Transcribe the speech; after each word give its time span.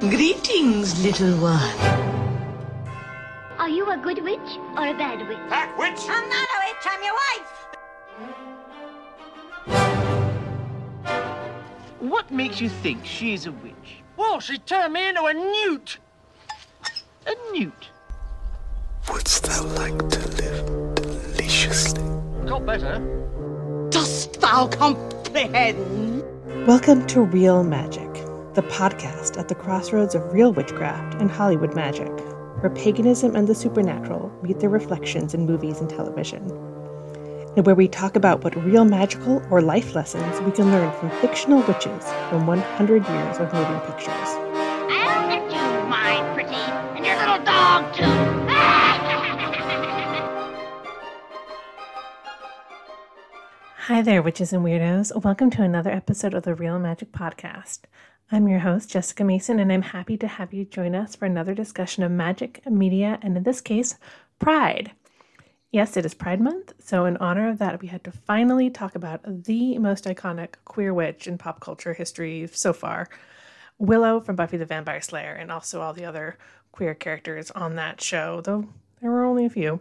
Greetings, 0.00 1.04
little 1.04 1.36
one. 1.42 1.76
Are 3.58 3.68
you 3.68 3.90
a 3.90 3.98
good 3.98 4.24
witch 4.24 4.58
or 4.74 4.86
a 4.86 4.94
bad 4.94 5.28
witch? 5.28 5.36
That 5.50 5.76
witch? 5.76 6.00
I'm 6.08 6.26
not 6.26 6.48
a 6.48 6.58
witch, 6.64 6.86
I'm 6.86 7.02
your 7.04 7.14
wife. 7.36 7.50
What 11.98 12.30
makes 12.30 12.62
you 12.62 12.70
think 12.70 13.04
she's 13.04 13.44
a 13.44 13.52
witch? 13.52 14.02
Well, 14.16 14.40
she 14.40 14.56
turned 14.56 14.94
me 14.94 15.06
into 15.06 15.22
a 15.22 15.34
newt. 15.34 15.98
A 17.26 17.34
newt? 17.52 17.90
Wouldst 19.12 19.42
thou 19.42 19.64
like 19.64 19.98
to 19.98 20.28
live 20.28 20.94
deliciously? 20.94 22.02
Got 22.46 22.64
better. 22.64 22.98
Dost 23.90 24.40
thou 24.40 24.66
comprehend? 24.68 26.24
Welcome 26.66 27.06
to 27.08 27.20
Real 27.20 27.62
Magic, 27.62 28.09
the 28.60 28.68
podcast 28.68 29.38
at 29.38 29.48
the 29.48 29.54
crossroads 29.54 30.14
of 30.14 30.34
real 30.34 30.52
witchcraft 30.52 31.14
and 31.14 31.30
Hollywood 31.30 31.74
magic, 31.74 32.10
where 32.60 32.68
paganism 32.68 33.34
and 33.34 33.48
the 33.48 33.54
supernatural 33.54 34.30
meet 34.42 34.60
their 34.60 34.68
reflections 34.68 35.32
in 35.32 35.46
movies 35.46 35.80
and 35.80 35.88
television, 35.88 36.42
and 37.56 37.64
where 37.64 37.74
we 37.74 37.88
talk 37.88 38.16
about 38.16 38.44
what 38.44 38.54
real 38.62 38.84
magical 38.84 39.42
or 39.50 39.62
life 39.62 39.94
lessons 39.94 40.42
we 40.42 40.52
can 40.52 40.70
learn 40.70 40.92
from 40.98 41.08
fictional 41.22 41.62
witches 41.62 42.04
from 42.28 42.46
100 42.46 43.08
years 43.08 43.38
of 43.38 43.50
moving 43.54 43.80
pictures. 43.80 44.12
I'll 44.12 45.30
get 45.30 45.50
you, 45.50 45.88
my 45.88 46.20
pretty, 46.34 46.52
and 46.52 47.06
your 47.06 47.16
little 47.16 47.42
dog 47.42 47.94
too. 47.94 48.04
Hi 53.86 54.02
there, 54.02 54.20
witches 54.20 54.52
and 54.52 54.62
weirdos. 54.62 55.24
Welcome 55.24 55.48
to 55.52 55.62
another 55.62 55.90
episode 55.90 56.34
of 56.34 56.42
the 56.42 56.54
Real 56.54 56.78
Magic 56.78 57.10
Podcast. 57.10 57.80
I'm 58.32 58.46
your 58.46 58.60
host, 58.60 58.88
Jessica 58.90 59.24
Mason, 59.24 59.58
and 59.58 59.72
I'm 59.72 59.82
happy 59.82 60.16
to 60.18 60.28
have 60.28 60.54
you 60.54 60.64
join 60.64 60.94
us 60.94 61.16
for 61.16 61.24
another 61.24 61.52
discussion 61.52 62.04
of 62.04 62.12
magic, 62.12 62.64
media, 62.64 63.18
and 63.22 63.36
in 63.36 63.42
this 63.42 63.60
case, 63.60 63.96
pride. 64.38 64.92
Yes, 65.72 65.96
it 65.96 66.06
is 66.06 66.14
Pride 66.14 66.40
Month, 66.40 66.74
so 66.78 67.06
in 67.06 67.16
honor 67.16 67.48
of 67.48 67.58
that, 67.58 67.82
we 67.82 67.88
had 67.88 68.04
to 68.04 68.12
finally 68.12 68.70
talk 68.70 68.94
about 68.94 69.20
the 69.24 69.78
most 69.78 70.04
iconic 70.04 70.54
queer 70.64 70.94
witch 70.94 71.26
in 71.26 71.38
pop 71.38 71.58
culture 71.58 71.92
history 71.92 72.48
so 72.52 72.72
far 72.72 73.08
Willow 73.78 74.20
from 74.20 74.36
Buffy 74.36 74.58
the 74.58 74.64
Vampire 74.64 75.00
Slayer, 75.00 75.32
and 75.34 75.50
also 75.50 75.80
all 75.80 75.92
the 75.92 76.04
other 76.04 76.38
queer 76.70 76.94
characters 76.94 77.50
on 77.50 77.74
that 77.74 78.00
show, 78.00 78.42
though 78.42 78.68
there 79.00 79.10
were 79.10 79.24
only 79.24 79.46
a 79.46 79.50
few. 79.50 79.80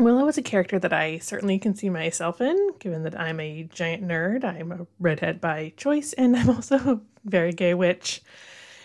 Willow 0.00 0.28
is 0.28 0.38
a 0.38 0.42
character 0.42 0.78
that 0.78 0.94
I 0.94 1.18
certainly 1.18 1.58
can 1.58 1.74
see 1.74 1.90
myself 1.90 2.40
in, 2.40 2.72
given 2.78 3.02
that 3.02 3.20
I'm 3.20 3.38
a 3.38 3.64
giant 3.64 4.02
nerd. 4.02 4.44
I'm 4.44 4.72
a 4.72 4.86
redhead 4.98 5.42
by 5.42 5.74
choice, 5.76 6.14
and 6.14 6.34
I'm 6.38 6.48
also 6.48 6.76
a 6.76 7.00
very 7.26 7.52
gay 7.52 7.74
witch. 7.74 8.22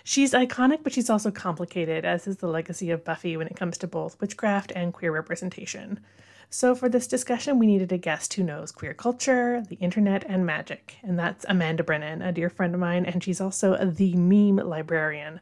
She's 0.04 0.34
iconic, 0.34 0.84
but 0.84 0.92
she's 0.92 1.10
also 1.10 1.32
complicated, 1.32 2.04
as 2.04 2.28
is 2.28 2.38
the 2.38 2.48
legacy 2.48 2.92
of 2.92 3.06
Buffy 3.06 3.38
when 3.38 3.48
it 3.48 3.56
comes 3.56 3.78
to 3.78 3.88
both 3.88 4.20
witchcraft 4.20 4.74
and 4.76 4.94
queer 4.94 5.14
representation. 5.14 6.02
So, 6.50 6.76
for 6.76 6.90
this 6.90 7.08
discussion, 7.08 7.60
we 7.60 7.66
needed 7.66 7.94
a 7.94 7.98
guest 7.98 8.34
who 8.34 8.44
knows 8.44 8.74
queer 8.74 8.94
culture, 8.94 9.64
the 9.70 9.76
internet, 9.78 10.26
and 10.28 10.46
magic, 10.46 10.98
and 11.02 11.18
that's 11.18 11.46
Amanda 11.48 11.84
Brennan, 11.84 12.22
a 12.22 12.34
dear 12.34 12.50
friend 12.50 12.74
of 12.74 12.82
mine, 12.82 13.06
and 13.06 13.24
she's 13.24 13.40
also 13.40 13.78
the 13.86 14.16
meme 14.16 14.58
librarian. 14.58 15.40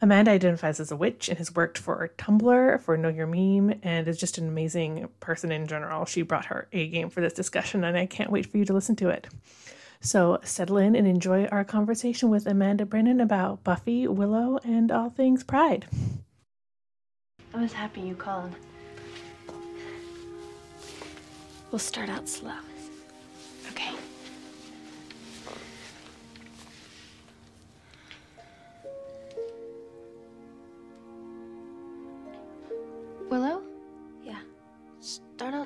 Amanda 0.00 0.30
identifies 0.30 0.78
as 0.78 0.92
a 0.92 0.96
witch 0.96 1.28
and 1.28 1.38
has 1.38 1.54
worked 1.54 1.76
for 1.76 2.08
Tumblr, 2.18 2.80
for 2.80 2.96
Know 2.96 3.08
Your 3.08 3.26
Meme, 3.26 3.80
and 3.82 4.06
is 4.06 4.16
just 4.16 4.38
an 4.38 4.46
amazing 4.46 5.08
person 5.18 5.50
in 5.50 5.66
general. 5.66 6.04
She 6.04 6.22
brought 6.22 6.46
her 6.46 6.68
A 6.72 6.86
game 6.88 7.10
for 7.10 7.20
this 7.20 7.32
discussion, 7.32 7.82
and 7.82 7.96
I 7.96 8.06
can't 8.06 8.30
wait 8.30 8.46
for 8.46 8.58
you 8.58 8.64
to 8.66 8.72
listen 8.72 8.94
to 8.96 9.08
it. 9.08 9.26
So 10.00 10.38
settle 10.44 10.76
in 10.76 10.94
and 10.94 11.08
enjoy 11.08 11.46
our 11.46 11.64
conversation 11.64 12.30
with 12.30 12.46
Amanda 12.46 12.86
Brennan 12.86 13.20
about 13.20 13.64
Buffy, 13.64 14.06
Willow, 14.06 14.60
and 14.62 14.92
all 14.92 15.10
things 15.10 15.42
Pride. 15.42 15.86
I 17.52 17.60
was 17.60 17.72
happy 17.72 18.02
you 18.02 18.14
called. 18.14 18.54
We'll 21.72 21.80
start 21.80 22.08
out 22.08 22.28
slow. 22.28 22.52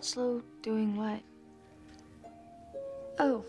Slow 0.02 0.42
doing 0.62 0.96
what? 0.96 1.20
Oh. 3.20 3.44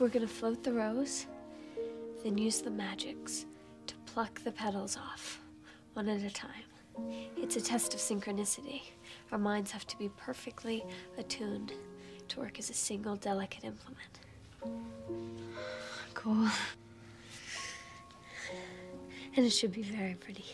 We're 0.00 0.08
gonna 0.08 0.26
float 0.26 0.64
the 0.64 0.72
rose, 0.72 1.26
then 2.24 2.36
use 2.36 2.60
the 2.60 2.70
magics 2.70 3.46
to 3.86 3.94
pluck 4.06 4.42
the 4.42 4.50
petals 4.50 4.96
off, 4.96 5.40
one 5.92 6.08
at 6.08 6.20
a 6.20 6.30
time. 6.30 6.64
It's 7.36 7.54
a 7.54 7.60
test 7.60 7.94
of 7.94 8.00
synchronicity. 8.00 8.82
Our 9.30 9.38
minds 9.38 9.70
have 9.70 9.86
to 9.86 9.96
be 9.96 10.08
perfectly 10.16 10.84
attuned 11.16 11.72
to 12.28 12.40
work 12.40 12.58
as 12.58 12.68
a 12.70 12.74
single 12.74 13.14
delicate 13.14 13.62
implement. 13.62 14.18
Cool. 16.14 16.48
And 19.36 19.46
it 19.46 19.50
should 19.50 19.72
be 19.72 19.82
very 19.82 20.14
pretty. 20.14 20.44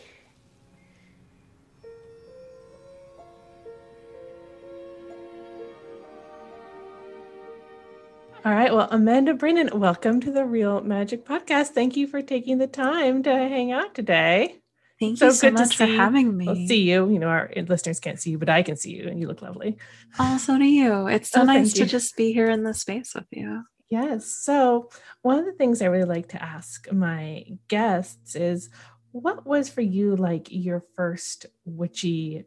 All 8.43 8.51
right. 8.51 8.73
Well, 8.73 8.87
Amanda 8.89 9.35
Brennan, 9.35 9.79
welcome 9.79 10.19
to 10.21 10.31
the 10.31 10.43
Real 10.43 10.81
Magic 10.81 11.25
Podcast. 11.25 11.69
Thank 11.69 11.95
you 11.95 12.07
for 12.07 12.23
taking 12.23 12.57
the 12.57 12.65
time 12.65 13.21
to 13.21 13.29
hang 13.29 13.71
out 13.71 13.93
today. 13.93 14.55
Thank 14.99 15.21
you 15.21 15.31
so 15.31 15.51
much 15.51 15.75
for 15.75 15.85
having 15.85 16.35
me. 16.35 16.47
Well, 16.47 16.55
see 16.55 16.81
you. 16.89 17.07
You 17.11 17.19
know, 17.19 17.27
our 17.27 17.51
listeners 17.55 17.99
can't 17.99 18.19
see 18.19 18.31
you, 18.31 18.39
but 18.39 18.49
I 18.49 18.63
can 18.63 18.77
see 18.77 18.95
you, 18.95 19.07
and 19.09 19.19
you 19.19 19.27
look 19.27 19.43
lovely. 19.43 19.77
Oh, 20.17 20.39
so 20.39 20.57
do 20.57 20.65
you. 20.65 21.07
It's 21.07 21.29
so 21.29 21.41
Oh, 21.41 21.43
nice 21.43 21.73
to 21.73 21.85
just 21.85 22.15
be 22.15 22.33
here 22.33 22.49
in 22.49 22.63
the 22.63 22.73
space 22.73 23.13
with 23.13 23.27
you. 23.29 23.61
Yes. 23.91 24.25
So, 24.25 24.89
one 25.21 25.37
of 25.37 25.45
the 25.45 25.53
things 25.53 25.83
I 25.83 25.85
really 25.85 26.05
like 26.05 26.29
to 26.29 26.41
ask 26.41 26.91
my 26.91 27.45
guests 27.67 28.35
is 28.35 28.71
what 29.11 29.45
was 29.45 29.69
for 29.69 29.81
you 29.81 30.15
like 30.15 30.47
your 30.49 30.83
first 30.95 31.45
witchy 31.63 32.45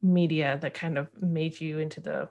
media 0.00 0.58
that 0.62 0.72
kind 0.72 0.96
of 0.96 1.08
made 1.20 1.60
you 1.60 1.80
into 1.80 2.00
the 2.00 2.30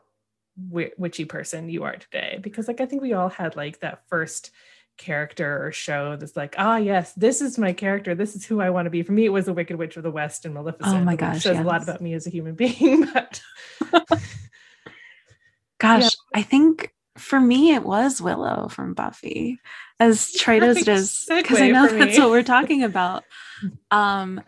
wi- 0.70 0.92
witchy 0.98 1.26
person 1.26 1.70
you 1.70 1.84
are 1.84 1.96
today? 1.96 2.40
Because, 2.42 2.68
like, 2.68 2.82
I 2.82 2.86
think 2.86 3.02
we 3.02 3.14
all 3.14 3.30
had 3.30 3.56
like 3.56 3.80
that 3.80 4.08
first 4.08 4.52
character 4.98 5.66
or 5.66 5.72
show 5.72 6.16
that's 6.16 6.36
like, 6.36 6.56
ah, 6.58 6.78
yes, 6.78 7.14
this 7.14 7.42
is 7.42 7.58
my 7.58 7.74
character. 7.74 8.14
This 8.14 8.36
is 8.36 8.46
who 8.46 8.62
I 8.62 8.70
want 8.70 8.86
to 8.86 8.90
be. 8.92 9.02
For 9.04 9.12
me, 9.14 9.26
it 9.26 9.30
was 9.30 9.46
the 9.46 9.54
Wicked 9.54 9.78
Witch 9.78 9.98
of 9.98 10.04
the 10.04 10.12
West 10.12 10.46
and 10.46 10.54
Maleficent. 10.54 10.96
Oh 10.96 11.04
my 11.04 11.14
which 11.14 11.20
gosh, 11.20 11.44
says 11.44 11.60
a 11.60 11.64
lot 11.64 11.82
about 11.84 12.02
me 12.02 12.14
as 12.14 12.28
a 12.28 12.30
human 12.30 12.56
being. 12.56 13.08
But 13.12 13.42
Gosh, 15.80 16.04
Yeah. 16.04 16.10
I 16.40 16.44
think 16.44 16.94
for 17.18 17.40
me 17.40 17.74
it 17.74 17.84
was 17.84 18.22
Willow 18.22 18.68
from 18.68 18.94
Buffy. 18.94 19.60
As 20.00 20.32
trite 20.32 20.64
as 20.64 20.78
it 20.78 20.88
is, 20.88 21.26
because 21.30 21.62
I 21.62 21.70
know 21.70 21.88
that's 21.98 22.18
what 22.18 22.30
we're 22.30 22.44
talking 22.44 22.84
about. 22.84 23.24
Um, 23.92 24.42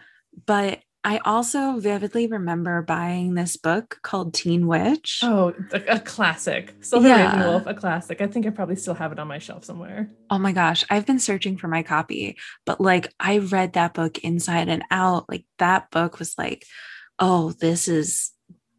but 0.46 0.82
I 1.06 1.18
also 1.26 1.80
vividly 1.80 2.28
remember 2.28 2.82
buying 2.82 3.34
this 3.34 3.58
book 3.58 4.00
called 4.04 4.34
Teen 4.34 4.68
Witch. 4.68 5.20
Oh, 5.22 5.54
a, 5.74 5.96
a 5.96 6.00
classic. 6.00 6.74
Silver 6.80 7.10
Yeah. 7.10 7.34
Ravenwolf, 7.36 7.66
a 7.66 7.74
classic. 7.74 8.22
I 8.22 8.28
think 8.28 8.46
I 8.48 8.52
probably 8.52 8.78
still 8.78 8.94
have 8.94 9.12
it 9.12 9.20
on 9.20 9.28
my 9.28 9.38
shelf 9.38 9.66
somewhere. 9.66 10.10
Oh 10.30 10.38
my 10.38 10.54
gosh, 10.54 10.86
I've 10.90 11.06
been 11.06 11.20
searching 11.20 11.58
for 11.58 11.68
my 11.68 11.84
copy, 11.84 12.38
but 12.66 12.80
like 12.80 13.14
I 13.20 13.40
read 13.40 13.74
that 13.74 13.94
book 13.94 14.20
inside 14.20 14.70
and 14.70 14.84
out. 14.92 15.28
Like 15.28 15.46
that 15.60 15.92
book 15.92 16.20
was 16.20 16.38
like, 16.38 16.66
oh, 17.20 17.52
this 17.52 17.88
is 17.88 18.32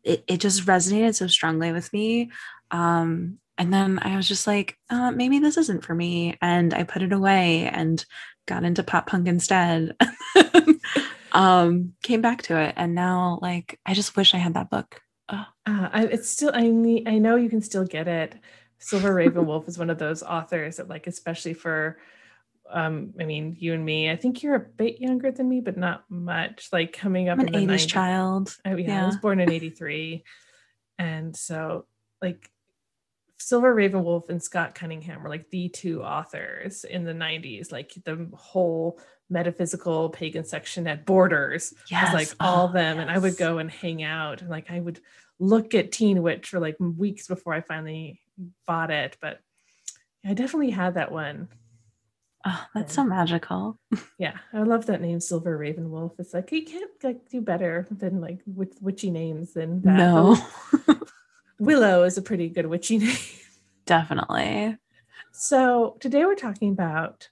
it, 0.02 0.24
it 0.26 0.40
just 0.40 0.64
resonated 0.66 1.14
so 1.14 1.26
strongly 1.26 1.72
with 1.72 1.92
me. 1.92 2.30
Um, 2.70 3.38
and 3.58 3.72
then 3.72 3.98
I 4.02 4.16
was 4.16 4.26
just 4.26 4.46
like, 4.46 4.76
uh, 4.90 5.10
maybe 5.10 5.38
this 5.38 5.56
isn't 5.56 5.84
for 5.84 5.94
me. 5.94 6.36
And 6.42 6.74
I 6.74 6.82
put 6.84 7.02
it 7.02 7.12
away 7.12 7.68
and 7.68 8.04
got 8.46 8.64
into 8.64 8.82
pop 8.82 9.06
punk 9.06 9.28
instead. 9.28 9.94
um, 11.34 11.94
came 12.02 12.20
back 12.22 12.42
to 12.42 12.58
it. 12.58 12.74
And 12.76 12.94
now 12.94 13.38
like 13.42 13.78
I 13.84 13.94
just 13.94 14.16
wish 14.16 14.34
I 14.34 14.38
had 14.38 14.54
that 14.54 14.70
book. 14.70 15.00
Oh, 15.28 15.44
Uh, 15.66 15.88
I, 15.92 16.04
it's 16.06 16.28
still. 16.28 16.50
I 16.54 16.68
need. 16.68 17.08
I 17.08 17.18
know 17.18 17.36
you 17.36 17.48
can 17.48 17.62
still 17.62 17.84
get 17.86 18.08
it. 18.08 18.34
Silver 18.78 19.14
Ravenwolf 19.14 19.68
is 19.68 19.78
one 19.78 19.90
of 19.90 19.98
those 19.98 20.22
authors 20.22 20.76
that, 20.76 20.88
like, 20.88 21.06
especially 21.06 21.54
for. 21.54 21.98
Um, 22.70 23.12
I 23.20 23.24
mean, 23.24 23.56
you 23.58 23.74
and 23.74 23.84
me. 23.84 24.10
I 24.10 24.16
think 24.16 24.42
you're 24.42 24.54
a 24.54 24.60
bit 24.60 25.00
younger 25.00 25.30
than 25.30 25.48
me, 25.48 25.60
but 25.60 25.76
not 25.76 26.04
much. 26.10 26.68
Like 26.72 26.92
coming 26.92 27.28
up 27.28 27.38
I'm 27.38 27.48
an 27.48 27.54
in 27.54 27.66
the 27.66 27.74
80s 27.74 27.84
90s. 27.84 27.88
child. 27.88 28.56
Oh, 28.64 28.76
yeah, 28.76 29.02
I 29.02 29.06
was 29.06 29.16
born 29.16 29.40
in 29.40 29.50
83. 29.52 30.24
And 30.98 31.36
so, 31.36 31.86
like, 32.22 32.50
Silver 33.38 33.74
Ravenwolf 33.74 34.28
and 34.30 34.42
Scott 34.42 34.74
Cunningham 34.74 35.22
were 35.22 35.28
like 35.28 35.50
the 35.50 35.68
two 35.68 36.02
authors 36.02 36.84
in 36.84 37.04
the 37.04 37.12
90s. 37.12 37.70
Like, 37.72 37.92
the 38.04 38.30
whole 38.34 38.98
metaphysical 39.30 40.10
pagan 40.10 40.44
section 40.44 40.86
at 40.86 41.04
Borders 41.06 41.72
was 41.90 42.12
like 42.12 42.28
Yes. 42.28 42.36
all 42.40 42.68
Oh, 42.68 42.72
them. 42.72 42.98
And 42.98 43.10
I 43.10 43.18
would 43.18 43.36
go 43.36 43.58
and 43.58 43.70
hang 43.70 44.02
out. 44.02 44.40
And 44.42 44.50
like, 44.50 44.70
I 44.70 44.80
would 44.80 45.00
look 45.38 45.74
at 45.74 45.92
Teen 45.92 46.22
Witch 46.22 46.48
for 46.50 46.60
like 46.60 46.76
weeks 46.78 47.26
before 47.26 47.54
I 47.54 47.60
finally 47.60 48.20
bought 48.66 48.90
it. 48.90 49.16
But 49.20 49.40
I 50.24 50.34
definitely 50.34 50.70
had 50.70 50.94
that 50.94 51.10
one. 51.12 51.48
Oh, 52.46 52.64
that's 52.74 52.92
so 52.94 53.04
magical. 53.04 53.78
Yeah, 54.18 54.36
I 54.52 54.62
love 54.62 54.86
that 54.86 55.00
name, 55.00 55.18
Silver 55.20 55.56
Raven 55.56 55.90
Wolf. 55.90 56.12
It's 56.18 56.32
like 56.34 56.52
you 56.52 56.64
can't 56.64 56.90
like 57.02 57.28
do 57.30 57.40
better 57.40 57.86
than 57.90 58.20
like 58.20 58.40
with 58.46 58.76
witchy 58.80 59.10
names 59.10 59.54
than 59.54 59.80
that. 59.82 59.96
No, 59.96 60.36
Willow 61.58 62.02
is 62.04 62.16
a 62.18 62.22
pretty 62.22 62.48
good 62.48 62.66
witchy 62.66 62.98
name. 62.98 63.16
definitely. 63.86 64.76
So 65.32 65.96
today 66.00 66.24
we're 66.24 66.34
talking 66.36 66.70
about 66.70 67.28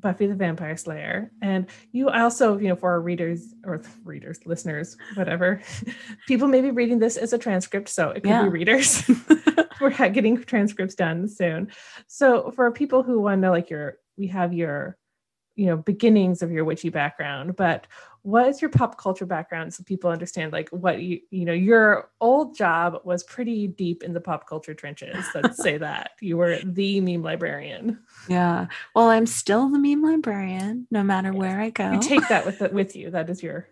Buffy 0.00 0.26
the 0.26 0.34
Vampire 0.34 0.76
Slayer, 0.76 1.30
and 1.42 1.66
you 1.92 2.08
also, 2.08 2.58
you 2.58 2.68
know, 2.68 2.76
for 2.76 2.90
our 2.90 3.00
readers 3.00 3.54
or 3.64 3.82
readers, 4.04 4.40
listeners, 4.46 4.96
whatever, 5.14 5.60
people 6.26 6.48
may 6.48 6.60
be 6.60 6.70
reading 6.70 6.98
this 6.98 7.16
as 7.16 7.32
a 7.32 7.38
transcript, 7.38 7.88
so 7.88 8.10
it 8.10 8.22
could 8.22 8.30
Yeah. 8.30 8.42
be 8.44 8.48
readers. 8.48 9.02
we're 9.80 9.90
getting 9.90 10.42
transcripts 10.42 10.94
done 10.94 11.28
soon. 11.28 11.70
So 12.06 12.50
for 12.50 12.70
people 12.70 13.02
who 13.02 13.20
want 13.20 13.38
to 13.38 13.40
know, 13.40 13.50
like 13.50 13.70
your, 13.70 13.98
we 14.16 14.26
have 14.28 14.52
your, 14.52 14.96
you 15.56 15.66
know, 15.66 15.76
beginnings 15.76 16.42
of 16.42 16.50
your 16.50 16.64
witchy 16.64 16.88
background, 16.90 17.56
but 17.56 17.86
what 18.22 18.46
is 18.48 18.60
your 18.60 18.68
pop 18.70 18.98
culture 18.98 19.26
background 19.26 19.72
so 19.72 19.82
people 19.84 20.10
understand 20.10 20.52
like 20.52 20.68
what 20.70 21.00
you 21.00 21.20
you 21.30 21.44
know 21.44 21.52
your 21.52 22.10
old 22.20 22.54
job 22.56 23.00
was 23.04 23.22
pretty 23.24 23.66
deep 23.66 24.02
in 24.02 24.12
the 24.12 24.20
pop 24.20 24.46
culture 24.46 24.74
trenches 24.74 25.24
let's 25.34 25.56
say 25.62 25.78
that 25.86 26.10
you 26.20 26.36
were 26.36 26.58
the 26.64 27.00
meme 27.00 27.22
librarian 27.22 27.98
Yeah. 28.28 28.66
Well, 28.94 29.08
I'm 29.08 29.26
still 29.26 29.68
the 29.70 29.78
meme 29.78 30.02
librarian, 30.02 30.86
no 30.90 31.02
matter 31.02 31.32
where 31.32 31.58
I 31.60 31.70
go. 31.70 31.92
you 31.92 32.00
take 32.00 32.28
that 32.28 32.44
with 32.44 32.60
with 32.72 32.94
you 32.94 33.10
that 33.10 33.30
is 33.30 33.42
your 33.42 33.66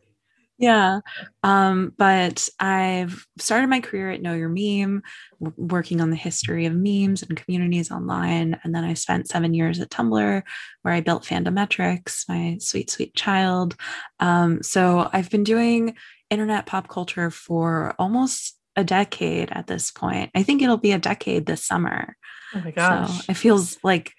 Yeah. 0.59 1.01
Um, 1.45 1.93
but 1.97 2.49
I've 2.59 3.25
started 3.39 3.69
my 3.69 3.81
career 3.81 4.11
at 4.11 4.21
Know 4.21 4.35
Your 4.35 4.49
Meme, 4.49 5.03
working 5.39 6.01
on 6.01 6.11
the 6.11 6.17
history 6.17 6.67
of 6.67 6.75
memes 6.75 7.23
and 7.23 7.37
communities 7.37 7.93
online. 7.93 8.59
And 8.65 8.75
then 8.75 8.83
I 8.85 8.95
spent 8.95 9.29
seven 9.29 9.55
years 9.55 9.79
at 9.81 9.91
Tumblr, 9.91 10.43
where 10.83 10.95
I 10.95 11.01
built 11.01 11.25
Fandometrics, 11.25 12.29
my 12.29 12.57
sweet, 12.61 12.91
sweet 12.91 13.15
child. 13.15 13.77
Um, 14.19 14.63
so 14.63 15.09
I've 15.13 15.31
been 15.31 15.45
doing 15.45 15.97
internet 16.29 16.67
pop 16.67 16.89
culture 16.89 17.31
for 17.31 17.95
almost 17.99 18.57
a 18.75 18.83
decade 18.85 19.51
at 19.53 19.67
this 19.69 19.91
point. 19.93 20.31
I 20.35 20.43
think 20.43 20.61
it'll 20.61 20.77
be 20.77 20.93
a 20.93 20.99
decade 20.99 21.47
this 21.47 21.65
summer. 21.65 22.17
oh 22.55 22.61
my 22.61 22.71
So 22.71 22.73
gosh 22.73 23.29
it 23.29 23.35
feels 23.35 23.79
like 23.85 24.13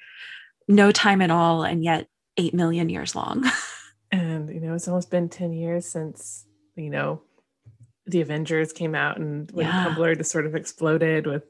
no 0.67 0.91
time 0.91 1.21
at 1.21 1.31
all, 1.31 1.63
and 1.63 1.83
yet 1.83 2.07
8 2.37 2.53
million 2.53 2.89
years 2.89 3.15
long. 3.15 3.43
and 4.11 4.49
you 4.49 4.59
know 4.59 4.73
it's 4.73 4.87
almost 4.87 5.11
been 5.11 5.29
10 5.29 5.53
years 5.53 5.85
since 5.85 6.45
you 6.75 6.89
know 6.89 7.21
the 8.07 8.21
avengers 8.21 8.73
came 8.73 8.95
out 8.95 9.17
and 9.17 9.51
when 9.51 9.65
Yeah. 9.67 9.85
tumblr 9.85 10.17
just 10.17 10.31
sort 10.31 10.45
of 10.45 10.55
exploded 10.55 11.27
with 11.27 11.43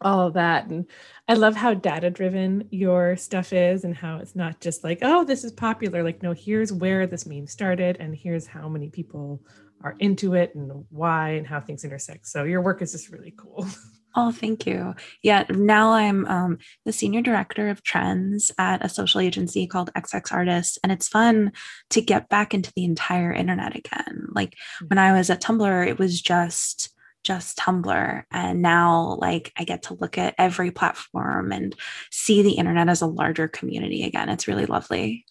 all 0.00 0.26
of 0.26 0.34
that. 0.34 0.66
And 0.66 0.86
i 1.28 1.34
love 1.34 1.54
how 1.54 1.74
data 1.74 2.10
driven 2.10 2.66
your 2.72 3.16
stuff 3.16 3.52
is 3.52 3.84
and 3.84 3.94
how 3.96 4.18
it's 4.18 4.34
not 4.34 4.60
just 4.60 4.82
like 4.82 4.98
oh 5.02 5.24
this 5.24 5.44
is 5.44 5.52
popular. 5.52 6.02
Like 6.02 6.22
no 6.22 6.32
here's 6.32 6.72
where 6.72 7.06
this 7.06 7.26
meme 7.26 7.46
started 7.46 7.96
and 8.00 8.14
here's 8.14 8.46
how 8.46 8.68
many 8.68 8.88
people 8.88 9.40
are 9.84 9.94
into 10.00 10.34
it 10.34 10.54
and 10.56 10.84
why 10.90 11.30
and 11.30 11.46
how 11.46 11.60
things 11.60 11.84
intersect. 11.84 12.26
So 12.26 12.42
your 12.44 12.60
work 12.62 12.82
is 12.82 12.92
just 12.92 13.10
really 13.10 13.32
cool 13.36 13.66
Oh, 14.14 14.30
thank 14.30 14.66
you. 14.66 14.94
Yeah, 15.22 15.44
now 15.48 15.92
I'm 15.92 16.26
um, 16.26 16.58
the 16.84 16.92
senior 16.92 17.22
director 17.22 17.70
of 17.70 17.82
trends 17.82 18.52
at 18.58 18.84
a 18.84 18.88
social 18.88 19.20
agency 19.20 19.66
called 19.66 19.90
XX 19.94 20.32
Artists, 20.32 20.78
and 20.82 20.92
it's 20.92 21.08
fun 21.08 21.52
to 21.90 22.02
get 22.02 22.28
back 22.28 22.52
into 22.52 22.70
the 22.76 22.84
entire 22.84 23.32
internet 23.32 23.74
again. 23.74 24.26
Like 24.32 24.54
when 24.88 24.98
I 24.98 25.12
was 25.12 25.30
at 25.30 25.40
Tumblr, 25.42 25.88
it 25.88 25.98
was 25.98 26.20
just 26.20 26.90
just 27.24 27.56
Tumblr, 27.56 28.24
and 28.30 28.60
now 28.62 29.16
like 29.20 29.52
I 29.56 29.64
get 29.64 29.84
to 29.84 29.94
look 29.94 30.18
at 30.18 30.34
every 30.38 30.70
platform 30.70 31.52
and 31.52 31.74
see 32.10 32.42
the 32.42 32.52
internet 32.52 32.88
as 32.88 33.00
a 33.00 33.06
larger 33.06 33.48
community 33.48 34.04
again. 34.04 34.28
It's 34.28 34.48
really 34.48 34.66
lovely. 34.66 35.24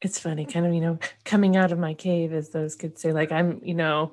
it's 0.00 0.18
funny 0.18 0.44
kind 0.44 0.66
of 0.66 0.74
you 0.74 0.80
know 0.80 0.98
coming 1.24 1.56
out 1.56 1.72
of 1.72 1.78
my 1.78 1.94
cave 1.94 2.32
as 2.32 2.50
those 2.50 2.74
kids 2.74 3.00
say 3.00 3.12
like 3.12 3.30
i'm 3.30 3.60
you 3.62 3.74
know 3.74 4.12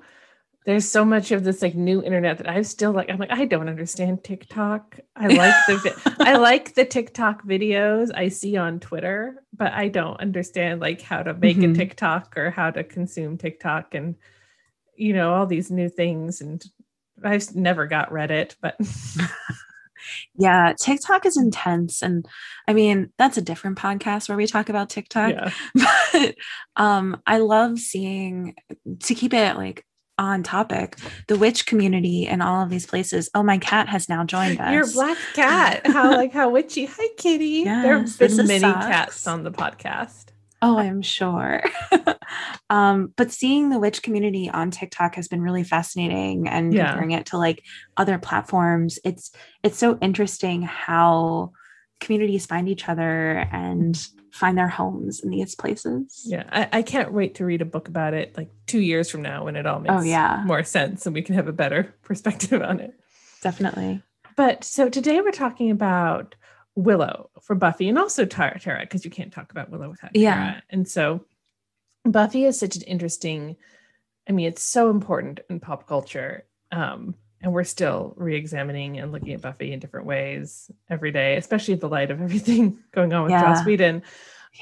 there's 0.69 0.88
so 0.88 1.04
much 1.04 1.31
of 1.31 1.44
this 1.44 1.63
like 1.63 1.74
new 1.74 2.04
internet 2.04 2.38
that 2.38 2.48
I'm 2.48 2.63
still 2.63 2.92
like 2.92 3.10
i'm 3.10 3.18
like 3.18 3.31
i 3.31 3.45
don't 3.45 3.68
understand 3.69 4.24
tiktok 4.24 5.00
i 5.16 5.25
like 5.25 5.56
the 5.68 5.77
vi- 5.77 6.16
i 6.19 6.38
like 6.38 6.75
the 6.75 6.86
tiktok 6.86 7.44
videos 7.44 8.12
i 8.13 8.27
see 8.27 8.56
on 8.56 8.80
twitter 8.80 9.44
but 9.57 9.74
i 9.74 9.88
don't 9.88 10.19
understand 10.21 10.80
like 10.80 11.01
how 11.01 11.24
to 11.24 11.33
make 11.33 11.57
Mhm. 11.57 11.71
a 11.71 11.75
tiktok 11.75 12.38
or 12.38 12.51
how 12.51 12.69
to 12.69 12.83
consume 12.83 13.38
tiktok 13.39 13.95
and 13.95 14.16
you 14.95 15.13
know 15.13 15.33
all 15.33 15.48
these 15.48 15.71
new 15.71 15.89
things 15.89 16.39
and 16.39 16.63
i've 17.24 17.56
never 17.56 17.88
got 17.88 18.12
reddit 18.12 18.56
but 18.62 18.75
Yeah, 20.33 20.74
TikTok 20.81 21.25
is 21.25 21.36
intense, 21.36 22.01
and 22.01 22.25
I 22.68 22.74
mean 22.74 23.12
that's 23.18 23.38
a 23.38 23.42
different 23.42 23.77
podcast 23.77 24.30
where 24.30 24.38
we 24.38 24.48
talk 24.48 24.69
about 24.69 24.89
TikTok. 24.89 25.31
yeah 25.33 25.51
but 26.13 26.36
um 26.77 27.22
i 27.27 27.38
love 27.39 27.77
seeing 27.80 28.56
to 29.04 29.13
keep 29.13 29.33
it 29.33 29.57
like 29.57 29.83
on 30.19 30.44
topic 30.44 30.98
the 31.27 31.38
witch 31.38 31.66
community 31.66 32.27
and 32.27 32.44
all 32.44 32.62
of 32.62 32.69
these 32.69 32.86
places. 32.86 33.30
Oh 33.33 33.42
my 33.42 33.57
cat 33.57 33.88
has 33.89 34.07
now 34.10 34.24
joined 34.24 34.60
us. 34.62 34.71
your 34.74 34.92
black 34.92 35.18
cat. 35.33 35.81
How 35.88 36.12
like 36.16 36.31
how 36.33 36.50
witchy. 36.51 36.86
Hi 36.86 37.07
kitty. 37.18 37.63
There 37.63 37.98
Yes, 37.98 38.19
have 38.19 38.30
been 38.38 38.45
many 38.48 38.60
Socks. 38.60 38.86
cats 38.86 39.25
on 39.27 39.44
the 39.44 39.51
podcast. 39.51 40.25
Oh 40.62 40.77
i'm 40.77 41.01
sure. 41.01 41.63
Um 42.69 43.13
but 43.16 43.31
seeing 43.31 43.69
the 43.69 43.80
witch 43.80 44.04
community 44.04 44.50
on 44.50 44.69
tiktok 44.71 45.16
has 45.16 45.27
been 45.27 45.42
really 45.42 45.63
fascinating 45.63 46.48
and 46.48 46.74
Yeah. 46.74 46.88
comparing 46.89 47.12
it 47.12 47.25
to 47.27 47.38
like 47.38 47.63
other 47.98 48.19
platforms. 48.19 49.00
It's 49.04 49.31
it's 49.63 49.77
so 49.80 49.98
interesting 50.01 50.62
how 50.62 51.54
communities 52.00 52.45
find 52.45 52.69
each 52.69 52.88
other 52.88 53.48
and 53.51 53.95
find 54.31 54.57
their 54.57 54.67
homes 54.67 55.19
in 55.21 55.29
these 55.29 55.55
places 55.55 56.23
Yeah, 56.25 56.43
I, 56.51 56.79
I 56.79 56.81
can't 56.81 57.11
wait 57.13 57.35
to 57.35 57.45
read 57.45 57.61
a 57.61 57.65
book 57.65 57.87
about 57.87 58.13
it 58.13 58.35
like 58.37 58.49
two 58.67 58.79
years 58.79 59.09
from 59.09 59.21
now 59.21 59.45
when 59.45 59.55
it 59.55 59.65
all 59.65 59.79
makes 59.79 59.93
Oh, 59.95 60.01
yeah. 60.01 60.43
more 60.45 60.63
sense 60.63 61.05
and 61.05 61.13
we 61.13 61.21
can 61.21 61.35
have 61.35 61.47
a 61.47 61.53
better 61.53 61.93
perspective 62.03 62.61
on 62.61 62.79
it. 62.79 62.93
definitely 63.41 64.01
But 64.35 64.63
so 64.63 64.89
today 64.89 65.21
we're 65.21 65.31
talking 65.31 65.71
about 65.71 66.35
Willow 66.75 67.29
for 67.41 67.55
Buffy 67.55 67.89
and 67.89 67.97
also 67.97 68.25
Tara, 68.25 68.59
because 68.81 69.03
you 69.03 69.11
can't 69.11 69.33
talk 69.33 69.51
about 69.51 69.69
Willow 69.69 69.89
without 69.89 70.15
Yeah. 70.15 70.35
Tara. 70.35 70.63
And 70.69 70.87
so 70.87 71.25
Buffy 72.05 72.45
is 72.45 72.57
such 72.59 72.75
an 72.77 72.83
interesting, 72.83 73.57
I 74.27 74.31
mean, 74.31 74.47
it's 74.47 74.63
so 74.63 74.89
important 74.89 75.41
in 75.49 75.59
pop 75.59 75.87
culture. 75.87 76.45
Um, 76.71 77.15
and 77.41 77.53
we're 77.53 77.63
still 77.63 78.13
re-examining 78.18 79.00
and 79.00 79.12
looking 79.12 79.33
at 79.33 79.41
Buffy 79.41 79.71
in 79.71 79.80
different 79.80 80.06
ways 80.06 80.69
every 80.89 81.12
day, 81.12 81.38
especially 81.38 81.74
in 81.75 81.80
the 81.80 81.89
light 81.89 82.12
of 82.12 82.21
everything 82.24 82.80
going 82.91 83.13
on 83.13 83.24
with 83.24 83.31
Yeah. 83.31 83.41
Joss 83.41 83.65
Whedon. 83.65 84.03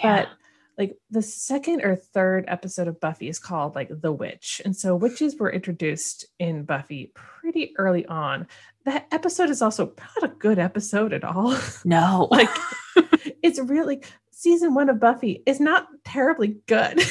yeah 0.04 0.16
But 0.22 0.30
like 0.78 0.98
the 1.10 1.24
second 1.24 1.84
or 1.84 1.96
third 1.96 2.46
episode 2.48 2.88
of 2.88 3.00
Buffy 3.00 3.30
is 3.30 3.40
called 3.40 3.74
like 3.74 3.90
The 3.90 4.12
Witch. 4.12 4.62
And 4.64 4.76
so 4.76 4.96
witches 4.96 5.36
were 5.38 5.52
introduced 5.52 6.26
in 6.38 6.66
Buffy 6.66 7.12
pretty 7.16 7.74
early 7.80 8.06
on. 8.06 8.46
That 8.86 9.08
episode 9.12 9.50
is 9.50 9.62
also 9.64 9.94
not 9.98 10.32
a 10.32 10.34
good 10.36 10.60
episode 10.60 11.14
at 11.14 11.24
all. 11.24 11.58
no 11.86 12.28
like 12.30 12.50
it's 13.42 13.60
really 13.60 14.04
season 14.30 14.76
one 14.76 14.88
of 14.90 15.00
Buffy 15.00 15.42
is 15.48 15.60
not 15.60 15.88
terribly 16.06 16.58
good. 16.68 17.02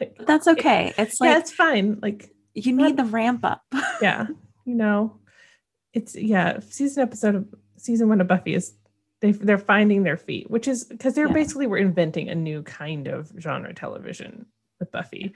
like, 0.00 0.16
That's 0.26 0.48
okay. 0.48 0.92
It's 0.98 1.20
like 1.20 1.28
yeah, 1.30 1.38
it's 1.38 1.52
fine. 1.52 2.00
Like, 2.02 2.30
you 2.52 2.72
need 2.72 2.96
the 2.96 3.04
ramp 3.04 3.44
up. 3.44 3.62
yeah, 4.02 4.26
you 4.66 4.74
know, 4.74 5.16
it's 5.94 6.14
yeah, 6.14 6.60
season 6.60 7.02
episode 7.02 7.34
of 7.36 7.46
season 7.78 8.08
one 8.10 8.20
of 8.20 8.28
Buffy 8.28 8.54
is 8.54 8.74
they 9.22 9.32
they're 9.32 9.56
finding 9.56 10.02
their 10.02 10.18
feet, 10.18 10.50
which 10.50 10.68
is 10.68 10.84
because 10.84 11.14
they're 11.14 11.28
Yeah. 11.28 11.32
basically 11.32 11.66
we're 11.66 11.78
inventing 11.78 12.28
a 12.28 12.34
new 12.34 12.62
kind 12.62 13.06
of 13.06 13.32
genre 13.40 13.72
television 13.72 14.46
with 14.78 14.92
Buffy. 14.92 15.32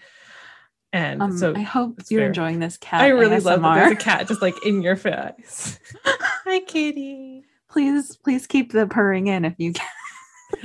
And 0.92 1.22
Um, 1.22 1.38
so 1.38 1.54
I 1.54 1.60
hope 1.62 2.00
you're 2.10 2.20
fair. 2.22 2.26
enjoying 2.28 2.58
this 2.58 2.76
cat. 2.76 3.00
I 3.02 3.08
really 3.08 3.38
love 3.40 3.62
that 3.62 3.74
there's 3.74 3.92
a 3.92 3.96
cat 3.96 4.26
just 4.26 4.42
like 4.42 4.56
in 4.66 4.82
your 4.82 4.96
face. 4.96 5.78
Hi, 6.04 6.60
kitty. 6.60 7.44
Please, 7.70 8.16
please 8.16 8.48
keep 8.48 8.72
the 8.72 8.88
purring 8.88 9.28
in 9.28 9.44
if 9.44 9.54
you 9.58 9.72
can. 9.72 9.86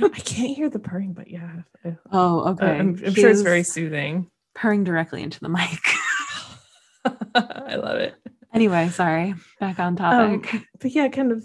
I 0.02 0.08
can't 0.18 0.56
hear 0.56 0.68
the 0.68 0.80
purring, 0.80 1.12
but 1.12 1.28
yeah, 1.30 1.62
Oh, 2.10 2.40
Uh, 2.40 2.50
okay. 2.50 2.66
I'm, 2.66 3.00
I'm 3.06 3.14
sure 3.14 3.30
it's 3.30 3.42
very 3.42 3.62
soothing. 3.62 4.28
purring 4.56 4.82
directly 4.82 5.22
into 5.22 5.38
the 5.38 5.48
mic. 5.48 5.78
I 7.36 7.76
love 7.76 7.98
it. 7.98 8.14
Anyway, 8.56 8.88
sorry. 8.88 9.34
Back 9.60 9.78
on 9.78 9.98
Um, 10.00 10.42
topic. 10.42 10.62
but 10.80 10.90
yeah, 10.92 11.08
kind 11.08 11.30
of 11.30 11.44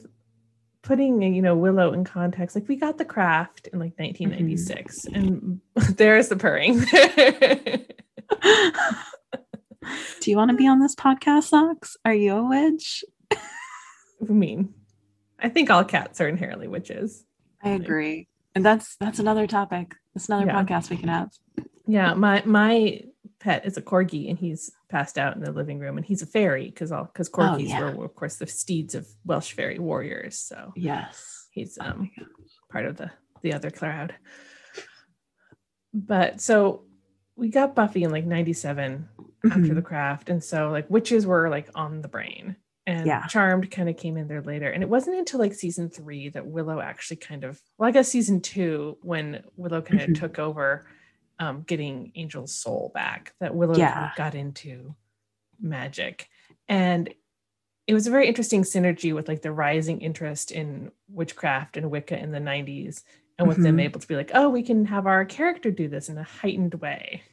putting 0.82 1.22
you 1.22 1.42
know 1.42 1.56
Willow 1.56 1.94
in 1.94 2.04
context. 2.04 2.56
Like 2.56 2.68
we 2.68 2.76
got 2.76 2.98
the 2.98 3.06
craft 3.06 3.68
in 3.68 3.78
like 3.80 3.94
1996, 4.00 5.06
and 5.14 5.60
there's 5.98 6.30
the 6.30 6.36
purring. 6.38 6.80
Do 10.22 10.30
you 10.30 10.38
want 10.38 10.52
to 10.52 10.58
be 10.58 10.68
on 10.68 10.80
this 10.80 10.96
podcast, 10.96 11.44
Socks? 11.46 11.98
Are 12.06 12.14
you 12.14 12.36
a 12.36 12.48
witch? 12.48 13.04
I 13.32 13.38
mean, 14.32 14.74
I 15.40 15.50
think 15.50 15.70
all 15.72 15.84
cats 15.84 16.22
are 16.22 16.28
inherently 16.28 16.68
witches. 16.68 17.26
I 17.64 17.70
agree. 17.70 18.28
And 18.54 18.64
that's 18.66 18.96
that's 18.98 19.20
another 19.20 19.48
topic. 19.48 19.96
That's 20.14 20.30
another 20.30 20.46
Yeah. 20.46 20.64
podcast 20.64 20.90
we 20.92 20.98
can 20.98 21.10
have. 21.10 21.32
Yeah, 21.88 22.14
my 22.14 22.44
my 22.46 23.02
pet 23.42 23.66
is 23.66 23.76
a 23.76 23.82
corgi, 23.82 24.30
and 24.30 24.38
he's 24.40 24.72
passed 24.90 25.18
out 25.18 25.36
in 25.36 25.44
the 25.44 25.52
living 25.52 25.80
room, 25.80 25.98
and 25.98 26.06
he's 26.06 26.22
a 26.22 26.26
fairy 26.28 26.66
because 26.66 26.92
all 26.92 27.06
because 27.06 27.30
corgis 27.30 27.68
yeah. 27.70 27.92
were 27.94 28.06
of 28.06 28.16
course 28.16 28.36
the 28.38 28.48
steeds 28.48 28.96
of 28.96 29.08
Welsh 29.26 29.52
fairy 29.54 29.80
warriors. 29.80 30.38
So 30.38 30.72
Yes. 30.76 31.48
he's 31.52 31.78
Oh 31.82 31.86
um 31.86 32.12
my 32.18 32.26
part 32.72 32.86
of 32.86 32.98
the 32.98 33.12
the 33.42 33.54
other 33.54 33.72
crowd. 33.72 34.14
But 35.94 36.40
so 36.42 36.84
we 37.36 37.50
got 37.50 37.76
Buffy 37.76 38.04
in 38.04 38.12
like 38.12 38.26
97 38.26 39.10
after 39.46 39.60
Mhm. 39.60 39.76
the 39.76 39.82
craft. 39.82 40.30
And 40.30 40.44
so 40.44 40.70
like 40.70 40.90
witches 40.90 41.26
were 41.26 41.50
like 41.50 41.70
on 41.76 42.02
the 42.02 42.08
brain. 42.08 42.56
And 42.88 43.06
Yeah. 43.08 43.26
Charmed 43.28 43.72
kind 43.72 43.90
of 43.90 43.98
came 43.98 44.16
in 44.18 44.28
there 44.28 44.42
later. 44.42 44.70
And 44.70 44.84
it 44.84 44.90
wasn't 44.90 45.18
until 45.18 45.40
like 45.40 45.54
season 45.54 45.90
three 45.90 46.30
that 46.30 46.46
Willow 46.46 46.80
actually 46.80 47.18
kind 47.18 47.44
of 47.44 47.60
well, 47.78 47.90
I 47.90 47.92
guess 47.92 48.08
season 48.10 48.42
two, 48.42 48.98
when 49.02 49.44
Willow 49.56 49.82
kind 49.82 50.02
of 50.02 50.10
Mhm. 50.10 50.20
took 50.20 50.40
over 50.40 50.86
um 51.42 51.64
getting 51.64 52.12
Angel's 52.16 52.54
soul 52.54 52.92
back, 52.94 53.34
that 53.42 53.54
Willow 53.56 53.76
Yeah. 53.76 54.12
got 54.16 54.36
into 54.36 54.96
magic. 55.60 56.30
And 56.70 57.14
it 57.88 57.94
was 57.94 58.08
a 58.08 58.12
very 58.12 58.28
interesting 58.28 58.62
synergy 58.64 59.14
with 59.14 59.28
like 59.28 59.42
the 59.42 59.52
rising 59.52 60.02
interest 60.02 60.52
in 60.52 60.92
witchcraft 61.10 61.76
and 61.78 61.90
Wicca 61.92 62.18
in 62.18 62.32
the 62.32 62.40
90s 62.40 63.04
and 63.38 63.48
with 63.48 63.62
them 63.62 63.78
Mhm. 63.78 63.84
able 63.86 64.00
to 64.00 64.08
be 64.08 64.16
like, 64.16 64.32
oh, 64.36 64.50
we 64.50 64.62
can 64.62 64.86
have 64.86 65.08
our 65.08 65.26
character 65.26 65.72
do 65.72 65.88
this 65.88 66.08
in 66.10 66.18
a 66.18 66.24
heightened 66.24 66.76
way. 66.76 67.24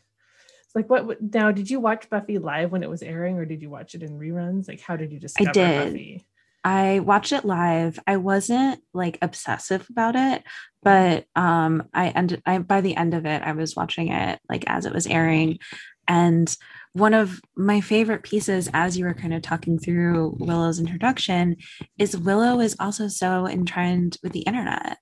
It's 0.65 0.75
like 0.75 0.89
what 0.89 1.07
what- 1.07 1.23
now 1.35 1.53
did 1.53 1.71
you 1.71 1.79
watch 1.81 2.09
Buffy 2.09 2.39
live 2.39 2.73
when 2.73 2.83
it 2.83 2.91
was 2.91 3.03
airing 3.03 3.37
or 3.39 3.45
did 3.45 3.61
you 3.63 3.69
watch 3.71 3.95
it 3.95 4.03
in 4.03 4.19
reruns? 4.19 4.69
Like 4.69 4.81
how 4.81 4.97
did 4.97 5.13
you 5.13 5.21
discover 5.21 5.53
did. 5.53 5.85
Buffy? 5.93 6.27
I 6.65 7.01
watched 7.01 7.33
it 7.33 7.45
live. 7.45 7.99
I 8.07 8.17
wasn't 8.17 8.81
like 8.93 9.19
obsessive 9.23 9.87
about 9.91 10.17
it, 10.17 10.43
but 10.83 11.25
um 11.37 11.89
I 11.95 12.09
ended 12.09 12.43
I 12.47 12.59
by 12.59 12.81
the 12.81 12.97
end 12.97 13.15
of 13.15 13.27
it 13.27 13.43
I 13.43 13.53
was 13.53 13.77
watching 13.77 14.09
it 14.09 14.39
like 14.49 14.65
as 14.67 14.85
it 14.87 14.93
was 14.93 15.07
airing 15.07 15.59
and 16.07 16.55
one 16.95 17.15
of 17.15 17.41
my 17.57 17.81
favorite 17.81 18.23
pieces 18.23 18.69
as 18.73 18.97
you 18.99 19.05
were 19.05 19.15
kind 19.15 19.35
of 19.35 19.43
talking 19.43 19.79
through 19.79 20.37
Willow's 20.41 20.81
introduction 20.81 21.57
is 21.99 22.17
Willow 22.17 22.61
is 22.61 22.75
also 22.81 23.07
so 23.09 23.47
entwined 23.47 24.17
with 24.23 24.33
the 24.33 24.41
internet. 24.41 24.97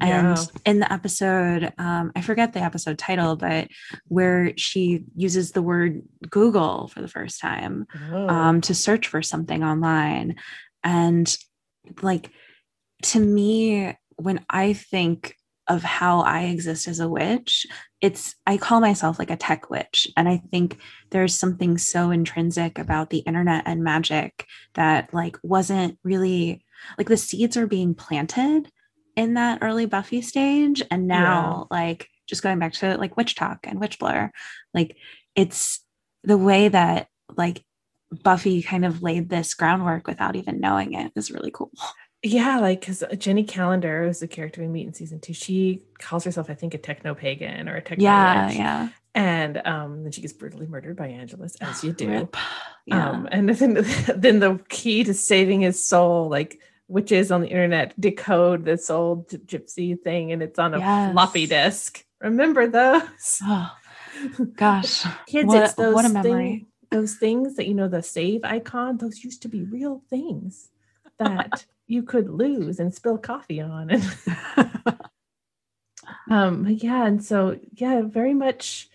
And 0.00 0.36
Yeah. 0.36 0.44
in 0.66 0.80
the 0.80 0.92
episode, 0.92 1.72
um, 1.78 2.12
I 2.14 2.20
forget 2.22 2.52
the 2.52 2.60
episode 2.60 2.98
title, 2.98 3.36
but 3.36 3.68
where 4.08 4.52
she 4.56 5.04
uses 5.16 5.52
the 5.52 5.62
word 5.62 6.02
Google 6.28 6.88
for 6.88 7.00
the 7.00 7.08
first 7.08 7.40
time 7.40 7.86
Oh. 8.12 8.28
um, 8.28 8.60
to 8.62 8.74
search 8.74 9.06
for 9.08 9.22
something 9.22 9.62
online. 9.64 10.36
And 10.84 11.36
like 12.02 12.30
to 13.02 13.20
me, 13.20 13.96
when 14.16 14.44
I 14.50 14.72
think 14.72 15.34
of 15.68 15.82
how 15.82 16.20
I 16.20 16.44
exist 16.44 16.88
as 16.88 16.98
a 16.98 17.08
witch, 17.08 17.66
it's 18.00 18.34
I 18.46 18.56
call 18.56 18.80
myself 18.80 19.18
like 19.18 19.30
a 19.30 19.36
tech 19.36 19.70
witch. 19.70 20.08
And 20.16 20.28
I 20.28 20.38
think 20.50 20.78
there's 21.10 21.34
something 21.34 21.76
so 21.78 22.10
intrinsic 22.10 22.78
about 22.78 23.10
the 23.10 23.18
internet 23.18 23.64
and 23.66 23.84
magic 23.84 24.46
that 24.74 25.12
like 25.12 25.36
wasn't 25.42 25.98
really 26.02 26.64
like 26.96 27.08
the 27.08 27.16
seeds 27.16 27.56
are 27.56 27.66
being 27.66 27.94
planted 27.94 28.70
in 29.14 29.34
that 29.34 29.58
early 29.62 29.84
Buffy 29.84 30.22
stage. 30.22 30.82
And 30.90 31.06
now 31.06 31.66
like 31.70 32.08
just 32.26 32.42
going 32.42 32.58
back 32.58 32.72
to 32.74 32.96
like 32.96 33.16
WitchTok 33.16 33.58
and 33.64 33.80
witchblr, 33.80 34.30
like 34.72 34.96
it's 35.34 35.80
the 36.24 36.38
way 36.38 36.68
that 36.68 37.08
like 37.36 37.62
Buffy 38.22 38.62
kind 38.62 38.84
of 38.84 39.02
laid 39.02 39.28
this 39.28 39.54
groundwork 39.54 40.06
without 40.06 40.36
even 40.36 40.60
knowing 40.60 40.94
it 40.94 41.12
is 41.14 41.30
really 41.30 41.50
cool. 41.52 41.70
Yeah, 42.20 42.58
like 42.58 42.80
because 42.80 43.04
Jenny 43.18 43.44
Calendar 43.44 44.02
is 44.02 44.22
a 44.22 44.26
character 44.26 44.60
we 44.60 44.66
meet 44.66 44.88
in 44.88 44.92
season 44.92 45.20
two. 45.20 45.32
She 45.32 45.82
calls 46.00 46.24
herself, 46.24 46.50
I 46.50 46.54
think, 46.54 46.74
a 46.74 46.78
techno 46.78 47.14
pagan 47.14 47.68
or 47.68 47.76
a 47.76 47.80
techno 47.80 48.02
Yeah, 48.02 48.50
yeah. 48.50 48.88
And 49.14 49.64
um, 49.64 50.02
then 50.02 50.10
she 50.10 50.20
gets 50.20 50.32
brutally 50.32 50.66
murdered 50.66 50.96
by 50.96 51.06
Angelus, 51.06 51.54
as 51.60 51.84
you 51.84 51.92
do. 51.92 52.28
Yeah. 52.86 53.08
Um, 53.10 53.28
and 53.30 53.48
then, 53.54 53.86
then 54.16 54.40
the 54.40 54.58
key 54.68 55.04
to 55.04 55.14
saving 55.14 55.60
his 55.60 55.84
soul, 55.84 56.28
like 56.28 56.58
witches 56.88 57.30
on 57.30 57.40
the 57.40 57.46
internet 57.50 57.94
decode 58.00 58.64
this 58.64 58.90
old 58.90 59.30
gy- 59.30 59.38
gypsy 59.38 60.02
thing, 60.02 60.32
and 60.32 60.42
it's 60.42 60.58
on 60.58 60.74
a 60.74 60.80
Yes. 60.80 61.12
floppy 61.12 61.46
disk. 61.46 62.04
Remember 62.20 62.66
those? 62.66 63.38
oh, 63.44 63.70
gosh. 64.56 65.04
Kids, 65.28 65.46
What 65.46 65.62
it's 65.62 65.72
a- 65.74 65.76
those 65.76 65.94
what 65.94 66.04
a 66.04 66.08
thing- 66.08 66.22
memory. 66.24 66.66
Those 66.90 67.14
things 67.16 67.56
that 67.56 67.66
you 67.66 67.74
know, 67.74 67.88
the 67.88 68.02
save 68.02 68.44
icon. 68.44 68.96
Those 68.98 69.24
used 69.24 69.42
to 69.42 69.48
be 69.48 69.62
real 69.62 70.02
things 70.08 70.70
that 71.18 71.66
you 71.86 72.02
could 72.02 72.28
lose 72.28 72.78
and 72.80 72.94
spill 72.94 73.18
coffee 73.18 73.60
on, 73.60 73.90
and 73.90 74.04
um 76.30 76.66
yeah 76.68 77.06
and 77.06 77.24
so 77.24 77.58
yeah 77.74 78.02
very 78.02 78.34
much 78.34 78.88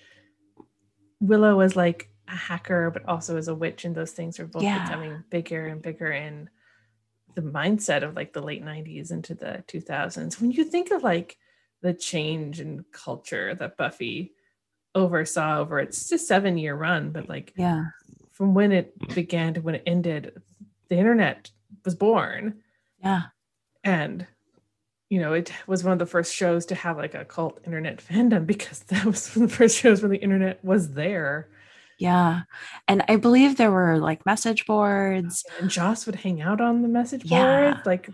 willow 1.19 1.57
was 1.57 1.75
like 1.75 2.09
a 2.27 2.35
hacker 2.35 2.89
but 2.91 3.05
also 3.07 3.37
as 3.37 3.47
a 3.47 3.55
witch 3.55 3.85
and 3.85 3.95
those 3.95 4.11
things 4.11 4.39
are 4.39 4.47
both 4.47 4.63
Yeah. 4.63 4.83
becoming 4.83 5.23
bigger 5.29 5.67
and 5.67 5.81
bigger 5.81 6.11
in 6.11 6.49
the 7.35 7.41
mindset 7.41 8.03
of 8.03 8.15
like 8.15 8.33
the 8.33 8.41
late 8.41 8.63
90s 8.63 9.11
into 9.11 9.33
the 9.35 9.63
2000s 9.67 10.39
when 10.39 10.51
you 10.51 10.63
think 10.63 10.91
of 10.91 11.03
like 11.03 11.37
the 11.81 11.93
change 11.93 12.59
in 12.59 12.85
culture 12.91 13.55
that 13.55 13.77
buffy 13.77 14.33
oversaw 14.95 15.59
over 15.59 15.79
its 15.79 16.09
just 16.09 16.27
seven 16.27 16.57
year 16.57 16.75
run 16.75 17.11
but 17.11 17.27
like 17.29 17.53
yeah. 17.55 17.85
from 18.31 18.53
when 18.53 18.71
it 18.71 18.93
began 19.15 19.53
to 19.53 19.61
when 19.61 19.75
it 19.75 19.83
ended 19.85 20.41
the 20.89 20.95
internet 20.97 21.49
was 21.85 21.95
born 21.95 22.61
Yeah. 23.03 23.23
and 23.83 24.27
you 25.09 25.19
know 25.19 25.33
it 25.33 25.51
was 25.67 25.83
one 25.83 25.93
of 25.93 25.99
the 25.99 26.05
first 26.05 26.33
shows 26.33 26.65
to 26.67 26.75
have 26.75 26.97
like 26.97 27.13
a 27.15 27.25
cult 27.25 27.59
internet 27.65 27.97
fandom 28.07 28.45
because 28.45 28.79
that 28.89 29.05
was 29.05 29.35
one 29.35 29.43
of 29.45 29.49
the 29.49 29.55
first 29.55 29.77
shows 29.77 30.01
when 30.01 30.11
the 30.11 30.17
internet 30.17 30.63
was 30.63 30.91
there 30.93 31.49
Yeah. 31.99 32.41
And 32.87 33.03
I 33.07 33.15
believe 33.17 33.55
there 33.55 33.71
were 33.71 33.97
like 33.99 34.25
message 34.25 34.65
boards. 34.65 35.45
Oh, 35.47 35.53
and 35.61 35.69
joss 35.69 36.05
would 36.05 36.15
hang 36.15 36.41
out 36.41 36.59
on 36.59 36.81
the 36.81 36.87
message 36.87 37.23
Yeah. 37.25 37.73
board 37.73 37.85
like 37.85 38.09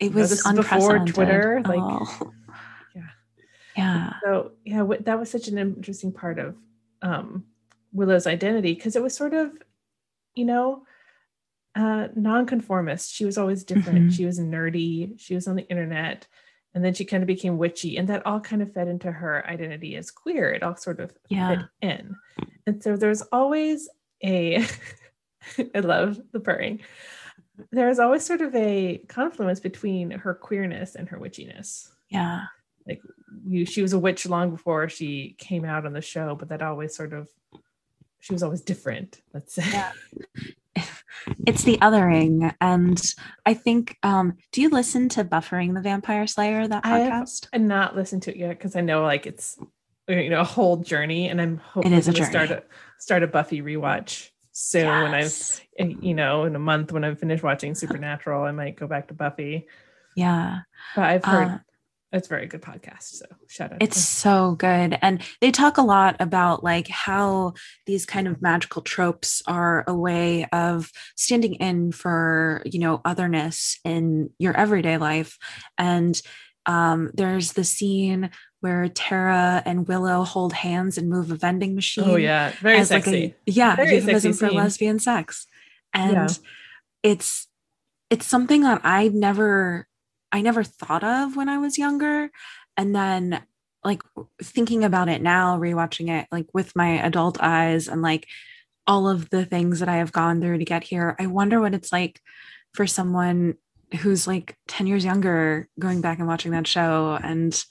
It 0.00 0.10
know, 0.14 0.20
was 0.20 0.32
is 0.32 0.42
before. 0.42 0.98
Twitter, 1.06 1.60
oh. 1.64 1.68
like- 1.68 2.00
Oh. 2.20 2.32
Yeah. 3.76 4.14
So 4.22 4.52
yeah 4.64 4.84
that 5.00 5.18
was 5.18 5.30
such 5.30 5.48
an 5.48 5.58
interesting 5.58 6.12
part 6.12 6.38
of 6.38 6.56
um 7.02 7.44
willow's 7.92 8.26
identity 8.26 8.74
because 8.74 8.96
it 8.96 9.02
was 9.02 9.14
sort 9.16 9.34
of 9.34 9.50
you 10.34 10.44
know 10.44 10.84
uh 11.74 12.08
nonconformist. 12.14 13.12
She 13.12 13.24
was 13.24 13.38
always 13.38 13.64
different. 13.64 14.10
Mhm. 14.10 14.12
she 14.16 14.26
was 14.26 14.38
nerdy. 14.38 15.18
She 15.18 15.34
was 15.34 15.48
on 15.48 15.56
the 15.56 15.68
internet. 15.68 16.26
And 16.74 16.82
then 16.84 16.94
she 16.94 17.04
kind 17.04 17.22
of 17.22 17.26
became 17.26 17.58
witchy. 17.58 17.98
And 17.98 18.08
that 18.08 18.24
all 18.26 18.40
kind 18.40 18.62
of 18.62 18.72
fed 18.72 18.88
into 18.88 19.12
her 19.12 19.46
identity 19.46 19.94
as 19.96 20.10
queer. 20.10 20.50
It 20.52 20.62
all 20.62 20.76
sort 20.76 21.00
of 21.00 21.12
Yeah. 21.28 21.48
fit 21.50 21.66
in. 21.82 22.16
And 22.66 22.82
so 22.82 22.96
there's 22.96 23.22
always 23.32 23.88
a 24.24 24.64
i 25.74 25.80
love 25.80 26.20
the 26.32 26.40
purring. 26.40 26.80
There's 27.70 27.98
always 27.98 28.24
sort 28.24 28.40
of 28.40 28.54
a 28.54 28.98
confluence 29.08 29.60
between 29.60 30.10
her 30.12 30.34
queerness 30.34 30.94
and 30.94 31.08
her 31.10 31.18
witchiness. 31.18 31.90
Yeah. 32.10 32.44
like 32.86 33.02
you, 33.46 33.64
she 33.66 33.82
was 33.82 33.92
a 33.92 33.98
witch 33.98 34.26
long 34.26 34.50
before 34.50 34.88
she 34.88 35.34
came 35.38 35.64
out 35.64 35.86
on 35.86 35.92
the 35.92 36.00
show 36.00 36.34
but 36.34 36.48
that 36.48 36.62
always 36.62 36.94
sort 36.94 37.12
of 37.12 37.28
she 38.20 38.32
was 38.32 38.42
always 38.42 38.60
different 38.60 39.20
let's 39.34 39.54
say 39.54 39.64
Yeah. 39.70 39.92
It's 41.46 41.62
the 41.62 41.76
othering. 41.78 42.52
And 42.60 43.00
I 43.46 43.54
think 43.54 43.96
um, 44.02 44.38
do 44.50 44.60
you 44.62 44.70
listen 44.70 45.08
to 45.10 45.24
Buffering 45.24 45.74
the 45.74 45.80
Vampire 45.80 46.26
Slayer, 46.26 46.66
that 46.66 46.82
podcast. 46.82 47.46
I 47.52 47.56
have 47.58 47.62
not 47.62 47.94
listened 47.94 48.22
to 48.24 48.30
it 48.32 48.36
yet 48.38 48.50
because 48.58 48.74
i 48.74 48.80
know 48.80 49.02
like 49.02 49.26
it's 49.26 49.56
you 50.08 50.30
know 50.30 50.40
a 50.40 50.44
whole 50.44 50.78
journey 50.78 51.28
and 51.28 51.40
i'm 51.40 51.58
hoping 51.58 51.92
to 51.92 52.24
start 52.24 52.50
a 52.50 52.64
start 52.98 53.22
a 53.22 53.28
buffy 53.28 53.62
rewatch 53.62 54.30
soon 54.50 54.86
when 54.88 55.14
i've 55.14 55.60
you 55.78 56.14
know 56.14 56.44
in 56.44 56.56
a 56.56 56.58
month 56.58 56.90
when 56.90 57.04
i've 57.04 57.20
finished 57.20 57.44
watching 57.44 57.74
supernatural 57.74 58.42
i 58.42 58.50
might 58.50 58.74
go 58.76 58.86
back 58.88 59.06
to 59.08 59.14
buffy 59.14 59.66
Yeah. 60.16 60.60
but 60.96 61.04
i've 61.04 61.24
heard 61.24 61.48
Uh, 61.48 61.58
it's 62.12 62.26
a 62.26 62.28
very 62.28 62.46
good 62.46 62.60
podcast 62.62 63.02
so 63.14 63.24
shout 63.48 63.72
out 63.72 63.82
It's 63.82 64.00
so 64.00 64.54
good. 64.56 64.98
And 65.02 65.22
they 65.40 65.50
talk 65.50 65.78
a 65.78 65.82
lot 65.82 66.16
about 66.20 66.62
like 66.62 66.88
how 66.88 67.54
these 67.86 68.04
kind 68.06 68.28
of 68.28 68.42
magical 68.42 68.82
tropes 68.82 69.42
are 69.46 69.84
a 69.86 69.94
way 69.94 70.44
of 70.52 70.90
standing 71.16 71.54
in 71.54 71.92
for, 71.92 72.62
you 72.66 72.78
know, 72.78 73.00
otherness 73.04 73.78
in 73.84 74.30
your 74.38 74.56
everyday 74.56 74.98
life. 74.98 75.38
And 75.78 76.20
um, 76.66 77.10
there's 77.14 77.52
the 77.52 77.64
scene 77.64 78.30
where 78.60 78.88
Tara 78.88 79.62
and 79.66 79.88
Willow 79.88 80.22
hold 80.22 80.52
hands 80.52 80.96
and 80.98 81.08
move 81.08 81.30
a 81.32 81.36
vending 81.36 81.74
machine. 81.74 82.04
oh 82.06 82.16
yeah 82.16 82.52
very 82.60 82.76
as, 82.78 82.90
like, 82.90 83.04
sexy 83.04 83.24
a, 83.24 83.50
yeah, 83.50 83.74
Very 83.74 83.96
euphemism 83.96 84.32
sexy 84.32 84.46
for 84.54 84.60
lesbian 84.60 84.98
sex. 84.98 85.46
And 85.94 86.12
Yeah. 86.12 86.28
it's 87.02 87.48
it's 88.10 88.26
something 88.26 88.62
that 88.62 88.82
I 88.84 89.08
never 89.08 89.88
I 90.32 90.40
never 90.40 90.64
thought 90.64 91.04
of 91.04 91.36
when 91.36 91.48
I 91.48 91.58
was 91.58 91.78
younger. 91.78 92.30
And 92.76 92.94
then 92.94 93.42
like 93.84 94.02
thinking 94.42 94.84
about 94.84 95.08
it 95.08 95.22
now, 95.22 95.58
rewatching 95.58 96.08
it 96.08 96.26
like 96.32 96.46
with 96.54 96.74
my 96.74 97.04
adult 97.04 97.38
eyes 97.40 97.88
and 97.88 98.00
like 98.02 98.26
all 98.86 99.08
of 99.08 99.30
the 99.30 99.44
things 99.44 99.80
that 99.80 99.88
I 99.88 99.96
have 99.96 100.12
gone 100.12 100.40
through 100.40 100.58
to 100.58 100.64
get 100.64 100.84
here, 100.84 101.14
I 101.18 101.26
wonder 101.26 101.60
what 101.60 101.74
it's 101.74 101.92
like 101.92 102.20
for 102.72 102.86
someone 102.86 103.56
who's 104.00 104.26
like 104.26 104.56
10 104.68 104.86
years 104.86 105.04
younger 105.04 105.68
going 105.78 106.00
back 106.00 106.18
and 106.18 106.26
watching 106.26 106.52
that 106.52 106.66
show. 106.66 107.18
And 107.22 107.62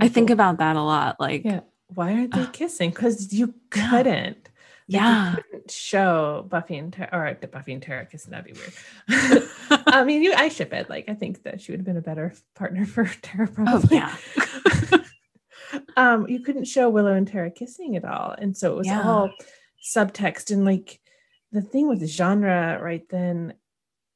I 0.00 0.08
think 0.08 0.30
about 0.30 0.58
that 0.58 0.76
a 0.76 0.82
lot. 0.82 1.16
Like, 1.18 1.44
yeah 1.44 1.60
why 1.88 2.12
aren't 2.12 2.34
they 2.34 2.42
Ugh. 2.42 2.52
kissing 2.52 2.90
because 2.90 3.32
you 3.32 3.54
couldn't 3.70 4.43
yeah. 4.86 5.36
couldn't 5.36 5.70
show 5.70 6.46
Buffy 6.48 6.76
and 6.76 6.92
Tara, 6.92 7.08
or 7.12 7.48
Buffy 7.48 7.72
and 7.72 7.82
Tara 7.82 8.06
kissing. 8.06 8.32
That'd 8.32 8.52
be 8.52 8.60
weird. 8.60 9.48
I 9.86 10.04
mean, 10.04 10.22
you, 10.22 10.32
I 10.34 10.48
ship 10.48 10.72
it. 10.72 10.90
Like, 10.90 11.08
I 11.08 11.14
think 11.14 11.42
that 11.44 11.60
she 11.60 11.72
would 11.72 11.80
have 11.80 11.86
been 11.86 11.96
a 11.96 12.02
better 12.02 12.34
partner 12.54 12.84
for 12.94 13.04
Tara, 13.22 13.48
Oh 13.50 13.54
probably. 13.54 13.96
yeah. 13.96 14.16
um, 15.96 16.28
you 16.28 16.40
couldn't 16.40 16.64
show 16.66 16.88
Willow 16.88 17.12
and 17.14 17.26
Tara 17.26 17.50
kissing 17.50 17.96
at 17.96 18.04
all, 18.04 18.34
and 18.36 18.56
so 18.56 18.72
it 18.72 18.76
was 18.76 18.86
Yeah. 18.86 19.02
all 19.02 19.30
subtext 19.82 20.50
and 20.50 20.64
like 20.64 21.00
the 21.52 21.62
thing 21.62 21.88
with 21.88 22.00
the 22.00 22.06
genre 22.06 22.78
right 22.82 23.06
then, 23.08 23.54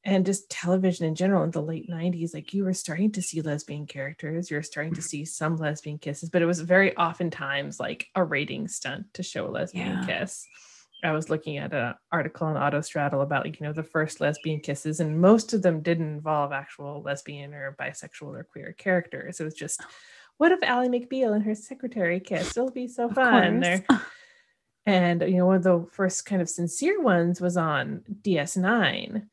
and 0.08 0.24
just 0.24 0.48
television 0.48 1.04
in 1.04 1.14
general 1.14 1.44
in 1.44 1.50
the 1.50 1.60
late 1.60 1.88
'90s. 1.90 2.32
Like, 2.32 2.54
you 2.54 2.64
were 2.64 2.72
starting 2.72 3.12
to 3.12 3.22
see 3.22 3.42
lesbian 3.42 3.86
characters, 3.86 4.50
you 4.50 4.56
were 4.56 4.62
starting 4.62 4.94
to 4.94 5.00
mm-hmm. 5.00 5.06
see 5.06 5.24
some 5.26 5.56
lesbian 5.56 5.98
kisses, 5.98 6.30
but 6.30 6.40
it 6.40 6.46
was 6.46 6.60
very 6.60 6.96
oftentimes 6.96 7.78
like 7.78 8.06
a 8.14 8.24
rating 8.24 8.68
stunt 8.68 9.12
to 9.14 9.22
show 9.22 9.46
a 9.46 9.50
lesbian 9.50 10.02
Yeah. 10.02 10.20
kiss. 10.20 10.46
I 11.04 11.12
was 11.12 11.28
looking 11.30 11.58
at 11.58 11.74
an 11.74 11.94
article 12.10 12.46
on 12.46 12.56
Autostraddle 12.56 13.22
about 13.22 13.44
like 13.44 13.60
you 13.60 13.66
know 13.66 13.74
the 13.74 13.82
first 13.82 14.20
lesbian 14.20 14.60
kisses, 14.60 14.98
and 15.00 15.20
most 15.20 15.52
of 15.52 15.60
them 15.60 15.82
didn't 15.82 16.08
involve 16.08 16.52
actual 16.52 17.02
lesbian 17.02 17.52
or 17.52 17.76
bisexual 17.78 18.34
or 18.34 18.44
queer 18.44 18.74
characters. 18.78 19.40
It 19.40 19.44
was 19.44 19.54
just, 19.54 19.80
oh. 19.82 19.86
what 20.38 20.52
if 20.52 20.62
Ally 20.62 20.88
McBeal 20.88 21.34
and 21.34 21.44
her 21.44 21.54
secretary 21.54 22.18
kiss? 22.18 22.56
It'll 22.56 22.70
be 22.70 22.88
so 22.88 23.10
fun. 23.10 23.84
And 24.86 25.20
you 25.20 25.36
know 25.36 25.44
one 25.44 25.56
of 25.56 25.62
the 25.62 25.86
first 25.92 26.24
kind 26.24 26.40
of 26.40 26.48
sincere 26.48 26.98
ones 27.02 27.42
was 27.42 27.58
on 27.58 28.00
DS9, 28.22 29.26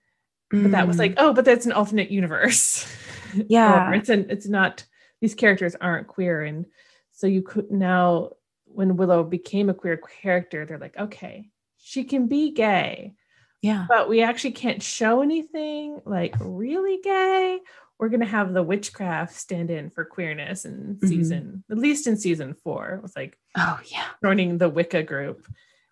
but 0.52 0.72
that 0.72 0.88
was 0.88 0.96
Mm, 0.98 1.00
like, 1.00 1.14
oh, 1.18 1.34
but 1.34 1.46
that's 1.46 1.66
an 1.66 1.72
alternate 1.72 2.12
universe. 2.12 2.86
Yeah. 3.50 3.90
or 3.90 3.94
it's 3.96 4.08
an 4.08 4.28
it's 4.30 4.48
not 4.48 4.86
these 5.20 5.36
characters 5.36 5.76
aren't 5.76 6.08
queer, 6.08 6.44
and 6.44 6.66
so 7.12 7.28
you 7.28 7.42
could 7.42 7.70
now 7.70 8.30
when 8.66 8.96
Willow 8.96 9.24
became 9.26 9.70
a 9.70 9.74
queer 9.74 9.98
character, 10.22 10.66
they're 10.66 10.78
like, 10.78 10.98
okay, 10.98 11.50
she 11.78 12.06
can 12.06 12.28
be 12.28 12.52
gay, 12.52 13.14
yeah. 13.62 13.88
but 13.90 14.08
we 14.08 14.22
actually 14.22 14.52
can't 14.52 14.82
show 14.82 15.22
anything 15.22 16.00
like 16.06 16.34
really 16.40 17.00
gay. 17.04 17.60
We're 18.00 18.08
gonna 18.10 18.26
have 18.26 18.54
the 18.54 18.64
witchcraft 18.64 19.36
stand 19.36 19.70
in 19.70 19.90
for 19.90 20.06
queerness 20.06 20.64
in 20.64 20.98
Mhm. 21.02 21.08
season, 21.10 21.64
at 21.70 21.78
least 21.78 22.08
in 22.08 22.16
season 22.16 22.54
four. 22.54 22.94
It 22.96 23.02
was 23.02 23.18
like 23.18 23.38
Oh 23.58 23.80
yeah. 23.92 24.06
joining 24.24 24.58
the 24.58 24.70
Wicca 24.70 25.04
group 25.04 25.46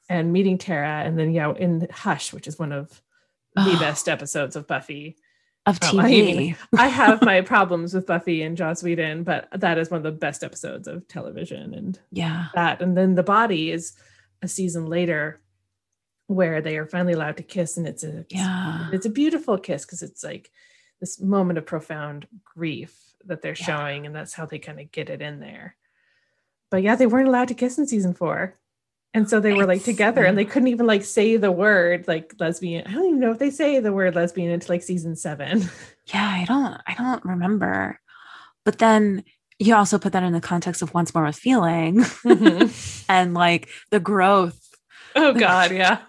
and 0.07 0.31
meeting 0.31 0.57
Tara, 0.57 1.01
and 1.03 1.19
then 1.19 1.31
yeah, 1.33 1.51
in 1.53 1.88
Hush, 1.91 2.31
which 2.31 2.48
is 2.48 2.57
one 2.57 2.72
of 2.72 3.01
the 3.55 3.77
best 3.79 4.07
episodes 4.10 4.55
of 4.55 4.67
Buffy. 4.67 5.17
Of 5.65 5.79
TV. 5.79 6.00
I 6.00 6.07
mean, 6.10 6.55
I 6.77 6.88
have 6.88 7.22
my 7.22 7.39
problems 7.53 7.93
with 7.93 8.05
Buffy 8.05 8.41
and 8.43 8.57
Joss 8.57 8.83
Whedon, 8.83 9.24
but 9.24 9.48
that 9.55 9.77
is 9.77 9.89
one 9.89 9.98
of 9.98 10.03
the 10.03 10.12
best 10.12 10.43
episodes 10.43 10.88
of 10.89 11.07
television, 11.07 11.74
and 11.74 11.98
yeah. 12.12 12.48
that, 12.53 12.81
and 12.81 12.98
then 12.98 13.15
the 13.15 13.24
body 13.24 13.72
is 13.72 13.93
a 14.41 14.48
season 14.50 14.88
later 14.88 15.39
where 16.27 16.62
they 16.62 16.77
are 16.77 16.86
finally 16.86 17.13
allowed 17.13 17.38
to 17.38 17.43
kiss, 17.43 17.77
and 17.77 17.88
it's 17.88 18.03
a 18.03 18.25
Yeah. 18.29 18.89
it's 18.91 19.05
a 19.05 19.10
beautiful 19.10 19.57
kiss 19.57 19.86
because 19.86 20.01
it's 20.01 20.24
like 20.24 20.51
this 21.00 21.22
moment 21.22 21.57
of 21.57 21.65
profound 21.65 22.27
grief 22.43 22.98
that 23.25 23.41
they're 23.41 23.55
Yeah. 23.57 23.65
showing, 23.65 24.05
and 24.05 24.13
that's 24.13 24.33
how 24.33 24.45
they 24.45 24.60
kind 24.60 24.81
of 24.81 24.91
get 24.91 25.10
it 25.10 25.22
in 25.22 25.39
there. 25.39 25.77
But 26.72 26.83
yeah, 26.83 26.95
they 26.98 27.07
weren't 27.07 27.27
allowed 27.29 27.48
to 27.50 27.53
kiss 27.53 27.77
in 27.77 27.88
season 27.88 28.13
four. 28.13 28.57
And 29.15 29.29
so 29.29 29.39
they 29.39 29.53
were 29.53 29.67
like 29.67 29.84
together 29.84 30.25
and 30.25 30.36
they 30.38 30.46
couldn't 30.46 30.70
even 30.70 30.88
like 30.88 31.03
say 31.03 31.38
the 31.38 31.51
word 31.51 32.08
like 32.08 32.34
lesbian. 32.39 32.88
I 32.88 32.91
don't 32.93 33.05
even 33.05 33.20
know 33.20 33.32
if 33.32 33.38
they 33.39 33.51
say 33.51 33.79
the 33.79 33.93
word 33.93 34.15
lesbian 34.15 34.51
until 34.51 34.74
like 34.74 34.84
season 34.84 35.15
seven. 35.15 35.70
Yeah, 36.08 36.27
I 36.27 36.43
don't 36.43 36.82
I 36.86 36.96
don't 36.96 37.24
remember. 37.24 37.98
But 38.65 38.79
then 38.79 39.24
you 39.58 39.74
also 39.74 39.98
put 39.98 40.12
that 40.12 40.24
in 40.24 40.34
the 40.34 40.41
context 40.41 40.82
of 40.82 40.93
once 40.93 41.13
more 41.15 41.24
with 41.24 41.38
feeling 41.38 42.00
Mhm. 42.01 43.05
and 43.10 43.34
like 43.34 43.70
the 43.89 44.01
growth. 44.01 44.60
Oh 45.15 45.34
God, 45.48 45.72
yeah. 45.72 46.00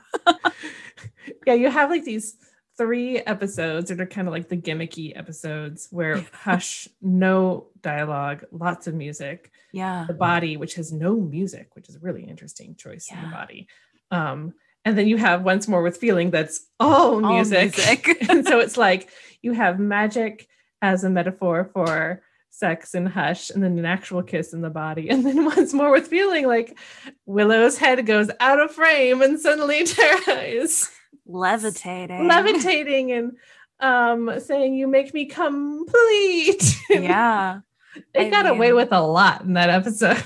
yeah, 1.47 1.55
you 1.55 1.71
have 1.71 1.91
like 1.91 2.05
these 2.05 2.37
three 2.77 3.19
episodes 3.19 3.89
that 3.91 4.01
are 4.01 4.07
kind 4.07 4.27
of 4.27 4.33
like 4.33 4.49
the 4.49 4.57
gimmicky 4.57 5.17
episodes 5.17 5.89
where 5.91 6.25
hush, 6.33 6.89
no 7.01 7.69
dialogue, 7.83 8.45
lots 8.51 8.87
of 8.87 8.95
music. 8.95 9.53
Yeah. 9.73 10.05
The 10.09 10.15
body, 10.15 10.57
which 10.57 10.75
has 10.75 10.93
no 10.93 11.17
music, 11.17 11.69
which 11.75 11.89
is 11.89 11.97
a 11.97 12.01
really 12.01 12.25
interesting 12.25 12.75
choice 12.77 13.11
in 13.11 13.21
the 13.23 13.29
body. 13.29 13.69
Um, 14.11 14.55
and 14.85 14.99
then 14.99 15.09
you 15.09 15.17
have 15.17 15.43
once 15.43 15.67
more 15.67 15.83
with 15.83 15.97
feeling 15.97 16.31
that's 16.31 16.67
all 16.79 17.25
All 17.25 17.35
music. 17.35 17.77
music. 17.77 18.17
and 18.29 18.47
so 18.47 18.61
it's 18.61 18.77
like 18.77 19.09
you 19.43 19.53
have 19.53 19.79
magic 19.79 20.47
as 20.83 21.05
a 21.05 21.11
metaphor 21.11 21.71
for 21.73 22.23
sex 22.51 22.95
and 22.95 23.09
hush, 23.09 23.51
and 23.51 23.65
then 23.65 23.79
an 23.79 23.85
actual 23.85 24.23
kiss 24.23 24.53
in 24.53 24.61
the 24.61 24.71
body. 24.71 25.09
And 25.09 25.25
then 25.25 25.45
once 25.57 25.73
more 25.73 25.91
with 25.91 26.07
feeling 26.09 26.47
like 26.47 26.79
Willow's 27.27 27.79
head 27.79 28.05
goes 28.07 28.31
out 28.41 28.61
of 28.61 28.71
frame, 28.73 29.23
and 29.23 29.41
suddenly 29.41 29.85
Tara 29.87 30.43
is 30.43 30.91
Levitating. 31.27 32.27
levitating 32.29 33.13
and 33.13 33.33
um 33.81 34.39
saying, 34.41 34.75
You 34.75 34.87
make 34.89 35.13
me 35.15 35.27
complete. 35.27 36.77
Yeah. 36.89 37.61
they 38.15 38.27
I 38.27 38.31
got 38.31 38.47
away 38.47 38.73
with 38.73 38.93
a 38.93 39.01
lot 39.01 39.43
in 39.43 39.53
that 39.55 39.71
episode. 39.71 40.23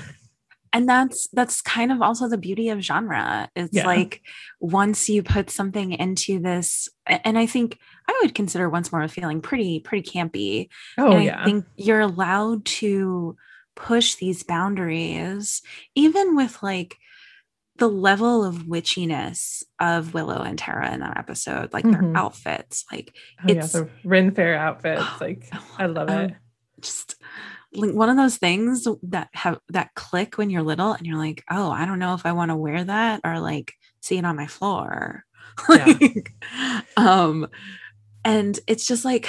and 0.72 0.88
that's 0.88 1.28
that's 1.32 1.60
kind 1.62 1.90
of 1.92 2.02
also 2.02 2.28
the 2.28 2.36
beauty 2.38 2.68
of 2.68 2.80
genre 2.80 3.48
it's 3.56 3.74
Yeah. 3.74 3.86
like 3.86 4.22
once 4.60 5.08
you 5.08 5.22
put 5.22 5.48
something 5.50 5.92
into 5.92 6.38
this 6.40 6.90
and 7.06 7.38
i 7.38 7.46
think 7.46 7.78
i 8.06 8.18
would 8.22 8.34
consider 8.34 8.68
once 8.68 8.92
more 8.92 9.02
a 9.02 9.08
feeling 9.08 9.40
pretty 9.40 9.80
pretty 9.80 10.06
campy 10.08 10.68
Oh 10.98 11.12
and 11.12 11.24
yeah. 11.24 11.40
i 11.40 11.44
think 11.46 11.64
you're 11.76 12.00
allowed 12.00 12.66
to 12.80 13.34
push 13.76 14.16
these 14.16 14.42
boundaries 14.42 15.62
even 15.94 16.36
with 16.36 16.62
like 16.62 16.98
the 17.78 17.88
level 17.88 18.44
of 18.44 18.64
witchiness 18.66 19.62
of 19.80 20.12
willow 20.14 20.42
and 20.42 20.58
tara 20.58 20.92
in 20.92 21.00
that 21.00 21.16
episode 21.16 21.72
like 21.72 21.84
Mhm. 21.84 21.92
their 21.92 22.16
outfits 22.16 22.84
like 22.92 23.14
oh, 23.40 23.44
yeah, 23.46 23.52
it's- 23.54 23.72
the 23.72 23.88
Ren 24.04 24.30
Fair 24.32 24.54
outfits. 24.56 25.04
Like 25.20 25.48
I 25.78 25.86
love 25.86 26.10
um, 26.10 26.18
it. 26.24 26.34
just 26.80 27.16
like 27.74 27.92
one 27.92 28.08
of 28.08 28.16
those 28.16 28.36
things 28.38 28.86
that 29.02 29.28
have 29.34 29.58
that 29.68 29.94
click 29.94 30.38
when 30.38 30.48
you're 30.50 30.62
little 30.62 30.92
and 30.92 31.06
you're 31.06 31.18
like, 31.18 31.44
oh, 31.50 31.70
I 31.70 31.84
don't 31.84 31.98
know 31.98 32.14
if 32.14 32.24
I 32.24 32.32
want 32.32 32.50
to 32.50 32.56
wear 32.56 32.82
that 32.82 33.20
or 33.24 33.40
like 33.40 33.74
see 34.00 34.16
it 34.18 34.24
on 34.24 34.36
my 34.36 34.46
floor. 34.46 35.24
Yeah. 35.68 35.84
Like, 36.00 36.32
um, 36.96 37.46
and 38.24 38.58
it's 38.68 38.86
just 38.86 39.04
like 39.04 39.28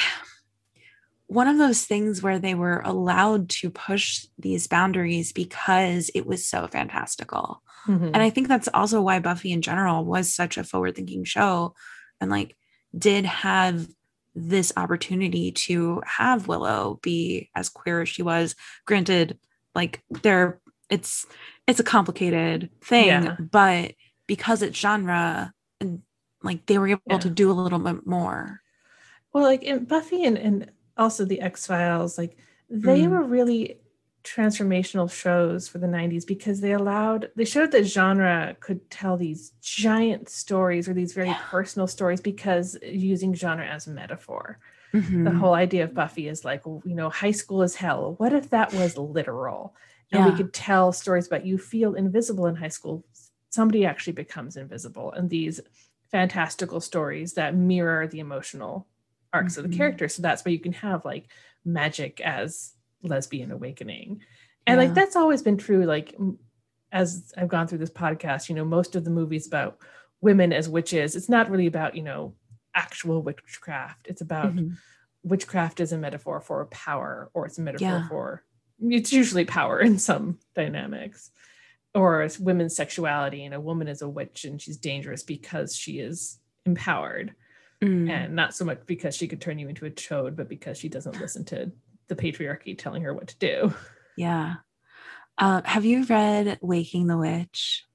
one 1.30 1.48
of 1.48 1.60
those 1.60 1.86
things 1.86 2.24
where 2.24 2.40
they 2.40 2.56
were 2.56 2.82
allowed 2.84 3.50
to 3.50 3.70
push 3.70 4.26
these 4.40 4.66
boundaries 4.66 5.32
because 5.32 6.10
it 6.16 6.26
was 6.26 6.44
so 6.48 6.68
fantastical. 6.68 7.62
Mhm. 7.86 8.08
And 8.16 8.18
I 8.18 8.32
think 8.32 8.48
that's 8.48 8.68
also 8.74 9.00
why 9.00 9.20
Buffy 9.20 9.52
in 9.52 9.62
general 9.62 10.04
was 10.04 10.34
such 10.34 10.58
a 10.58 10.64
forward 10.64 10.96
thinking 10.96 11.24
show 11.24 11.76
and 12.20 12.32
like 12.32 12.58
did 12.98 13.26
have 13.26 13.88
this 14.34 14.74
opportunity 14.76 15.52
to 15.52 16.02
have 16.04 16.48
Willow 16.48 17.00
be 17.04 17.52
as 17.56 17.70
queer 17.70 18.02
as 18.02 18.10
she 18.10 18.24
was. 18.24 18.56
Granted, 18.86 19.38
like 19.76 20.02
there 20.24 20.60
it's 20.90 21.28
it's 21.68 21.80
a 21.80 21.84
complicated 21.84 22.72
thing, 22.84 23.06
Yeah. 23.06 23.36
but 23.40 23.94
because 24.26 24.64
it's 24.64 24.80
genre 24.80 25.54
and 25.80 26.02
like 26.42 26.66
they 26.66 26.80
were 26.80 26.88
able 26.88 27.02
Yeah. 27.06 27.20
to 27.20 27.30
do 27.30 27.52
a 27.52 27.54
little 27.54 27.78
bit 27.78 28.08
more. 28.08 28.62
Well, 29.32 29.44
like 29.44 29.62
in 29.62 29.86
Buffy 29.86 30.24
and, 30.26 30.40
and 30.40 30.72
also 31.00 31.26
the 31.26 31.42
X 31.42 31.66
Files, 31.68 32.18
like 32.18 32.38
they 32.70 33.02
Mm. 33.04 33.10
were 33.12 33.24
really 33.24 33.80
transformational 34.24 35.10
shows 35.12 35.68
for 35.68 35.78
the 35.80 35.88
90s 35.88 36.26
because 36.26 36.60
they 36.62 36.74
allowed 36.74 37.32
they 37.38 37.46
showed 37.46 37.72
that 37.72 37.86
genre 37.86 38.56
could 38.60 38.90
tell 38.92 39.16
these 39.18 39.54
giant 39.62 40.28
stories 40.30 40.88
or 40.90 40.94
these 40.94 41.14
very 41.14 41.30
Yeah. 41.30 41.42
personal 41.50 41.88
stories 41.88 42.22
because 42.22 42.78
using 42.84 43.34
genre 43.34 43.66
as 43.66 43.88
a 43.88 43.92
metaphor. 43.92 44.60
The 44.92 45.32
Mhm. 45.32 45.38
whole 45.40 45.54
idea 45.54 45.86
of 45.86 45.94
Buffy 45.94 46.28
is 46.28 46.44
like, 46.46 46.64
you 46.66 46.96
know, 46.96 47.10
high 47.10 47.32
school 47.32 47.62
is 47.64 47.76
hell. 47.76 48.16
What 48.18 48.34
if 48.34 48.50
that 48.50 48.74
was 48.74 48.98
literal? 48.98 49.74
And 50.12 50.26
we 50.26 50.34
could 50.34 50.54
tell 50.54 50.92
stories 50.92 51.28
about 51.28 51.46
you 51.46 51.58
feel 51.58 51.96
invisible 51.96 52.48
in 52.48 52.56
high 52.56 52.68
school. 52.70 53.06
Somebody 53.50 53.86
actually 53.86 54.14
becomes 54.14 54.58
invisible. 54.58 55.12
And 55.14 55.30
these 55.30 55.62
fantastical 56.12 56.82
stories 56.82 57.34
that 57.34 57.56
mirror 57.56 58.08
the 58.08 58.20
emotional 58.20 58.88
arcs 59.34 59.58
of 59.58 59.66
Mhm. 59.66 59.72
the 59.72 59.78
characters. 59.78 60.16
So 60.16 60.22
that's 60.22 60.44
why 60.44 60.52
you 60.52 60.60
can 60.60 60.74
have 60.74 61.06
like 61.06 61.30
magic 61.66 62.20
as 62.22 62.74
lesbian 63.04 63.52
awakening. 63.52 64.22
And 64.68 64.78
like 64.78 64.94
that's 64.94 65.16
always 65.16 65.42
been 65.42 65.58
true. 65.58 65.86
Like 65.86 66.16
as 66.92 67.32
I've 67.38 67.48
gone 67.50 67.68
through 67.68 67.78
this 67.80 67.90
podcast, 67.92 68.50
you 68.50 68.56
know, 68.56 68.66
most 68.66 68.96
of 68.96 69.04
the 69.04 69.10
movies 69.12 69.48
about 69.48 69.80
women 70.22 70.52
as 70.52 70.68
witches, 70.68 71.16
it's 71.16 71.30
not 71.30 71.50
really 71.50 71.68
about, 71.68 71.96
you 71.96 72.04
know, 72.04 72.36
actual 72.76 73.22
witchcraft. 73.24 74.08
It's 74.08 74.22
about 74.22 74.56
Mhm. 74.56 74.78
witchcraft 75.24 75.80
is 75.80 75.92
a 75.92 75.98
metaphor 75.98 76.40
for 76.42 76.66
power 76.68 77.30
or 77.34 77.46
it's 77.46 77.58
a 77.58 77.62
metaphor 77.62 77.88
Yeah. 77.88 78.08
for 78.08 78.44
it's 78.82 79.12
usually 79.12 79.44
power 79.46 79.80
in 79.82 79.98
some 80.00 80.40
dynamics 80.56 81.32
or 81.94 82.22
it's 82.24 82.40
women's 82.40 82.76
sexuality 82.76 83.44
and 83.44 83.54
a 83.54 83.60
woman 83.60 83.88
is 83.90 84.02
a 84.02 84.08
witch 84.08 84.46
and 84.46 84.62
she's 84.62 84.78
dangerous 84.78 85.22
because 85.24 85.76
she 85.76 86.00
is 86.00 86.40
empowered 86.66 87.36
Mm. 87.82 88.10
and 88.10 88.36
not 88.36 88.54
so 88.54 88.66
much 88.66 88.80
because 88.86 89.16
she 89.16 89.28
could 89.30 89.40
turn 89.40 89.58
you 89.58 89.70
into 89.70 89.86
a 89.86 89.90
chode 89.90 90.36
but 90.36 90.50
because 90.50 90.78
she 90.78 90.90
doesn't 90.90 91.20
listen 91.22 91.46
to 91.46 91.72
the 92.10 92.16
patriarchy 92.16 92.78
telling 92.78 93.04
her 93.04 93.14
what 93.14 93.28
to 93.30 93.38
do 93.38 93.74
Yeah. 94.18 94.56
Uh, 95.38 95.62
have 95.64 95.86
you 95.86 96.04
read 96.04 96.60
Waking 96.62 97.08
the 97.08 97.18
Witch 97.18 97.86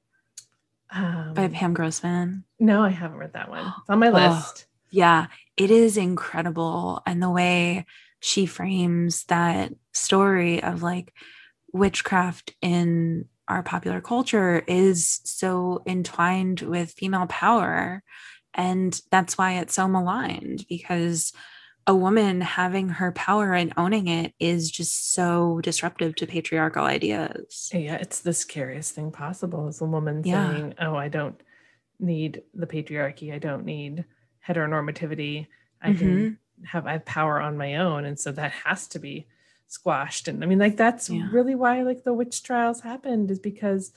um, 0.90 1.34
by 1.34 1.48
Pam 1.48 1.74
Grossman? 1.74 2.44
no 2.58 2.82
i 2.82 2.88
haven't 2.88 3.18
read 3.18 3.34
that 3.34 3.50
one 3.50 3.66
it's 3.80 3.90
on 3.90 3.98
my 3.98 4.08
Oh. 4.12 4.12
list 4.12 4.66
Yeah, 4.90 5.26
it 5.56 5.70
is 5.70 5.96
incredible. 5.98 7.02
And 7.04 7.20
the 7.22 7.30
way 7.30 7.84
she 8.20 8.46
frames 8.46 9.24
that 9.24 9.72
story 9.92 10.62
of 10.62 10.82
like 10.82 11.12
witchcraft 11.72 12.54
in 12.62 13.26
our 13.48 13.62
popular 13.62 14.00
culture 14.00 14.62
is 14.66 15.20
so 15.24 15.82
entwined 15.86 16.60
with 16.62 16.92
female 16.92 17.26
power. 17.26 18.02
And 18.54 18.98
that's 19.10 19.36
why 19.36 19.54
it's 19.54 19.74
so 19.74 19.88
maligned 19.88 20.66
because 20.68 21.32
a 21.86 21.94
woman 21.94 22.40
having 22.40 22.88
her 22.88 23.12
power 23.12 23.52
and 23.52 23.72
owning 23.76 24.08
it 24.08 24.32
is 24.38 24.70
just 24.70 25.12
so 25.12 25.60
disruptive 25.62 26.14
to 26.16 26.26
patriarchal 26.26 26.84
ideas. 26.84 27.70
Yeah, 27.74 27.96
it's 27.96 28.20
the 28.20 28.32
scariest 28.32 28.94
thing 28.94 29.10
possible 29.10 29.68
is 29.68 29.80
a 29.80 29.84
woman 29.84 30.22
Yeah. 30.24 30.50
saying, 30.50 30.74
Oh, 30.80 30.94
I 30.96 31.08
don't 31.08 31.38
need 32.00 32.42
the 32.54 32.66
patriarchy. 32.66 33.34
I 33.34 33.38
don't 33.38 33.64
need 33.66 34.04
heteronormativity. 34.46 35.46
I 35.82 35.92
can 35.92 36.08
mm-hmm. 36.08 36.64
have 36.64 36.86
I 36.86 36.92
have 36.92 37.04
power 37.04 37.40
on 37.40 37.58
my 37.58 37.76
own. 37.76 38.04
And 38.06 38.18
so 38.18 38.32
that 38.32 38.52
has 38.52 38.86
to 38.88 38.98
be 38.98 39.26
squashed. 39.66 40.28
And 40.28 40.42
I 40.42 40.46
mean, 40.46 40.58
like 40.58 40.76
that's 40.76 41.10
Yeah. 41.10 41.28
really 41.30 41.54
why 41.54 41.82
like 41.82 42.04
the 42.04 42.14
witch 42.14 42.42
trials 42.42 42.80
happened, 42.80 43.30
is 43.30 43.38
because 43.38 43.92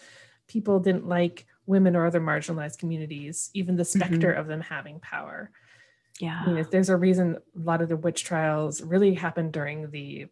people 0.47 0.79
didn't 0.79 1.07
like 1.07 1.45
women 1.67 1.95
or 1.95 2.07
other 2.07 2.21
marginalized 2.21 2.79
communities, 2.79 3.51
even 3.53 3.75
the 3.75 3.83
mm-hmm. 3.83 3.99
specter 3.99 4.31
of 4.31 4.47
them 4.47 4.61
having 4.61 4.99
power. 4.99 5.51
Yeah. 6.19 6.41
I 6.43 6.47
mean, 6.47 6.57
if 6.57 6.71
there's 6.71 6.89
a 6.89 6.97
reason 6.97 7.35
a 7.35 7.59
lot 7.59 7.81
of 7.81 7.89
the 7.89 7.97
witch 7.97 8.23
trials 8.23 8.81
really 8.81 9.13
happened 9.13 9.51
during 9.51 9.91
the 9.91 10.27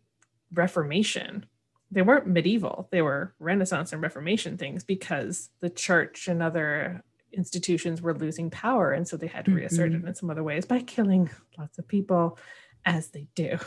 Reformation. 0.54 1.46
They 1.92 2.02
weren't 2.02 2.28
medieval, 2.28 2.88
they 2.92 3.02
were 3.02 3.36
Renaissance 3.40 3.94
and 3.94 4.02
Reformation 4.02 4.58
things 4.58 4.84
because 4.84 5.50
the 5.60 5.70
church 5.70 6.28
and 6.28 6.42
other 6.42 7.04
institutions 7.32 8.02
were 8.02 8.14
losing 8.14 8.50
power. 8.50 8.92
And 8.92 9.08
so 9.08 9.18
they 9.18 9.28
had 9.28 9.46
to 9.46 9.52
mm-hmm. 9.52 9.60
reassert 9.60 9.94
it 9.94 10.04
in 10.04 10.16
some 10.16 10.30
other 10.30 10.44
ways 10.44 10.66
by 10.66 10.82
killing 10.82 11.30
lots 11.58 11.78
of 11.78 11.88
people, 11.88 12.40
as 12.86 13.10
they 13.10 13.28
do. 13.36 13.58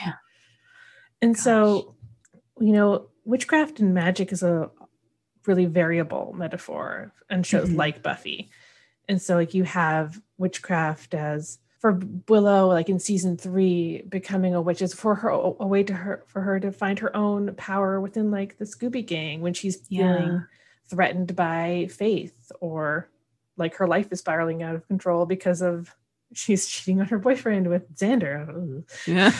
Yeah. 0.00 0.14
And 1.20 1.36
so, 1.38 1.94
you 2.58 2.72
know, 2.72 3.08
witchcraft 3.24 3.80
and 3.80 3.94
magic 3.94 4.32
is 4.32 4.42
a 4.42 4.70
really 5.46 5.66
variable 5.66 6.34
metaphor 6.36 7.12
and 7.30 7.44
shows 7.46 7.70
Mhm. 7.70 7.76
like 7.76 8.02
Buffy. 8.02 8.50
And 9.08 9.20
so, 9.20 9.34
like, 9.34 9.52
you 9.54 9.64
have 9.64 10.20
witchcraft 10.38 11.14
as 11.14 11.58
for 11.80 12.00
Willow, 12.28 12.68
like 12.68 12.88
in 12.88 12.98
season 12.98 13.36
three, 13.36 14.02
becoming 14.08 14.54
a 14.54 14.60
witch 14.62 14.80
is 14.80 14.94
for 14.94 15.14
her 15.16 15.28
a 15.28 15.66
way 15.66 15.82
to 15.82 15.92
her 15.92 16.24
for 16.26 16.40
her 16.40 16.58
to 16.58 16.72
find 16.72 16.98
her 17.00 17.14
own 17.14 17.54
power 17.56 18.00
within 18.00 18.30
like 18.30 18.56
the 18.56 18.64
Scooby 18.64 19.04
Gang 19.04 19.42
when 19.42 19.52
she's 19.52 19.82
Yeah. 19.90 20.16
feeling 20.16 20.44
threatened 20.88 21.36
by 21.36 21.88
Faith 21.90 22.50
or 22.60 23.10
like 23.58 23.74
her 23.76 23.86
life 23.86 24.08
is 24.10 24.20
spiraling 24.20 24.62
out 24.62 24.74
of 24.74 24.88
control 24.88 25.26
because 25.26 25.60
of 25.60 25.94
she's 26.32 26.66
cheating 26.66 27.00
on 27.00 27.06
her 27.08 27.18
boyfriend 27.18 27.68
with 27.68 27.94
Xander. 27.94 28.82
Yeah. 29.06 29.30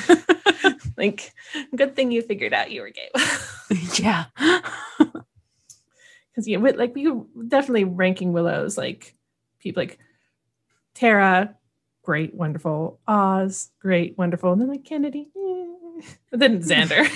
like, 0.98 1.32
good 1.74 1.96
thing 1.96 2.12
you 2.12 2.20
figured 2.20 2.52
out 2.52 2.70
you 2.70 2.82
were 2.82 2.90
gay. 2.90 3.10
yeah. 3.98 4.26
Because 6.34 6.48
yeah, 6.48 6.56
with, 6.58 6.76
like 6.76 6.94
we 6.94 7.12
definitely 7.46 7.84
ranking 7.84 8.32
Willows 8.32 8.76
like 8.76 9.14
people 9.60 9.82
like 9.82 9.98
Tara, 10.94 11.54
great, 12.02 12.34
wonderful. 12.34 13.00
Oz, 13.06 13.70
great, 13.80 14.18
wonderful, 14.18 14.52
and 14.52 14.60
then 14.60 14.68
like 14.68 14.84
Kennedy, 14.84 15.28
eh. 15.36 16.02
then 16.32 16.60
Xander. 16.62 17.08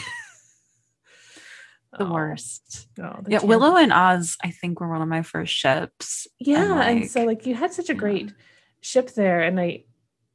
The 1.93 2.05
Oh, 2.05 2.13
worst. 2.13 2.87
oh, 3.01 3.21
the 3.23 3.31
Yeah, 3.31 3.45
Willow 3.45 3.77
and 3.77 3.93
Oz, 3.93 4.37
I 4.45 4.51
think, 4.51 4.79
were 4.79 4.89
one 4.91 5.01
of 5.03 5.09
my 5.09 5.23
first 5.23 5.55
ships. 5.55 6.27
Yeah, 6.39 6.83
and, 6.83 7.01
like, 7.01 7.11
so 7.11 7.25
like 7.25 7.47
you 7.47 7.55
had 7.55 7.73
such 7.73 7.89
a 7.89 7.95
yeah. 7.95 7.99
great 7.99 8.33
ship 8.81 9.13
there, 9.15 9.41
and 9.41 9.59
I, 9.59 9.85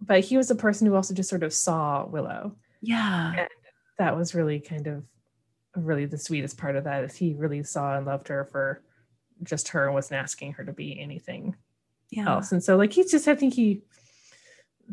but 0.02 0.22
he 0.22 0.36
was 0.36 0.50
a 0.50 0.56
person 0.56 0.88
who 0.88 0.96
also 0.96 1.14
just 1.14 1.30
sort 1.30 1.44
of 1.44 1.54
saw 1.54 2.06
Willow. 2.06 2.56
Yeah. 2.82 3.46
That 4.00 4.18
was 4.18 4.34
really 4.34 4.60
kind 4.60 4.88
of 4.88 5.04
really 5.76 6.06
the 6.06 6.18
sweetest 6.18 6.58
part 6.58 6.76
of 6.76 6.84
that 6.84 7.04
is 7.04 7.16
he 7.16 7.34
really 7.34 7.64
saw 7.64 7.98
and 7.98 8.06
loved 8.06 8.28
her 8.28 8.46
for 8.46 8.82
just 9.44 9.70
her 9.70 9.86
and 9.86 9.94
wasn't 9.94 10.22
asking 10.22 10.54
her 10.54 10.64
to 10.64 10.72
be 10.74 11.00
anything 11.00 11.56
Yeah. 12.12 12.30
else. 12.30 12.52
And 12.52 12.64
so 12.64 12.78
like 12.78 12.94
he's 12.94 13.12
just 13.12 13.28
I 13.28 13.36
think 13.36 13.54
he 13.54 13.82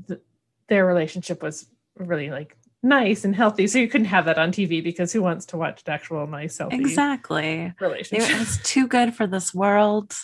th- 0.09 0.21
their 0.69 0.87
relationship 0.87 1.43
was 1.43 1.67
really 1.99 2.31
like 2.31 2.57
nice 2.83 3.25
and 3.25 3.37
healthy. 3.37 3.67
So 3.67 3.79
you 3.79 3.89
couldn't 3.89 4.07
have 4.07 4.25
that 4.25 4.39
on 4.39 4.53
TV 4.53 4.83
because 4.83 5.13
who 5.13 5.23
wants 5.23 5.45
to 5.47 5.59
watch 5.59 5.83
an 5.87 5.93
actual 5.93 6.27
nice 6.27 6.57
healthy 6.59 6.77
Exactly. 6.77 7.75
Relationship? 7.81 8.41
It's 8.41 8.63
too 8.63 8.87
good 8.89 9.15
for 9.15 9.27
this 9.27 9.55
world. 9.55 10.15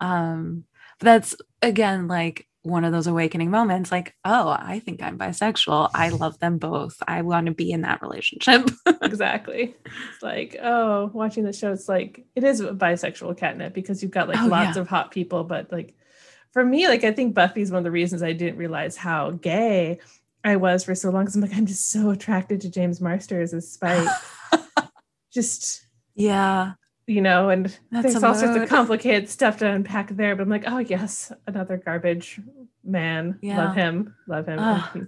Um, 0.00 0.64
that's 1.00 1.36
again 1.62 2.08
like 2.08 2.48
one 2.64 2.84
of 2.84 2.92
those 2.92 3.06
awakening 3.06 3.50
moments 3.50 3.92
like, 3.92 4.14
oh, 4.24 4.48
I 4.48 4.80
think 4.80 5.02
I'm 5.02 5.18
bisexual. 5.18 5.90
I 5.94 6.08
love 6.08 6.38
them 6.38 6.56
both. 6.56 6.96
I 7.06 7.20
want 7.20 7.46
to 7.46 7.52
be 7.52 7.70
in 7.70 7.82
that 7.82 8.00
relationship. 8.00 8.70
exactly. 9.02 9.76
It's 9.84 10.22
like, 10.22 10.56
oh, 10.62 11.10
watching 11.12 11.44
the 11.44 11.52
show, 11.52 11.72
it's 11.72 11.88
like 11.88 12.24
it 12.34 12.42
is 12.42 12.60
a 12.60 12.72
bisexual 12.72 13.36
catnip 13.36 13.74
because 13.74 14.02
you've 14.02 14.12
got 14.12 14.28
like 14.28 14.40
Oh, 14.40 14.46
lots 14.46 14.76
yeah. 14.76 14.80
of 14.82 14.88
hot 14.88 15.10
people, 15.10 15.44
but 15.44 15.70
like 15.70 15.94
for 16.52 16.64
me, 16.64 16.88
like 16.88 17.04
I 17.04 17.12
think 17.12 17.34
Buffy's 17.34 17.70
one 17.70 17.78
of 17.78 17.84
the 17.84 17.90
reasons 17.90 18.22
I 18.22 18.32
didn't 18.32 18.58
realize 18.58 18.96
how 18.96 19.32
gay 19.32 19.98
I 20.42 20.56
was 20.56 20.84
for 20.84 20.94
so 20.94 21.10
long. 21.10 21.26
Cause 21.26 21.36
I'm 21.36 21.42
like, 21.42 21.54
I'm 21.54 21.66
just 21.66 21.90
so 21.90 22.10
attracted 22.10 22.62
to 22.62 22.70
James 22.70 23.00
Marsters 23.00 23.52
as 23.52 23.70
Spike. 23.70 24.08
just 25.32 25.86
yeah. 26.14 26.72
You 27.06 27.20
know, 27.20 27.50
and 27.50 27.66
That's 27.90 28.12
there's 28.12 28.22
all 28.22 28.34
sorts 28.34 28.56
of 28.56 28.68
complicated 28.68 29.28
stuff 29.28 29.58
to 29.58 29.66
unpack 29.66 30.10
there. 30.10 30.34
But 30.36 30.42
I'm 30.44 30.48
like, 30.48 30.64
oh 30.66 30.78
yes, 30.78 31.32
another 31.46 31.76
garbage 31.76 32.40
man. 32.82 33.38
Yeah. 33.42 33.66
Love 33.66 33.76
him, 33.76 34.14
love 34.26 34.46
him. 34.46 34.58
He- 34.92 35.06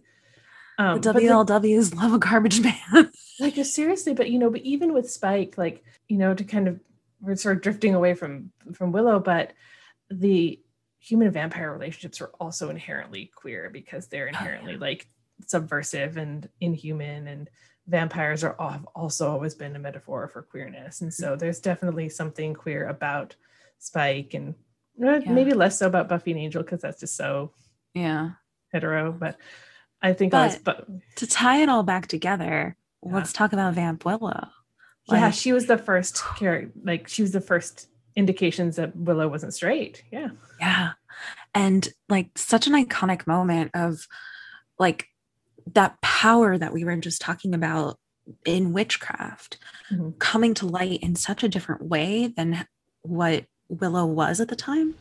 um, 0.79 1.01
the 1.01 1.13
but 1.13 1.23
the- 1.23 1.95
love 1.97 2.13
a 2.13 2.19
garbage 2.19 2.61
man. 2.61 3.11
like 3.41 3.55
seriously 3.65 4.15
but 4.15 4.31
you 4.31 4.39
know 4.39 4.51
but 4.51 4.63
even 4.63 4.93
with 4.95 5.11
spike 5.11 5.57
like 5.59 5.85
you 6.09 6.17
know 6.17 6.35
to 6.35 6.45
kind 6.45 6.69
of 6.69 6.81
we're 7.21 7.37
sort 7.37 7.57
of 7.57 7.63
drifting 7.63 7.95
away 7.95 8.15
from 8.15 8.51
from 8.73 8.93
willow 8.93 9.19
but 9.19 9.53
the 10.11 10.61
human 11.01 11.31
vampire 11.31 11.73
relationships 11.73 12.21
are 12.21 12.31
also 12.41 12.71
inherently 12.71 13.31
queer 13.35 13.71
because 13.71 14.07
they're 14.09 14.27
inherently 14.27 14.77
like 14.77 15.07
subversive 15.47 16.17
and 16.17 16.49
inhuman 16.61 17.29
and 17.29 17.51
vampires 17.89 18.43
are 18.45 18.57
have 18.59 18.87
also 18.95 19.31
always 19.31 19.55
been 19.55 19.77
a 19.77 19.79
metaphor 19.79 20.29
for 20.29 20.43
queerness 20.43 21.01
and 21.03 21.15
so 21.15 21.37
there's 21.37 21.61
definitely 21.61 22.09
something 22.09 22.53
queer 22.55 22.89
about 22.89 23.37
spike 23.79 24.35
and 24.35 24.55
uh, 25.05 25.21
Yeah. 25.25 25.31
maybe 25.33 25.53
less 25.55 25.79
so 25.79 25.87
about 25.87 26.09
buffy 26.09 26.33
and 26.33 26.41
angel 26.41 26.63
because 26.63 26.83
that's 26.83 27.01
just 27.01 27.17
so 27.17 27.53
yeah. 27.95 28.31
hetero 28.73 29.13
but 29.13 29.37
i 30.03 30.13
think 30.13 30.35
I 30.35 30.47
was, 30.47 30.59
but 30.59 30.87
To 31.17 31.27
tie 31.27 31.63
it 31.63 31.69
all 31.69 31.83
back 31.85 32.07
together, 32.09 32.77
let's 33.03 33.33
talk 33.33 33.53
about 33.53 33.75
Vamp 33.75 34.05
Willow. 34.05 34.49
yeah, 35.09 35.31
she 35.31 35.53
was 35.53 35.67
the 35.67 35.79
first 35.79 36.23
character. 36.37 36.73
Like 36.83 37.07
she 37.09 37.23
was 37.23 37.31
the 37.33 37.41
first 37.41 37.87
indications 38.17 38.77
that 38.77 38.97
Willow 38.97 39.29
wasn't 39.29 39.55
straight. 39.55 40.03
Yeah, 40.11 40.31
Yeah. 40.61 40.93
And 41.55 41.89
like 42.09 42.37
such 42.37 42.67
an 42.67 42.73
iconic 42.75 43.27
moment 43.27 43.71
of 43.75 44.07
like 44.79 45.07
that 45.75 46.01
power 46.01 46.57
that 46.57 46.73
we 46.73 46.85
were 46.85 46.97
just 46.97 47.21
talking 47.21 47.55
about 47.55 47.99
in 48.45 48.73
witchcraft 48.73 49.59
Mhm. 49.91 50.19
coming 50.19 50.55
to 50.55 50.67
light 50.67 51.01
in 51.03 51.15
such 51.17 51.43
a 51.45 51.49
different 51.49 51.83
way 51.83 52.27
than 52.29 52.67
what 53.03 53.47
Willow 53.69 54.07
was 54.07 54.41
at 54.41 54.49
the 54.49 54.57
time. 54.57 54.95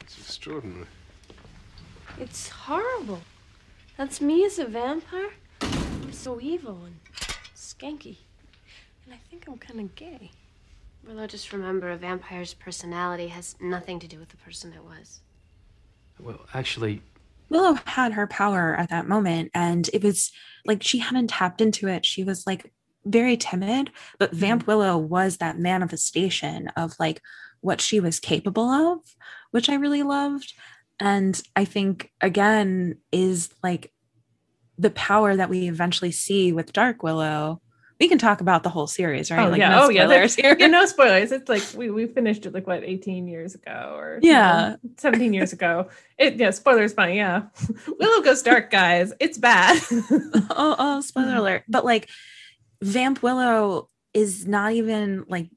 It's 0.00 0.18
extraordinary. 0.18 0.86
It's 2.18 2.48
horrible. 2.48 3.20
That's 3.96 4.20
me 4.20 4.44
as 4.44 4.58
a 4.58 4.64
vampire. 4.66 5.30
I'm 5.60 6.12
so 6.12 6.40
evil 6.40 6.84
and 6.84 6.96
skanky. 7.54 8.16
And 9.04 9.14
I 9.14 9.18
think 9.30 9.46
I'm 9.46 9.58
kind 9.58 9.80
of 9.80 9.94
gay. 9.94 10.30
Willow, 11.06 11.26
just 11.26 11.52
remember 11.52 11.90
a 11.90 11.96
vampire's 11.96 12.54
personality 12.54 13.28
has 13.28 13.56
nothing 13.60 13.98
to 14.00 14.06
do 14.08 14.18
with 14.18 14.28
the 14.30 14.36
person 14.36 14.72
it 14.72 14.84
was. 14.84 15.20
Well, 16.20 16.40
actually, 16.54 17.02
Willow 17.50 17.78
had 17.84 18.12
her 18.12 18.26
power 18.26 18.74
at 18.74 18.90
that 18.90 19.08
moment 19.08 19.50
and 19.54 19.88
it 19.92 20.02
was 20.02 20.30
like 20.66 20.82
she 20.82 20.98
hadn't 20.98 21.28
tapped 21.28 21.60
into 21.60 21.88
it. 21.88 22.04
She 22.04 22.24
was 22.24 22.46
like 22.46 22.72
very 23.04 23.36
timid, 23.36 23.90
but 24.18 24.30
mm-hmm. 24.30 24.40
Vamp 24.40 24.66
Willow 24.66 24.98
was 24.98 25.38
that 25.38 25.58
manifestation 25.58 26.68
of 26.76 26.94
like 26.98 27.22
what 27.60 27.80
she 27.80 28.00
was 28.00 28.20
capable 28.20 28.68
of, 28.68 28.98
which 29.50 29.68
I 29.68 29.74
really 29.74 30.02
loved. 30.02 30.52
And 31.00 31.40
I 31.56 31.64
think 31.64 32.10
again 32.20 32.98
is 33.12 33.50
like 33.62 33.92
the 34.76 34.90
power 34.90 35.34
that 35.34 35.50
we 35.50 35.68
eventually 35.68 36.12
see 36.12 36.52
with 36.52 36.72
Dark 36.72 37.02
Willow. 37.02 37.60
We 38.00 38.08
can 38.08 38.18
talk 38.18 38.40
about 38.40 38.62
the 38.62 38.68
whole 38.68 38.86
series, 38.86 39.30
right? 39.30 39.46
Oh 39.46 39.50
like 39.50 39.58
yeah. 39.58 39.70
no 39.70 39.84
oh 39.84 39.88
yeah. 39.88 40.04
spoilers 40.04 40.34
here. 40.34 40.56
yeah. 40.58 40.66
No 40.68 40.86
spoilers. 40.86 41.32
It's 41.32 41.48
like 41.48 41.62
we, 41.76 41.90
we 41.90 42.06
finished 42.06 42.46
it 42.46 42.54
like 42.54 42.66
what 42.66 42.84
18 42.84 43.26
years 43.26 43.54
ago 43.54 43.94
or 43.96 44.18
Yeah. 44.22 44.76
you 44.82 44.88
know, 44.90 44.94
17 44.98 45.34
years 45.34 45.52
ago. 45.52 45.88
It 46.16 46.36
yeah. 46.36 46.50
Spoilers 46.50 46.92
fine. 46.92 47.16
Yeah. 47.16 47.42
Willow 47.98 48.22
goes 48.22 48.42
dark, 48.42 48.70
guys. 48.70 49.12
It's 49.18 49.38
bad. 49.38 49.82
oh, 49.90 50.76
oh, 50.78 51.00
spoiler 51.00 51.32
mm. 51.32 51.38
alert. 51.38 51.64
But 51.68 51.84
like 51.84 52.08
Vamp 52.82 53.22
Willow 53.22 53.88
is 54.14 54.46
not 54.46 54.72
even 54.72 55.24
like 55.28 55.50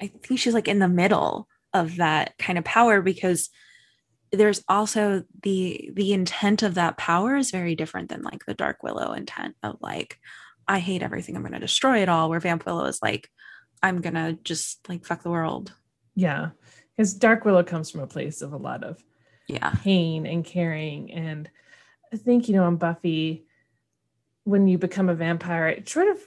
I 0.00 0.08
think 0.08 0.40
she's 0.40 0.54
like 0.54 0.68
in 0.68 0.78
the 0.78 0.88
middle 0.88 1.48
of 1.72 1.96
that 1.96 2.36
kind 2.38 2.58
of 2.58 2.64
power 2.64 3.02
because 3.02 3.50
there's 4.32 4.62
also 4.68 5.24
the 5.42 5.90
the 5.94 6.12
intent 6.12 6.62
of 6.62 6.74
that 6.74 6.96
power 6.96 7.36
is 7.36 7.50
very 7.50 7.74
different 7.74 8.08
than 8.08 8.22
like 8.22 8.44
the 8.44 8.54
dark 8.54 8.82
willow 8.82 9.12
intent 9.12 9.56
of 9.62 9.76
like 9.80 10.18
i 10.68 10.78
hate 10.78 11.02
everything 11.02 11.34
i'm 11.34 11.42
going 11.42 11.52
to 11.52 11.58
destroy 11.58 12.02
it 12.02 12.08
all 12.08 12.28
where 12.28 12.40
vamp 12.40 12.64
willow 12.66 12.84
is 12.84 13.00
like 13.02 13.28
i'm 13.82 14.00
going 14.00 14.14
to 14.14 14.38
just 14.44 14.88
like 14.88 15.04
fuck 15.04 15.22
the 15.22 15.30
world 15.30 15.72
Yeah. 16.14 16.50
Because 16.96 17.14
Dark 17.14 17.44
Willow 17.44 17.62
comes 17.62 17.90
from 17.92 18.00
a 18.00 18.08
place 18.08 18.42
of 18.42 18.52
a 18.52 18.56
lot 18.56 18.82
of 18.82 19.02
yeah 19.46 19.70
pain 19.84 20.26
and 20.26 20.44
caring. 20.44 21.12
And 21.12 21.48
I 22.12 22.16
think, 22.16 22.48
you 22.48 22.56
know, 22.56 22.64
on 22.64 22.76
Buffy, 22.76 23.46
when 24.42 24.66
you 24.66 24.78
become 24.78 25.08
a 25.08 25.14
vampire, 25.14 25.68
it 25.68 25.88
sort 25.88 26.08
of 26.08 26.18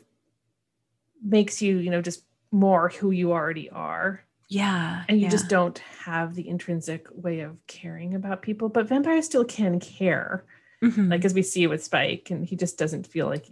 makes 1.21 1.61
you, 1.61 1.77
you 1.77 1.89
know, 1.91 2.01
just 2.01 2.23
more 2.51 2.87
who 2.89 3.11
you 3.11 3.33
already 3.33 3.69
are. 3.69 4.23
yeah 4.47 5.03
And 5.09 5.19
you 5.19 5.25
yeah. 5.25 5.29
just 5.31 5.49
don't 5.49 5.77
have 6.05 6.35
the 6.35 6.47
intrinsic 6.47 7.07
way 7.11 7.41
of 7.41 7.57
caring 7.67 8.15
about 8.15 8.41
people. 8.41 8.69
But 8.69 8.87
vampires 8.87 9.25
still 9.25 9.43
can 9.45 9.79
care. 9.81 10.45
Mhm. 10.81 11.11
Like 11.11 11.25
as 11.25 11.33
we 11.33 11.43
see 11.43 11.67
with 11.67 11.83
Spike, 11.83 12.31
and 12.31 12.45
he 12.45 12.55
just 12.55 12.77
doesn't 12.77 13.07
feel 13.07 13.27
like 13.27 13.45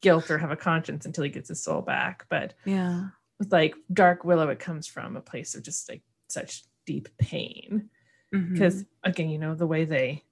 guilt 0.00 0.30
or 0.30 0.38
have 0.38 0.50
a 0.50 0.56
conscience 0.56 1.06
until 1.06 1.24
he 1.24 1.30
gets 1.30 1.48
his 1.48 1.62
soul 1.62 1.82
back. 1.82 2.26
But 2.28 2.54
yeah 2.64 3.08
with 3.38 3.52
like 3.52 3.74
Dark 3.92 4.24
Willow, 4.24 4.48
it 4.48 4.58
comes 4.58 4.86
from 4.86 5.16
a 5.16 5.20
place 5.20 5.54
of 5.54 5.62
just 5.62 5.88
like 5.88 6.02
such 6.28 6.64
deep 6.86 7.08
pain. 7.18 7.90
Mm-hmm. 8.34 8.52
Because 8.54 8.84
again, 9.04 9.30
you 9.30 9.38
know, 9.38 9.54
the 9.54 9.66
way 9.66 9.84
they 9.84 10.24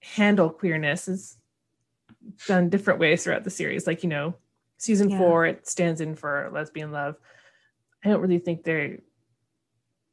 handle 0.00 0.50
queerness 0.50 1.08
is 1.08 1.36
done 2.46 2.68
different 2.70 3.00
ways 3.00 3.24
throughout 3.24 3.44
the 3.44 3.50
series. 3.50 3.86
Like, 3.86 4.02
you 4.02 4.08
know, 4.08 4.34
season 4.78 5.10
Yeah. 5.10 5.18
four, 5.18 5.46
it 5.46 5.66
stands 5.66 6.00
in 6.00 6.14
for 6.14 6.50
lesbian 6.52 6.92
love. 6.92 7.16
I 8.04 8.08
don't 8.08 8.20
really 8.20 8.38
think 8.38 8.64
they're 8.64 8.98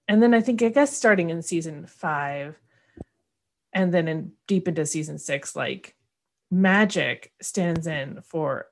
and 0.07 0.23
then 0.23 0.33
I 0.33 0.41
think 0.41 0.63
I 0.63 0.69
guess 0.69 0.95
starting 0.95 1.29
in 1.29 1.43
season 1.43 1.85
five 1.85 2.59
and 3.73 3.93
then 3.93 4.07
in 4.07 4.31
deep 4.47 4.67
into 4.67 4.83
season 4.87 5.19
six, 5.19 5.55
like 5.55 5.95
magic 6.49 7.31
stands 7.43 7.85
in 7.85 8.21
for 8.23 8.65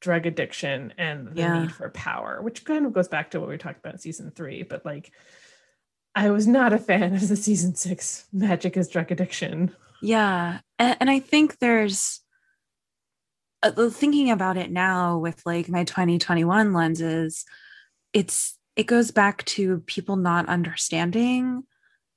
drug 0.00 0.26
addiction 0.26 0.92
and 0.98 1.28
the 1.28 1.40
Yeah. 1.40 1.60
need 1.60 1.72
for 1.72 1.88
power, 1.90 2.40
which 2.42 2.64
kind 2.64 2.86
of 2.86 2.92
goes 2.92 3.08
back 3.08 3.30
to 3.32 3.40
what 3.40 3.48
we 3.48 3.58
talked 3.58 3.78
about 3.78 3.94
in 3.94 3.98
season 3.98 4.30
three. 4.30 4.62
But 4.62 4.84
like, 4.84 5.12
I 6.14 6.30
was 6.30 6.46
not 6.46 6.72
a 6.72 6.78
fan 6.78 7.14
of 7.14 7.28
the 7.28 7.36
season 7.36 7.74
six 7.74 8.26
magic 8.32 8.76
is 8.76 8.88
drug 8.88 9.10
addiction. 9.10 9.74
Yeah. 10.02 10.60
And, 10.78 10.96
and 11.00 11.10
I 11.10 11.18
think 11.20 11.58
there's 11.58 12.20
uh, 13.62 13.70
the- 13.70 13.90
thinking 13.90 14.30
about 14.30 14.56
it 14.56 14.70
now 14.70 15.18
with 15.18 15.42
like 15.44 15.68
my 15.68 15.84
2021 15.84 16.72
lenses, 16.72 17.44
it's 18.12 18.56
it 18.76 18.86
goes 18.86 19.10
back 19.10 19.44
to 19.44 19.80
people 19.86 20.14
not 20.16 20.48
understanding 20.48 21.64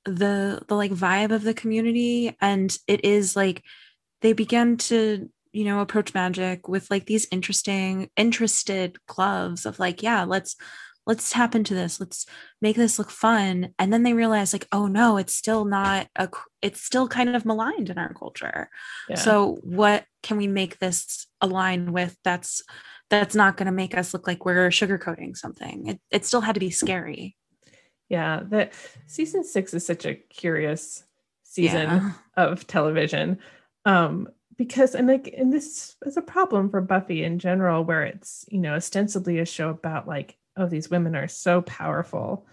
the 0.04 0.62
the 0.68 0.76
like 0.76 0.92
vibe 0.92 1.32
of 1.32 1.42
the 1.42 1.54
community 1.54 2.36
and 2.40 2.76
it 2.88 3.04
is 3.04 3.34
like 3.36 3.62
they 4.20 4.32
begin 4.32 4.76
to 4.76 5.28
you 5.52 5.64
know 5.64 5.80
approach 5.80 6.14
magic 6.14 6.68
with 6.68 6.90
like 6.90 7.06
these 7.06 7.26
interesting 7.30 8.08
interested 8.16 8.96
gloves 9.06 9.66
of 9.66 9.78
like 9.78 10.02
yeah 10.02 10.24
let's 10.24 10.56
let's 11.06 11.30
tap 11.30 11.54
into 11.54 11.74
this 11.74 11.98
let's 12.00 12.26
make 12.60 12.76
this 12.76 12.98
look 12.98 13.10
fun 13.10 13.70
and 13.78 13.92
then 13.92 14.02
they 14.02 14.12
realize 14.12 14.52
like 14.52 14.66
oh 14.72 14.86
no 14.86 15.16
it's 15.16 15.34
still 15.34 15.64
not 15.64 16.06
a 16.16 16.28
it's 16.62 16.82
still 16.82 17.08
kind 17.08 17.34
of 17.34 17.44
maligned 17.44 17.90
in 17.90 17.98
our 17.98 18.14
culture 18.14 18.68
Yeah. 19.08 19.16
so 19.16 19.58
what 19.62 20.04
can 20.22 20.36
we 20.36 20.46
make 20.46 20.78
this 20.78 21.26
align 21.40 21.92
with 21.92 22.16
that's 22.24 22.62
that's 23.10 23.34
not 23.34 23.56
going 23.56 23.66
to 23.66 23.72
make 23.72 23.96
us 23.96 24.14
look 24.14 24.26
like 24.26 24.44
we're 24.44 24.68
sugarcoating 24.70 25.36
something 25.36 25.86
it, 25.88 26.00
it 26.10 26.24
still 26.24 26.40
had 26.40 26.54
to 26.54 26.60
be 26.60 26.70
scary 26.70 27.36
yeah, 28.08 28.42
that 28.50 28.74
season 29.06 29.42
six 29.42 29.72
is 29.72 29.86
such 29.86 30.04
a 30.04 30.14
curious 30.14 31.02
season 31.44 31.88
Yeah. 31.88 32.12
of 32.36 32.66
television. 32.66 33.38
Um, 33.86 34.28
because 34.56 34.94
and 34.94 35.08
like 35.08 35.32
and 35.36 35.52
this 35.52 35.96
is 36.04 36.16
a 36.16 36.22
problem 36.22 36.70
for 36.70 36.80
Buffy 36.80 37.24
in 37.24 37.38
general, 37.38 37.84
where 37.84 38.04
it's, 38.04 38.44
you 38.48 38.58
know, 38.58 38.74
ostensibly 38.74 39.38
a 39.38 39.46
show 39.46 39.70
about 39.70 40.08
like, 40.08 40.36
oh, 40.56 40.66
these 40.66 40.90
women 40.90 41.16
are 41.16 41.28
so 41.28 41.62
powerful. 41.62 42.46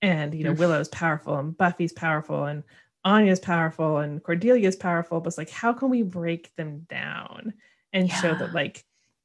And 0.00 0.34
you 0.34 0.44
know, 0.44 0.54
Mm. 0.54 0.58
Willow's 0.58 0.88
powerful 0.88 1.38
and 1.38 1.56
Buffy's 1.56 1.92
powerful 1.92 2.44
and 2.44 2.64
Anya's 3.04 3.40
powerful 3.40 3.98
and 3.98 4.22
Cordelia's 4.22 4.76
powerful, 4.76 5.20
but 5.20 5.28
it's 5.28 5.38
like, 5.38 5.50
how 5.50 5.72
can 5.72 5.90
we 5.90 6.02
break 6.02 6.54
them 6.56 6.86
down 6.88 7.54
and 7.92 8.10
show 8.10 8.34
that 8.34 8.54
like 8.54 8.84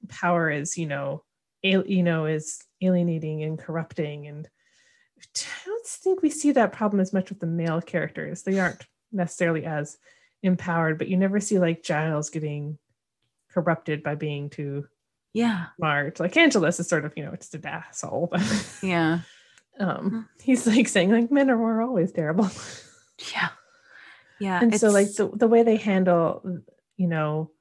power 0.10 0.50
is, 0.50 0.78
you 0.78 0.88
know, 0.88 1.24
al- 1.64 1.88
you 1.88 2.04
know, 2.04 2.26
is 2.26 2.64
alienating 2.82 3.44
and 3.44 3.58
corrupting 3.58 4.28
and 4.28 4.48
I 5.20 5.66
don't 5.66 5.86
think 5.86 6.22
we 6.22 6.30
see 6.30 6.52
that 6.52 6.74
problem 6.74 7.00
as 7.00 7.12
much 7.12 7.30
with 7.30 7.40
the 7.40 7.48
male 7.48 7.82
characters. 7.82 8.44
They 8.44 8.60
aren't 8.60 8.86
necessarily 9.12 9.66
as 9.66 9.98
empowered, 10.44 10.98
but 10.98 11.08
you 11.08 11.18
never 11.18 11.40
see 11.40 11.60
like 11.60 11.84
Giles 11.84 12.30
getting 12.30 12.78
corrupted 13.52 14.04
by 14.04 14.16
being 14.16 14.50
too 14.50 14.88
yeah 15.34 15.68
smart. 15.78 16.20
Like 16.20 16.36
Angelus 16.38 16.80
is 16.80 16.88
sort 16.88 17.06
of, 17.06 17.14
you 17.18 17.26
know, 17.26 17.36
just 17.36 17.56
an 17.56 17.66
asshole, 17.66 18.28
but 18.32 18.78
yeah 18.82 19.20
um 19.80 20.28
he's 20.42 20.66
like 20.66 20.88
saying 20.88 21.12
like 21.12 21.32
men 21.32 21.50
are 21.50 21.58
were 21.58 21.82
always 21.82 22.12
terrible. 22.12 22.50
yeah 23.34 23.50
yeah 24.40 24.60
and 24.62 24.74
so 24.80 24.90
like 24.90 25.14
the, 25.16 25.30
the 25.34 25.48
way 25.48 25.64
they 25.64 25.78
handle, 25.78 26.62
you 26.96 27.08
know, 27.08 27.52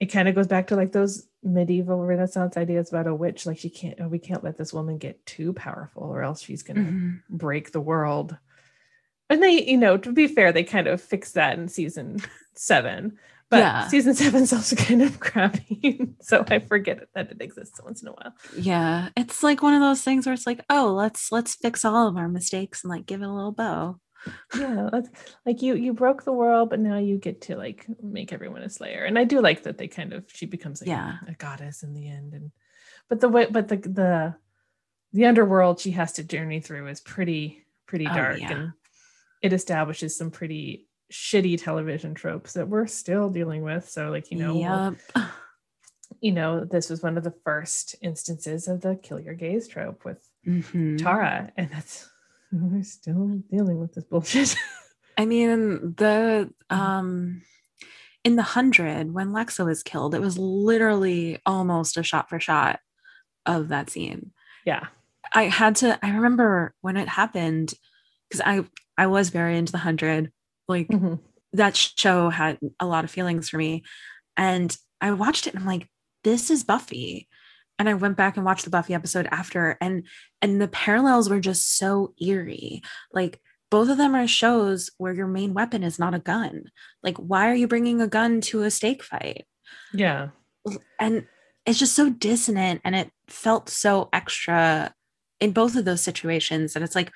it 0.00 0.06
kind 0.06 0.28
of 0.28 0.34
goes 0.34 0.46
back 0.48 0.68
to 0.68 0.76
like 0.76 0.92
those 0.92 1.26
medieval 1.44 2.04
renaissance 2.04 2.56
ideas 2.56 2.88
about 2.88 3.06
a 3.08 3.14
witch 3.14 3.46
like 3.46 3.58
she 3.58 3.68
can't 3.70 4.00
oh, 4.00 4.06
we 4.08 4.18
can't 4.18 4.44
let 4.44 4.56
this 4.56 4.72
woman 4.72 4.96
get 4.98 5.24
too 5.26 5.52
powerful 5.52 6.04
or 6.04 6.22
else 6.22 6.40
she's 6.40 6.62
gonna 6.62 6.80
Mhm. 6.82 7.20
break 7.28 7.72
the 7.72 7.80
world. 7.80 8.36
And 9.32 9.42
they, 9.42 9.64
you 9.68 9.76
know, 9.78 9.96
to 9.96 10.12
be 10.12 10.28
fair, 10.28 10.52
they 10.52 10.64
kind 10.64 10.86
of 10.86 11.00
fixed 11.00 11.34
that 11.34 11.58
in 11.58 11.68
season 11.68 12.18
seven. 12.54 13.18
But 13.50 13.58
Yeah. 13.58 13.88
season 13.88 14.14
seven's 14.14 14.52
also 14.52 14.76
kind 14.88 15.02
of 15.02 15.20
crappy. 15.20 16.08
so 16.20 16.44
I 16.48 16.58
forget 16.60 17.06
that 17.14 17.30
it 17.30 17.40
exists 17.42 17.80
once 17.84 18.00
in 18.02 18.08
a 18.08 18.12
while. 18.12 18.32
yeah 18.56 19.08
it's 19.16 19.42
like 19.42 19.62
one 19.62 19.74
of 19.74 19.80
those 19.82 20.00
things 20.02 20.24
where 20.24 20.32
it's 20.32 20.46
like 20.46 20.64
oh 20.70 20.92
let's 20.96 21.30
let's 21.30 21.54
fix 21.56 21.84
all 21.84 22.08
of 22.08 22.16
our 22.16 22.28
mistakes 22.28 22.82
and 22.82 22.90
like 22.90 23.04
give 23.06 23.20
it 23.20 23.26
a 23.26 23.32
little 23.32 23.52
bow 23.52 23.98
Yeah. 24.56 24.88
Like 25.44 25.60
you 25.62 25.74
you 25.74 25.92
broke 25.92 26.24
the 26.24 26.32
world, 26.32 26.70
but 26.70 26.78
now 26.80 26.96
you 26.98 27.18
get 27.18 27.42
to 27.42 27.56
like 27.56 27.86
make 28.02 28.32
everyone 28.32 28.62
a 28.62 28.70
slayer. 28.70 29.04
And 29.04 29.18
I 29.18 29.24
do 29.24 29.40
like 29.40 29.64
that 29.64 29.76
they 29.78 29.88
kind 29.88 30.12
of 30.14 30.24
she 30.28 30.46
becomes 30.46 30.80
like 30.80 30.88
Yeah. 30.88 31.16
a 31.26 31.32
goddess 31.34 31.82
in 31.82 31.92
the 31.92 32.08
end. 32.08 32.32
And 32.34 32.52
but 33.08 33.20
the 33.20 33.28
way 33.28 33.46
but 33.50 33.68
the 33.68 33.76
the 33.76 34.34
the 35.12 35.26
underworld 35.26 35.80
she 35.80 35.90
has 35.90 36.12
to 36.12 36.22
journey 36.24 36.60
through 36.60 36.86
is 36.88 37.00
pretty 37.00 37.66
pretty 37.86 38.06
Oh, 38.06 38.14
dark 38.14 38.40
yeah. 38.40 38.52
and 38.52 38.72
it 39.42 39.52
establishes 39.52 40.16
some 40.16 40.30
pretty 40.30 40.88
shitty 41.12 41.62
television 41.62 42.14
tropes 42.14 42.54
that 42.54 42.68
we're 42.68 42.86
still 42.86 43.28
dealing 43.28 43.62
with 43.62 43.88
so 43.88 44.10
like 44.10 44.30
you 44.30 44.38
know 44.38 44.54
we'll- 44.54 44.96
Yep. 45.16 45.28
you 46.20 46.32
know 46.32 46.64
this 46.64 46.88
was 46.88 47.02
one 47.02 47.18
of 47.18 47.24
the 47.24 47.34
first 47.44 47.96
instances 48.00 48.66
of 48.68 48.80
the 48.80 48.96
kill 48.96 49.20
your 49.20 49.34
gays 49.34 49.68
trope 49.68 50.04
with 50.04 50.26
Mhm. 50.46 50.96
tara 51.02 51.52
and 51.56 51.70
that's 51.70 52.08
we're 52.50 52.82
still 52.82 53.42
dealing 53.50 53.78
with 53.80 53.92
this 53.94 54.04
bullshit 54.04 54.56
I 55.18 55.26
mean, 55.26 55.94
the 55.98 56.50
um 56.70 57.42
in 58.24 58.36
the 58.36 58.42
hundred 58.42 59.12
when 59.12 59.28
Lexa 59.32 59.62
was 59.66 59.82
killed, 59.82 60.14
it 60.14 60.20
was 60.22 60.38
literally 60.38 61.38
almost 61.44 61.98
a 61.98 62.02
shot 62.02 62.30
for 62.30 62.40
shot 62.40 62.80
of 63.44 63.68
that 63.68 63.90
scene. 63.90 64.32
yeah 64.64 64.86
I 65.34 65.44
had 65.44 65.76
to 65.76 65.98
I 66.04 66.10
remember 66.14 66.74
when 66.80 66.96
it 66.96 67.08
happened 67.08 67.74
because 68.32 68.40
I 68.44 68.64
I 68.96 69.06
was 69.06 69.28
very 69.30 69.56
into 69.58 69.72
the 69.72 69.78
hundred. 69.78 70.32
Like 70.68 70.88
Mhm. 70.88 71.20
that 71.52 71.76
show 71.76 72.30
had 72.30 72.58
a 72.80 72.86
lot 72.86 73.04
of 73.04 73.10
feelings 73.10 73.48
for 73.50 73.58
me. 73.58 73.82
And 74.36 74.74
I 75.00 75.12
watched 75.12 75.46
it 75.46 75.54
and 75.54 75.60
I'm 75.62 75.66
like, 75.66 75.88
this 76.24 76.50
is 76.50 76.64
Buffy. 76.64 77.28
And 77.78 77.88
I 77.88 77.94
went 77.94 78.16
back 78.16 78.36
and 78.36 78.46
watched 78.46 78.64
the 78.64 78.70
Buffy 78.70 78.94
episode 78.94 79.28
after 79.30 79.76
and 79.80 80.06
and 80.40 80.60
the 80.60 80.68
parallels 80.68 81.28
were 81.28 81.40
just 81.40 81.76
so 81.76 82.14
eerie. 82.20 82.80
Like 83.12 83.40
both 83.70 83.88
of 83.88 83.98
them 83.98 84.14
are 84.14 84.26
shows 84.28 84.90
where 84.98 85.12
your 85.14 85.26
main 85.26 85.52
weapon 85.54 85.82
is 85.82 85.98
not 85.98 86.14
a 86.14 86.18
gun. 86.18 86.64
Like 87.02 87.16
why 87.18 87.50
are 87.50 87.54
you 87.54 87.66
bringing 87.68 88.00
a 88.00 88.06
gun 88.08 88.40
to 88.42 88.62
a 88.62 88.70
stake 88.70 89.02
fight? 89.02 89.46
yeah 89.92 90.28
And 90.98 91.26
it's 91.66 91.78
just 91.78 91.94
so 91.96 92.08
dissonant 92.10 92.80
and 92.84 92.94
it 92.94 93.10
felt 93.28 93.68
so 93.68 94.08
extra 94.12 94.94
in 95.40 95.52
both 95.52 95.74
of 95.76 95.84
those 95.84 96.00
situations 96.00 96.76
And 96.76 96.84
it's 96.84 96.94
like 96.94 97.10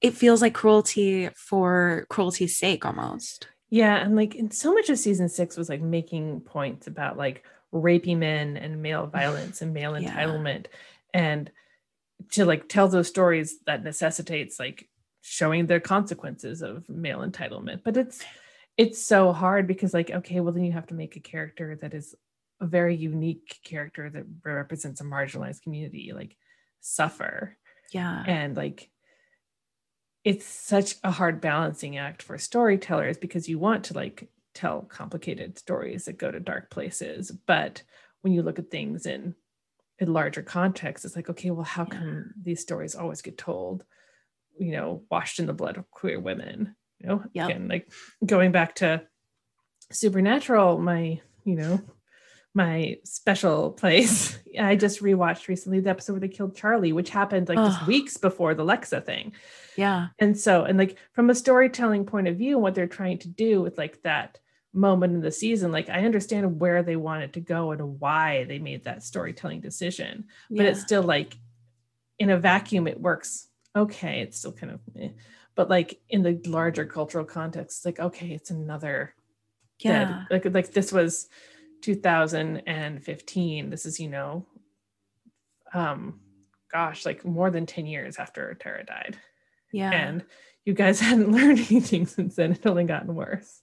it 0.00 0.14
feels 0.14 0.42
like 0.42 0.54
cruelty 0.54 1.28
for 1.34 2.06
cruelty's 2.10 2.56
sake 2.58 2.84
almost. 2.84 3.48
yeah 3.70 3.96
and 3.96 4.14
like 4.16 4.34
and 4.34 4.52
so 4.52 4.72
much 4.74 4.88
of 4.90 4.98
season 4.98 5.28
six 5.28 5.56
was 5.56 5.68
like 5.68 5.80
making 5.80 6.40
points 6.40 6.86
about 6.86 7.16
like 7.16 7.44
rapey 7.72 8.16
men 8.16 8.56
and 8.56 8.82
male 8.82 9.06
violence 9.20 9.62
and 9.62 9.72
male 9.74 9.98
Yeah. 9.98 10.10
entitlement 10.14 10.66
and 11.14 11.50
to 12.32 12.44
like 12.44 12.68
tell 12.68 12.88
those 12.88 13.08
stories 13.08 13.58
that 13.66 13.82
necessitates 13.84 14.58
like 14.58 14.88
showing 15.22 15.66
the 15.66 15.80
consequences 15.80 16.62
of 16.62 16.88
male 16.88 17.20
entitlement 17.20 17.82
but 17.84 17.96
it's 17.96 18.22
it's 18.76 19.02
so 19.02 19.32
hard 19.32 19.66
because 19.66 19.92
like 19.94 20.10
okay 20.10 20.40
well 20.40 20.52
then 20.52 20.64
you 20.64 20.72
have 20.72 20.86
to 20.86 20.94
make 20.94 21.16
a 21.16 21.20
character 21.20 21.76
that 21.80 21.94
is 21.94 22.14
a 22.60 22.66
very 22.66 22.94
unique 22.96 23.58
character 23.64 24.08
that 24.08 24.24
represents 24.44 25.00
a 25.00 25.04
marginalized 25.04 25.62
community 25.62 26.12
like 26.14 26.36
suffer 26.80 27.56
Yeah. 27.92 28.22
and 28.26 28.56
like 28.56 28.88
it's 30.26 30.44
such 30.44 30.96
a 31.04 31.10
hard 31.12 31.40
balancing 31.40 31.98
act 31.98 32.20
for 32.20 32.36
storytellers 32.36 33.16
because 33.16 33.48
you 33.48 33.60
want 33.60 33.84
to 33.84 33.94
like 33.94 34.28
tell 34.54 34.82
complicated 34.82 35.56
stories 35.56 36.06
that 36.06 36.18
go 36.18 36.32
to 36.32 36.40
dark 36.40 36.68
places. 36.68 37.30
But 37.30 37.84
when 38.22 38.32
you 38.32 38.42
look 38.42 38.58
at 38.58 38.68
things 38.68 39.06
in 39.06 39.36
in 39.98 40.12
larger 40.12 40.42
context 40.42 41.06
it's 41.06 41.16
like 41.16 41.30
okay 41.30 41.50
well 41.50 41.64
how 41.64 41.84
come 41.84 42.34
these 42.42 42.60
stories 42.60 42.94
always 42.94 43.22
get 43.22 43.38
told 43.38 43.82
you 44.58 44.72
know 44.72 45.02
washed 45.10 45.38
in 45.38 45.46
the 45.46 45.54
blood 45.54 45.76
of 45.78 45.88
queer 45.92 46.18
women? 46.18 46.74
You 46.98 47.08
know 47.08 47.22
Yep. 47.32 47.48
again 47.48 47.68
like 47.68 47.88
going 48.24 48.50
back 48.50 48.74
to 48.76 49.02
supernatural 49.92 50.78
my 50.78 51.20
you 51.44 51.54
know 51.54 51.80
my 52.56 52.96
special 53.04 53.70
place 53.70 54.38
i 54.58 54.74
just 54.74 55.02
rewatched 55.02 55.46
recently 55.46 55.78
the 55.78 55.90
episode 55.90 56.14
where 56.14 56.20
they 56.20 56.28
killed 56.28 56.56
charlie 56.56 56.92
which 56.92 57.10
happened 57.10 57.48
like 57.50 57.58
just 57.58 57.86
weeks 57.86 58.16
before 58.16 58.54
the 58.54 58.64
lexa 58.64 59.04
thing 59.04 59.32
Yeah. 59.76 60.08
and 60.18 60.36
so 60.38 60.64
and 60.64 60.78
like 60.78 60.96
from 61.12 61.28
a 61.28 61.34
storytelling 61.34 62.06
point 62.06 62.28
of 62.28 62.36
view 62.38 62.54
and 62.54 62.62
what 62.62 62.74
they're 62.74 62.86
trying 62.86 63.18
to 63.18 63.28
do 63.28 63.60
with 63.60 63.76
like 63.76 64.02
that 64.02 64.38
moment 64.72 65.12
in 65.14 65.20
the 65.20 65.30
season 65.30 65.70
like 65.70 65.90
i 65.90 66.04
understand 66.04 66.58
where 66.58 66.82
they 66.82 66.96
wanted 66.96 67.24
it 67.24 67.32
to 67.34 67.40
go 67.40 67.72
and 67.72 68.00
why 68.00 68.44
they 68.44 68.58
made 68.58 68.84
that 68.84 69.02
storytelling 69.02 69.60
decision 69.60 70.24
but 70.50 70.64
it's 70.64 70.80
still 70.80 71.02
like 71.02 71.36
in 72.18 72.30
a 72.30 72.38
vacuum 72.38 72.86
it 72.88 72.98
works 73.00 73.48
okay 73.74 74.20
it's 74.22 74.38
still 74.38 74.52
kind 74.52 74.72
of 74.72 74.80
eh. 74.98 75.08
but 75.54 75.68
like 75.68 76.00
in 76.08 76.22
the 76.22 76.40
larger 76.46 76.86
cultural 76.86 77.24
context 77.24 77.84
like 77.84 77.98
okay 78.00 78.28
it's 78.28 78.50
another 78.50 79.14
dead 79.78 80.08
Yeah. 80.08 80.24
like 80.30 80.44
like 80.54 80.72
this 80.72 80.90
was 80.90 81.28
2015 81.82 83.70
this 83.70 83.86
is 83.86 84.00
you 84.00 84.08
know 84.08 84.44
um 85.74 86.20
gosh 86.72 87.04
like 87.06 87.24
more 87.24 87.50
than 87.50 87.66
10 87.66 87.86
years 87.86 88.16
after 88.18 88.54
tara 88.54 88.84
died 88.84 89.16
Yeah. 89.72 89.90
and 89.92 90.24
you 90.64 90.74
guys 90.74 91.00
hadn't 91.06 91.32
learned 91.32 91.58
anything 91.70 92.06
since 92.06 92.36
then 92.36 92.52
it 92.52 92.66
only 92.66 92.84
gotten 92.84 93.14
worse 93.14 93.60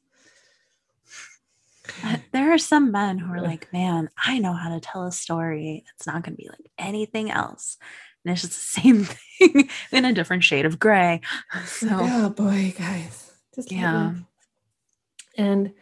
Uh, 2.04 2.16
there 2.32 2.54
are 2.54 2.58
some 2.58 2.94
men 2.94 3.18
who 3.18 3.30
are 3.34 3.42
like, 3.42 3.72
man, 3.74 4.10
I 4.18 4.40
know 4.40 4.54
how 4.54 4.70
to 4.70 4.80
tell 4.80 5.06
a 5.06 5.12
story. 5.12 5.84
It's 5.96 6.08
not 6.08 6.24
going 6.24 6.32
to 6.34 6.42
be 6.42 6.48
like 6.48 6.72
anything 6.80 7.30
else. 7.30 7.76
And 8.24 8.32
it's 8.32 8.42
just 8.42 8.54
the 8.54 8.82
same 8.82 9.04
thing 9.04 9.70
in 9.92 10.06
a 10.06 10.14
different 10.14 10.46
shade 10.46 10.66
of 10.66 10.80
gray. 10.80 11.20
So, 11.66 11.90
oh 11.92 12.30
boy 12.30 12.74
guys 12.78 13.32
just 13.54 13.70
Yeah. 13.70 14.14
and 15.38 15.74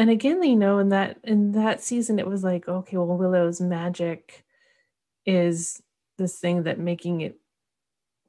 and 0.00 0.08
again 0.08 0.42
you 0.42 0.56
know 0.56 0.78
in 0.78 0.88
that 0.88 1.18
in 1.24 1.52
that 1.52 1.82
season 1.82 2.18
it 2.18 2.26
was 2.26 2.42
like 2.42 2.66
okay 2.66 2.96
well 2.96 3.18
willow's 3.18 3.60
magic 3.60 4.44
is 5.26 5.82
this 6.16 6.38
thing 6.38 6.62
that 6.62 6.78
making 6.78 7.20
it 7.20 7.38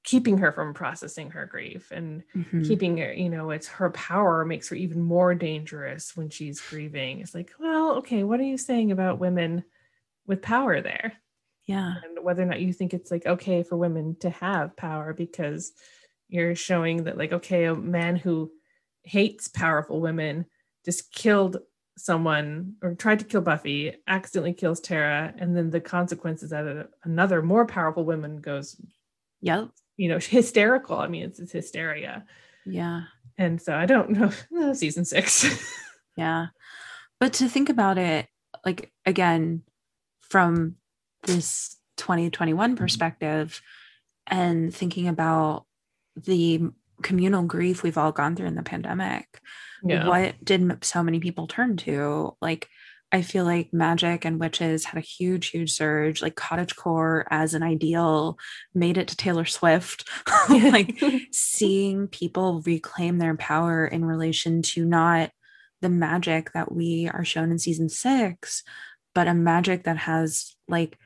keeping 0.04 0.40
her 0.40 0.52
from 0.52 0.74
processing 0.74 1.30
her 1.30 1.46
grief 1.46 1.92
and 1.92 2.24
mhm. 2.36 2.68
keeping 2.68 2.98
her 2.98 3.14
you 3.14 3.30
know 3.30 3.52
it's 3.52 3.68
her 3.68 3.90
power 3.92 4.44
makes 4.44 4.68
her 4.68 4.76
even 4.76 5.02
more 5.02 5.34
dangerous 5.34 6.16
when 6.16 6.30
she's 6.30 6.60
grieving 6.60 7.22
it's 7.22 7.34
like 7.34 7.52
well 7.60 7.94
okay 7.94 8.24
what 8.24 8.40
are 8.40 8.44
you 8.44 8.58
saying 8.58 8.92
about 8.92 9.20
women 9.20 9.64
with 10.28 10.42
power 10.42 10.82
there 10.82 11.14
yeah. 11.68 11.94
and 12.04 12.24
whether 12.24 12.42
or 12.44 12.48
not 12.48 12.60
you 12.60 12.74
think 12.74 12.94
it's 12.94 13.12
like 13.12 13.26
okay 13.26 13.64
for 13.64 13.78
women 13.78 14.18
to 14.20 14.30
have 14.30 14.76
power 14.76 15.14
because 15.14 15.72
you're 16.28 16.56
showing 16.56 17.04
that 17.04 17.18
like 17.18 17.32
okay 17.32 17.66
a 17.66 17.76
man 17.76 18.18
who 18.18 18.52
hates 19.04 19.48
powerful 19.48 20.02
women 20.02 20.46
just 20.86 21.12
killed 21.12 21.58
someone 21.98 22.76
or 22.82 22.96
tried 22.96 23.20
to 23.20 23.26
kill 23.26 23.41
buffy 23.41 23.94
accidentally 24.08 24.54
kills 24.54 24.80
tara 24.80 25.34
and 25.38 25.56
then 25.56 25.70
the 25.70 25.80
consequences 25.82 26.50
that 26.50 26.65
a- 26.65 26.88
another 27.04 27.41
more 27.41 27.65
powerful 27.65 28.06
woman 28.06 28.39
goes 28.41 28.80
Yep. 29.41 29.70
you 29.98 30.08
know 30.10 30.17
hysterical 30.22 30.98
i 30.98 31.08
mean 31.08 31.24
it's, 31.24 31.39
it's 31.39 31.52
hysteria 31.52 32.26
Yeah. 32.65 33.04
and 33.38 33.62
so 33.62 33.76
i 33.76 33.86
don't 33.86 34.10
know 34.12 34.32
no, 34.50 34.70
uh, 34.72 34.74
season 34.74 35.06
six 35.06 35.46
Yeah. 36.17 36.48
But 37.22 37.34
to 37.34 37.48
think 37.48 37.70
about 37.70 37.98
it, 37.98 38.28
like 38.65 38.91
again, 39.06 39.62
from 40.20 40.76
this 41.24 41.78
2021 41.98 42.76
perspective, 42.76 43.62
and 44.28 44.74
thinking 44.76 45.08
about 45.08 45.65
the 46.17 46.63
communal 47.02 47.44
grief 47.44 47.84
we've 47.84 47.98
all 47.98 48.12
gone 48.12 48.36
through 48.36 48.48
in 48.48 48.56
the 48.56 48.64
pandemic, 48.64 49.42
yeah 49.84 50.08
what 50.08 50.44
did 50.44 50.84
so 50.84 51.04
many 51.04 51.20
people 51.20 51.48
turn 51.48 51.78
to? 51.78 52.36
Like, 52.42 52.68
I 53.12 53.22
feel 53.24 53.44
like 53.44 53.74
magic 53.74 54.24
and 54.24 54.40
witches 54.40 54.86
had 54.86 54.98
a 54.98 55.06
huge, 55.06 55.50
huge 55.50 55.72
surge. 55.72 56.22
Like, 56.22 56.36
cottagecore 56.36 57.26
as 57.30 57.54
an 57.54 57.64
ideal 57.64 58.38
made 58.74 58.98
it 58.98 59.10
to 59.10 59.18
Taylor 59.18 59.46
Swift. 59.46 60.08
like, 60.50 61.02
seeing 61.32 62.08
people 62.08 62.62
reclaim 62.66 63.18
their 63.18 63.36
power 63.36 63.86
in 63.86 64.06
relation 64.06 64.62
to 64.62 64.86
not 64.86 65.32
the 65.82 65.90
magic 65.90 66.54
that 66.54 66.72
we 66.72 67.10
are 67.12 67.26
shown 67.26 67.52
in 67.52 67.60
season 67.60 67.90
six, 67.90 68.64
but 69.14 69.28
a 69.28 69.34
magic 69.34 69.84
that 69.84 69.98
has 69.98 70.56
like 70.68 70.98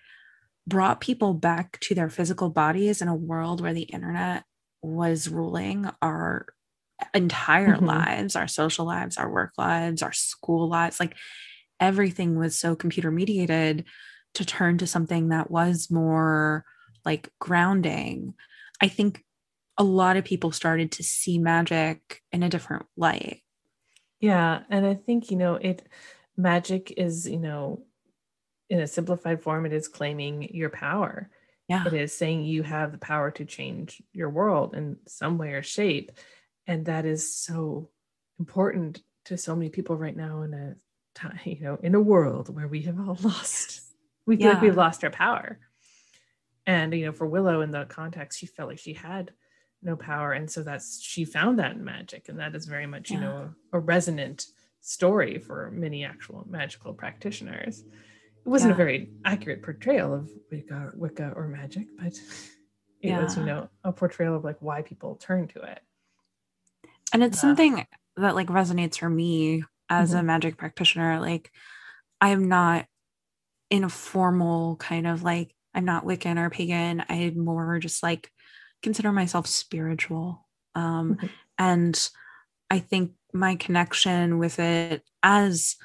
brought 0.68 1.02
people 1.02 1.34
back 1.34 1.80
to 1.80 1.96
their 1.96 2.10
physical 2.10 2.50
bodies 2.50 3.02
in 3.02 3.08
a 3.08 3.16
world 3.16 3.62
where 3.62 3.74
the 3.74 3.84
internet 3.84 4.44
was 4.86 5.30
ruling 5.30 5.90
our 6.02 6.48
entire 7.14 7.78
Mhm. 7.78 7.86
lives, 7.86 8.36
our 8.36 8.48
social 8.48 8.86
lives, 8.86 9.18
our 9.18 9.30
work 9.32 9.54
lives, 9.58 10.02
our 10.02 10.14
school 10.14 10.70
lives. 10.70 11.00
Like 11.00 11.16
everything 11.80 12.38
was 12.38 12.58
so 12.58 12.76
computer 12.76 13.12
mediated 13.12 13.86
to 14.36 14.46
turn 14.46 14.78
to 14.80 14.88
something 14.88 15.30
that 15.30 15.52
was 15.52 15.92
more 15.92 16.66
like 17.06 17.30
grounding. 17.40 18.34
I 18.82 18.88
think 18.88 19.24
a 19.78 19.84
lot 19.84 20.18
of 20.18 20.26
people 20.26 20.52
started 20.52 20.92
to 20.94 21.04
see 21.04 21.38
magic 21.40 22.22
in 22.32 22.44
a 22.44 22.50
different 22.50 22.86
light. 22.98 23.42
Yeah, 24.20 24.64
and 24.70 24.86
I 24.86 24.96
think 24.96 25.30
you 25.32 25.38
know 25.38 25.56
it 25.56 25.88
magic 26.38 26.94
is, 26.98 27.28
you 27.28 27.40
know, 27.40 27.86
in 28.70 28.80
a 28.82 28.88
simplified 28.88 29.44
form 29.44 29.66
it 29.66 29.74
is 29.74 29.88
claiming 29.88 30.44
your 30.56 30.70
power. 30.70 31.32
Yeah. 31.68 31.86
It 31.88 31.94
is 31.94 32.16
saying 32.16 32.46
you 32.46 32.64
have 32.64 32.92
the 32.92 32.98
power 32.98 33.32
to 33.32 33.46
change 33.46 34.02
your 34.14 34.30
world 34.30 34.76
in 34.76 34.98
some 35.08 35.38
way 35.38 35.54
or 35.54 35.64
shape. 35.64 36.12
And 36.68 36.86
that 36.86 37.06
is 37.06 37.36
so 37.36 37.90
important 38.40 39.02
to 39.26 39.38
so 39.38 39.56
many 39.56 39.70
people 39.70 39.98
right 39.98 40.16
now 40.16 40.44
in 40.44 40.54
a 40.54 40.76
time, 41.16 41.40
you 41.46 41.62
know, 41.62 41.80
in 41.82 41.96
a 41.96 42.02
world 42.02 42.54
where 42.54 42.68
we 42.68 42.84
have 42.84 43.00
all 43.00 43.18
lost. 43.24 43.82
We 44.26 44.38
feel 44.38 44.54
like 44.54 44.62
we've 44.62 44.78
lost 44.78 45.04
our 45.04 45.12
power. 45.12 45.60
And 46.68 46.94
you 46.94 47.06
know, 47.06 47.12
for 47.12 47.28
Willow 47.28 47.62
in 47.62 47.72
the 47.72 47.86
context, 47.86 48.40
she 48.40 48.48
felt 48.48 48.70
like 48.70 48.80
she 48.80 48.94
had 48.94 49.32
no 49.84 49.96
power. 49.96 50.34
And 50.34 50.50
so 50.50 50.64
that's 50.64 51.00
she 51.00 51.26
found 51.26 51.60
that 51.60 51.74
in 51.76 51.84
magic. 51.84 52.28
And 52.28 52.40
that 52.40 52.56
is 52.56 52.66
very 52.66 52.88
much, 52.88 53.12
you 53.12 53.20
know, 53.20 53.54
a, 53.72 53.78
a 53.78 53.80
resonant 53.80 54.48
story 54.82 55.38
for 55.38 55.70
many 55.72 56.04
actual 56.04 56.44
magical 56.50 56.94
practitioners. 56.94 57.84
It 58.46 58.50
wasn't 58.50 58.70
Yeah. 58.70 58.76
a 58.76 58.78
very 58.78 59.10
accurate 59.26 59.64
portrayal 59.64 60.14
of 60.14 60.30
Wicca, 60.52 60.92
Wicca 60.96 61.34
or 61.36 61.48
magic, 61.48 61.88
but 61.98 62.14
it 63.02 63.12
was, 63.22 63.38
you 63.38 63.44
know, 63.44 63.70
a 63.84 63.92
portrayal 63.92 64.36
of 64.36 64.44
like 64.44 64.58
why 64.62 64.82
people 64.84 65.16
turn 65.16 65.48
to 65.50 65.62
it. 65.62 65.82
And 67.12 67.24
it's 67.24 67.38
Yeah. 67.38 67.42
something 67.42 67.88
that 68.18 68.36
like 68.36 68.48
resonates 68.48 69.00
for 69.00 69.10
me 69.10 69.64
as 69.90 70.14
a 70.14 70.22
magic 70.24 70.58
practitioner. 70.58 71.20
Like 71.20 71.52
I'm 72.22 72.48
not 72.48 72.86
in 73.70 73.84
a 73.84 73.90
formal 73.90 74.76
kind 74.78 75.08
of 75.08 75.24
like 75.24 75.54
I'm 75.74 75.86
not 75.86 76.06
Wiccan 76.06 76.38
or 76.38 76.50
pagan. 76.50 77.04
I 77.10 77.32
more 77.36 77.80
just 77.80 78.02
like 78.04 78.32
consider 78.82 79.12
myself 79.12 79.48
spiritual. 79.48 80.48
Um 80.76 81.16
Mhm. 81.16 81.30
and 81.58 82.10
I 82.70 82.80
think 82.80 83.14
my 83.34 83.56
connection 83.56 84.38
with 84.38 84.60
it 84.60 85.04
as 85.24 85.76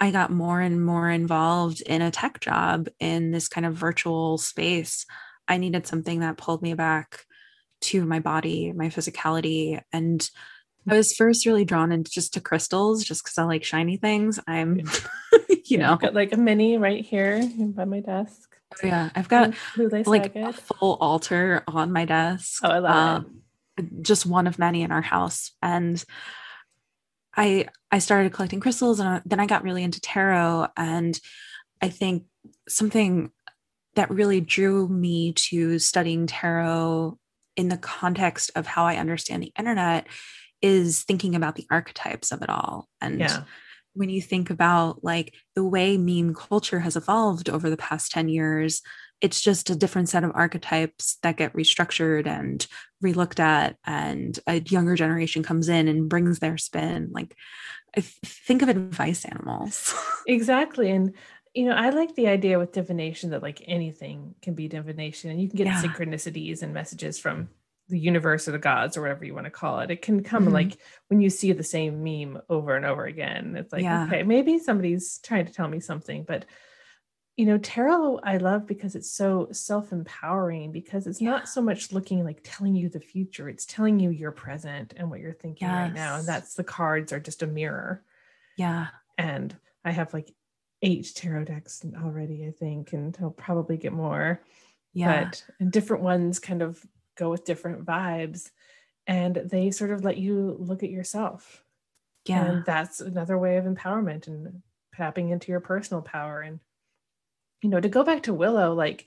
I 0.00 0.10
got 0.10 0.30
more 0.30 0.60
and 0.60 0.84
more 0.84 1.10
involved 1.10 1.80
in 1.80 2.02
a 2.02 2.10
tech 2.10 2.40
job 2.40 2.88
in 3.00 3.30
this 3.32 3.48
kind 3.48 3.66
of 3.66 3.74
virtual 3.74 4.38
space, 4.38 5.04
I 5.48 5.56
needed 5.56 5.86
something 5.86 6.20
that 6.20 6.36
pulled 6.36 6.62
me 6.62 6.74
back 6.74 7.24
to 7.80 8.04
my 8.04 8.20
body, 8.20 8.72
my 8.72 8.88
physicality. 8.88 9.80
And 9.92 10.28
I 10.88 10.94
was 10.94 11.14
first 11.14 11.46
really 11.46 11.64
drawn 11.64 11.90
into 11.92 12.10
just 12.10 12.34
to 12.34 12.40
crystals, 12.40 13.04
just 13.04 13.24
because 13.24 13.38
I 13.38 13.44
like 13.44 13.64
shiny 13.64 13.96
things. 13.96 14.38
I'm, 14.46 14.78
you 15.48 15.62
Yeah, 15.64 15.78
know, 15.78 15.92
I've 15.92 16.00
got 16.00 16.14
like 16.14 16.32
a 16.32 16.36
mini 16.36 16.78
right 16.78 17.04
here 17.04 17.48
by 17.58 17.84
my 17.84 18.00
desk. 18.00 18.56
yeah, 18.82 19.10
I've 19.14 19.28
got 19.28 19.54
like 20.06 20.34
a 20.36 20.52
full 20.52 20.96
altar 21.00 21.62
on 21.66 21.92
my 21.92 22.04
desk. 22.04 22.60
Oh, 22.62 22.68
I 22.68 22.78
love 22.78 23.22
it. 23.22 23.26
um, 23.78 24.02
Just 24.02 24.26
one 24.26 24.46
of 24.46 24.58
many 24.58 24.82
in 24.82 24.92
our 24.92 25.02
house, 25.02 25.52
and 25.62 26.02
I 27.38 27.68
I 27.90 28.00
started 28.00 28.32
collecting 28.32 28.60
crystals, 28.60 29.00
and 29.00 29.22
then 29.24 29.40
I 29.40 29.46
got 29.46 29.62
really 29.62 29.82
into 29.82 30.00
tarot, 30.00 30.66
and 30.76 31.18
I 31.80 31.88
think 31.88 32.24
something 32.68 33.30
that 33.94 34.10
really 34.10 34.40
drew 34.40 34.88
me 34.88 35.32
to 35.34 35.78
studying 35.78 36.26
tarot 36.26 37.18
in 37.56 37.68
the 37.68 37.78
context 37.78 38.50
of 38.54 38.66
how 38.66 38.84
I 38.84 38.96
understand 38.96 39.42
the 39.42 39.52
internet 39.58 40.06
is 40.62 41.02
thinking 41.02 41.34
about 41.34 41.56
the 41.56 41.66
archetypes 41.70 42.30
of 42.32 42.42
it 42.42 42.48
all 42.50 42.88
and 43.00 43.20
Yeah. 43.20 43.44
when 43.94 44.08
you 44.10 44.20
think 44.22 44.50
about 44.50 45.02
like 45.02 45.34
the 45.56 45.64
way 45.64 45.96
meme 45.96 46.34
culture 46.34 46.80
has 46.80 46.96
evolved 46.96 47.48
over 47.48 47.70
the 47.70 47.76
past 47.76 48.12
10 48.12 48.28
years 48.28 48.82
it's 49.20 49.40
just 49.40 49.70
a 49.70 49.74
different 49.76 50.08
set 50.08 50.24
of 50.24 50.32
archetypes 50.34 51.18
that 51.22 51.36
get 51.36 51.52
restructured 51.54 52.26
and 52.26 52.66
relooked 53.02 53.40
at 53.40 53.76
and 53.84 54.38
a 54.46 54.60
younger 54.60 54.94
generation 54.94 55.42
comes 55.42 55.68
in 55.68 55.88
and 55.88 56.08
brings 56.08 56.38
their 56.38 56.58
spin 56.58 57.10
like 57.12 57.34
think 57.96 58.62
of 58.62 58.68
advice 58.68 59.24
animals 59.24 59.94
exactly 60.26 60.90
and 60.90 61.14
you 61.54 61.64
know 61.64 61.74
i 61.74 61.90
like 61.90 62.14
the 62.14 62.28
idea 62.28 62.58
with 62.58 62.72
divination 62.72 63.30
that 63.30 63.42
like 63.42 63.62
anything 63.66 64.34
can 64.42 64.54
be 64.54 64.68
divination 64.68 65.30
and 65.30 65.40
you 65.40 65.48
can 65.48 65.56
get 65.56 65.66
Yeah. 65.66 65.82
synchronicities 65.82 66.62
and 66.62 66.74
messages 66.74 67.18
from 67.18 67.48
the 67.88 67.98
universe 67.98 68.46
or 68.46 68.52
the 68.52 68.58
gods 68.58 68.96
or 68.96 69.00
whatever 69.00 69.24
you 69.24 69.34
want 69.34 69.46
to 69.46 69.50
call 69.50 69.80
it 69.80 69.90
it 69.90 70.02
can 70.02 70.22
come 70.22 70.46
Mhm. 70.46 70.52
like 70.52 70.76
when 71.08 71.20
you 71.22 71.30
see 71.30 71.52
the 71.52 71.64
same 71.64 72.04
meme 72.04 72.40
over 72.50 72.76
and 72.76 72.84
over 72.84 73.04
again 73.06 73.56
it's 73.56 73.72
like 73.72 73.82
Yeah. 73.82 74.04
okay 74.04 74.22
maybe 74.22 74.58
somebody's 74.58 75.18
trying 75.20 75.46
to 75.46 75.52
tell 75.52 75.68
me 75.68 75.80
something 75.80 76.24
but 76.24 76.44
you 77.38 77.46
know 77.46 77.56
tarot 77.58 78.18
i 78.24 78.36
love 78.36 78.66
because 78.66 78.94
it's 78.94 79.10
so 79.10 79.48
self-empowering 79.52 80.72
because 80.72 81.06
it's 81.06 81.20
Yeah. 81.20 81.30
not 81.30 81.48
so 81.48 81.62
much 81.62 81.92
looking 81.92 82.22
like 82.24 82.40
telling 82.44 82.74
you 82.74 82.88
the 82.90 83.00
future 83.00 83.48
it's 83.48 83.64
telling 83.64 83.98
you 84.00 84.10
your 84.10 84.32
present 84.32 84.92
and 84.96 85.08
what 85.10 85.20
you're 85.20 85.32
thinking 85.32 85.68
right 85.68 85.94
now 85.94 86.16
and 86.16 86.26
that's 86.28 86.54
the 86.54 86.64
cards 86.64 87.12
are 87.12 87.20
just 87.20 87.42
a 87.42 87.46
mirror 87.46 88.02
yeah 88.56 88.88
and 89.16 89.56
I 89.84 89.92
have 89.92 90.12
like 90.12 90.34
eight 90.82 91.10
tarot 91.14 91.44
decks 91.44 91.84
already, 92.04 92.46
I 92.46 92.50
think, 92.52 92.92
and 92.92 93.16
I'll 93.20 93.30
probably 93.30 93.76
get 93.76 93.92
more. 93.92 94.40
yeah 94.92 95.24
But 95.24 95.44
and 95.58 95.72
different 95.72 96.02
ones 96.02 96.38
kind 96.38 96.62
of 96.62 96.84
go 97.16 97.30
with 97.30 97.44
different 97.44 97.84
vibes, 97.84 98.50
and 99.06 99.34
they 99.36 99.70
sort 99.72 99.90
of 99.90 100.04
let 100.04 100.18
you 100.18 100.56
look 100.60 100.82
at 100.82 100.90
yourself. 100.90 101.64
yeah 102.26 102.44
And 102.44 102.64
that's 102.64 103.00
another 103.00 103.38
way 103.38 103.56
of 103.56 103.64
empowerment 103.64 104.26
and 104.28 104.62
tapping 104.94 105.30
into 105.30 105.50
your 105.50 105.60
personal 105.60 106.02
power. 106.02 106.40
And 106.42 106.60
you 107.62 107.68
know, 107.68 107.80
to 107.80 107.88
go 107.88 108.04
back 108.04 108.24
to 108.24 108.34
Willow, 108.34 108.74
like 108.74 109.06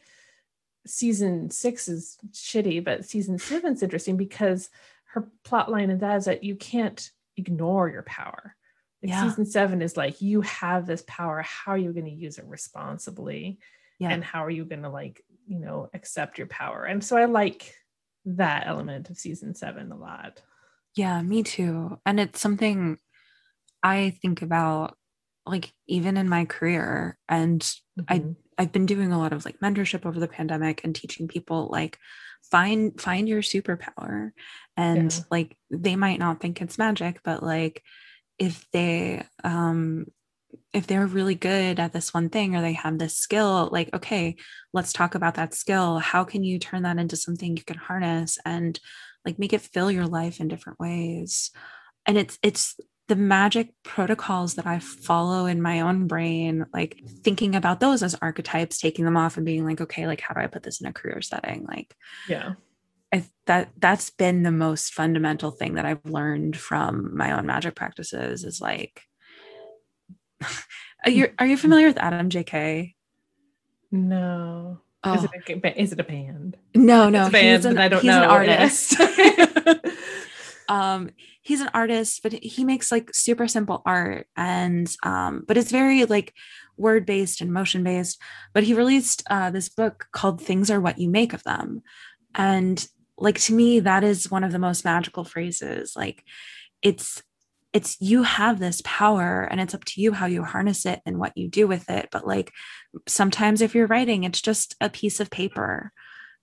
season 0.85 1.49
six 1.49 1.87
is 1.87 2.17
shitty, 2.31 2.83
but 2.83 3.05
season 3.05 3.37
seven's 3.37 3.83
interesting 3.83 4.17
because 4.17 4.69
her 5.13 5.29
plot 5.43 5.69
line 5.69 5.89
in 5.89 5.99
that 5.99 6.17
is 6.17 6.25
that 6.25 6.43
you 6.43 6.55
can't 6.55 7.11
ignore 7.37 7.89
your 7.89 8.03
power. 8.03 8.55
Like 9.03 9.11
Yeah. 9.11 9.23
season 9.29 9.45
seven 9.45 9.81
is 9.81 9.97
like 9.97 10.21
you 10.21 10.41
have 10.41 10.85
this 10.85 11.03
power. 11.07 11.41
How 11.41 11.73
are 11.73 11.77
you 11.77 11.93
going 11.93 12.05
to 12.05 12.11
use 12.11 12.37
it 12.37 12.45
responsibly? 12.45 13.59
yeah 13.99 14.09
And 14.09 14.23
how 14.23 14.43
are 14.45 14.49
you 14.49 14.65
going 14.65 14.83
to 14.83 14.89
like, 14.89 15.23
you 15.47 15.59
know, 15.59 15.89
accept 15.93 16.37
your 16.37 16.47
power? 16.47 16.85
And 16.85 17.03
so 17.03 17.17
I 17.17 17.25
like 17.25 17.73
that 18.25 18.67
element 18.67 19.09
of 19.09 19.17
season 19.17 19.55
seven 19.55 19.91
a 19.91 19.97
lot. 19.97 20.41
Yeah, 20.95 21.21
me 21.21 21.43
too. 21.43 21.99
And 22.05 22.19
it's 22.19 22.39
something 22.39 22.97
I 23.83 24.11
think 24.21 24.41
about 24.41 24.97
like 25.45 25.73
even 25.87 26.17
in 26.17 26.29
my 26.29 26.45
career 26.45 27.17
and 27.27 27.67
I 28.07 28.15
Mhm. 28.17 28.35
I've 28.57 28.71
been 28.71 28.85
doing 28.85 29.11
a 29.11 29.17
lot 29.17 29.33
of 29.33 29.45
like 29.45 29.59
mentorship 29.59 30.05
over 30.05 30.19
the 30.19 30.27
pandemic 30.27 30.83
and 30.83 30.95
teaching 30.95 31.27
people 31.27 31.69
like 31.71 31.97
find 32.51 32.99
find 32.99 33.27
your 33.27 33.41
superpower 33.41 34.31
and 34.77 35.11
Yeah. 35.11 35.23
like 35.31 35.57
they 35.69 35.95
might 35.95 36.19
not 36.19 36.39
think 36.41 36.61
it's 36.61 36.77
magic 36.77 37.21
but 37.23 37.41
like 37.43 37.81
if 38.37 38.65
they 38.71 39.23
um 39.43 40.05
if 40.73 40.87
they're 40.87 41.05
really 41.05 41.35
good 41.35 41.79
at 41.79 41.93
this 41.93 42.13
one 42.13 42.29
thing 42.29 42.55
or 42.55 42.61
they 42.61 42.73
have 42.73 42.97
this 42.97 43.15
skill 43.15 43.69
like 43.71 43.89
okay 43.93 44.35
let's 44.73 44.93
talk 44.93 45.15
about 45.15 45.35
that 45.35 45.53
skill 45.53 45.99
how 45.99 46.23
can 46.23 46.43
you 46.43 46.59
turn 46.59 46.83
that 46.83 46.97
into 46.97 47.15
something 47.15 47.55
you 47.55 47.63
can 47.63 47.77
harness 47.77 48.37
and 48.45 48.79
like 49.25 49.39
make 49.39 49.53
it 49.53 49.61
fill 49.61 49.91
your 49.91 50.07
life 50.07 50.39
in 50.39 50.47
different 50.47 50.79
ways 50.79 51.51
and 52.05 52.17
it's 52.17 52.37
it's 52.43 52.75
the 53.11 53.15
magic 53.17 53.73
protocols 53.83 54.53
that 54.53 54.65
i 54.65 54.79
follow 54.79 55.45
in 55.45 55.61
my 55.61 55.81
own 55.81 56.07
brain 56.07 56.65
like 56.73 56.97
thinking 57.25 57.55
about 57.57 57.81
those 57.81 58.01
as 58.01 58.15
archetypes 58.21 58.77
taking 58.77 59.03
them 59.03 59.17
off 59.17 59.35
and 59.35 59.45
being 59.45 59.65
like 59.65 59.81
okay 59.81 60.07
like 60.07 60.21
how 60.21 60.33
do 60.33 60.39
i 60.39 60.47
put 60.47 60.63
this 60.63 60.79
in 60.79 60.87
a 60.87 60.93
career 60.93 61.21
setting 61.21 61.65
like 61.67 61.93
yeah. 62.29 62.53
I, 63.13 63.25
that 63.47 63.71
that's 63.77 64.11
been 64.11 64.43
the 64.43 64.51
most 64.51 64.93
fundamental 64.93 65.51
thing 65.51 65.73
that 65.73 65.85
I've 65.85 66.05
learned 66.05 66.55
from 66.55 67.17
my 67.17 67.37
own 67.37 67.45
magic 67.45 67.75
practices 67.75 68.45
is 68.45 68.61
like 68.61 69.01
are 71.05 71.11
you 71.11 71.33
are 71.37 71.45
you 71.45 71.57
familiar 71.57 71.87
with 71.87 71.97
Adam 71.97 72.29
JK? 72.29 72.95
No. 73.91 74.79
Is, 75.05 75.25
oh. 75.25 75.27
it 75.33 75.65
a, 75.65 75.81
is 75.81 75.91
it 75.91 75.99
a 75.99 76.03
band? 76.05 76.55
no, 76.73 77.09
no, 77.09 77.21
it's 77.21 77.29
a 77.29 77.31
band, 77.33 77.57
he's 77.57 77.65
an, 77.65 77.75
but 77.75 77.81
I 77.81 77.87
don't 77.89 78.01
he's 78.01 78.07
know. 78.07 78.23
an 78.23 78.29
artist. 78.29 78.95
Um 80.71 81.09
he's 81.41 81.59
an 81.59 81.69
artist 81.73 82.23
but 82.23 82.31
he 82.31 82.63
makes 82.63 82.93
like 82.93 83.13
super 83.13 83.45
simple 83.45 83.81
art 83.85 84.25
and 84.37 84.89
um 85.03 85.43
but 85.45 85.57
it's 85.57 85.69
very 85.69 86.05
like 86.05 86.33
word 86.77 87.05
based 87.05 87.41
and 87.41 87.51
motion 87.51 87.83
based 87.83 88.21
but 88.53 88.63
he 88.63 88.73
released 88.73 89.21
uh 89.29 89.51
this 89.51 89.67
book 89.67 90.07
called 90.13 90.41
things 90.41 90.71
are 90.71 90.79
what 90.79 90.97
you 90.97 91.09
make 91.09 91.33
of 91.33 91.43
them. 91.43 91.81
And 92.33 92.87
like 93.17 93.37
to 93.41 93.53
me 93.53 93.81
that 93.81 94.05
is 94.05 94.31
one 94.31 94.45
of 94.45 94.53
the 94.53 94.59
most 94.59 94.85
magical 94.85 95.25
phrases. 95.25 95.93
Like 95.95 96.23
it's 96.81 97.21
it's 97.73 97.97
you 97.99 98.23
have 98.23 98.59
this 98.59 98.81
power 98.85 99.43
and 99.43 99.59
it's 99.59 99.73
up 99.73 99.83
to 99.85 100.01
you 100.01 100.13
how 100.13 100.25
you 100.25 100.43
harness 100.43 100.85
it 100.85 101.01
and 101.05 101.19
what 101.19 101.35
you 101.35 101.49
do 101.49 101.67
with 101.67 101.89
it. 101.89 102.07
But 102.13 102.25
like 102.25 102.51
sometimes 103.09 103.61
if 103.61 103.75
you're 103.75 103.87
writing 103.87 104.23
it's 104.23 104.41
just 104.41 104.75
a 104.79 104.89
piece 104.89 105.19
of 105.19 105.29
paper. 105.29 105.91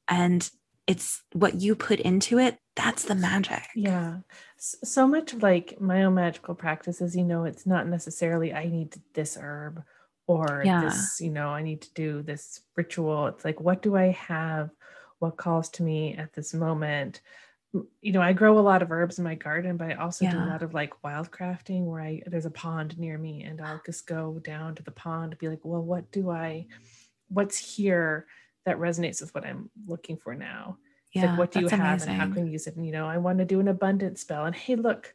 And 0.06 0.48
it's 0.88 1.22
what 1.32 1.60
you 1.60 1.76
put 1.76 2.00
into 2.00 2.38
it 2.38 2.58
that's 2.74 3.04
the 3.04 3.14
magic 3.14 3.62
Yeah. 3.76 4.18
So 4.56 5.06
much 5.06 5.34
like 5.34 5.80
my 5.80 6.04
own 6.04 6.14
magical 6.14 6.54
practices, 6.54 7.14
you 7.14 7.24
know, 7.24 7.44
it's 7.44 7.66
not 7.66 7.86
necessarily 7.86 8.52
I 8.52 8.66
need 8.66 8.96
this 9.14 9.36
herb 9.40 9.82
or 10.26 10.62
Yeah. 10.64 10.80
this, 10.80 11.20
you 11.20 11.30
know, 11.30 11.48
I 11.48 11.62
need 11.62 11.82
to 11.82 11.94
do 11.94 12.22
this 12.22 12.60
ritual. 12.76 13.26
It's 13.28 13.44
like, 13.44 13.60
what 13.60 13.82
do 13.82 13.96
I 13.96 14.08
have? 14.12 14.70
What 15.20 15.36
calls 15.36 15.68
to 15.70 15.82
me 15.82 16.14
at 16.14 16.32
this 16.34 16.54
moment? 16.54 17.20
You 18.00 18.12
know, 18.12 18.22
I 18.22 18.32
grow 18.32 18.58
a 18.58 18.68
lot 18.70 18.82
of 18.82 18.90
herbs 18.92 19.18
in 19.18 19.24
my 19.24 19.34
garden, 19.34 19.76
but 19.76 19.90
I 19.90 19.94
also 19.94 20.24
do 20.26 20.38
a 20.38 20.50
lot 20.52 20.62
of 20.62 20.72
like 20.74 21.02
wild 21.04 21.30
crafting 21.30 21.84
where 21.84 22.00
I 22.00 22.22
there's 22.26 22.46
a 22.46 22.50
pond 22.50 22.98
near 22.98 23.18
me 23.18 23.42
and 23.42 23.60
I'll 23.60 23.82
just 23.84 24.06
go 24.06 24.38
down 24.38 24.74
to 24.76 24.82
the 24.82 24.90
pond 24.92 25.32
and 25.32 25.38
be 25.38 25.48
like, 25.48 25.64
well, 25.64 25.82
what 25.82 26.10
do 26.12 26.30
I 26.30 26.66
what's 27.28 27.58
here 27.58 28.26
that 28.68 28.78
resonates 28.78 29.20
with 29.20 29.34
what 29.34 29.44
I'm 29.44 29.70
looking 29.86 30.16
for 30.16 30.34
now? 30.34 30.78
It's 31.12 31.22
yeah 31.22 31.30
like, 31.30 31.38
what 31.38 31.50
do 31.50 31.60
you 31.60 31.68
have 31.68 32.02
and 32.02 32.10
how 32.10 32.26
can 32.26 32.46
you 32.46 32.52
use 32.52 32.66
it? 32.66 32.76
And, 32.76 32.86
you 32.86 32.92
know, 32.92 33.06
I 33.06 33.16
want 33.18 33.38
to 33.38 33.44
do 33.44 33.60
an 33.60 33.68
abundance 33.68 34.20
spell. 34.20 34.44
And 34.44 34.54
hey, 34.54 34.76
look, 34.76 35.14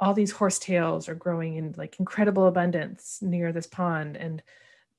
all 0.00 0.14
these 0.14 0.32
horsetails 0.32 1.08
are 1.08 1.14
growing 1.14 1.56
in 1.56 1.74
like 1.76 1.98
incredible 1.98 2.46
abundance 2.46 3.18
near 3.20 3.52
this 3.52 3.66
pond. 3.66 4.16
And 4.16 4.42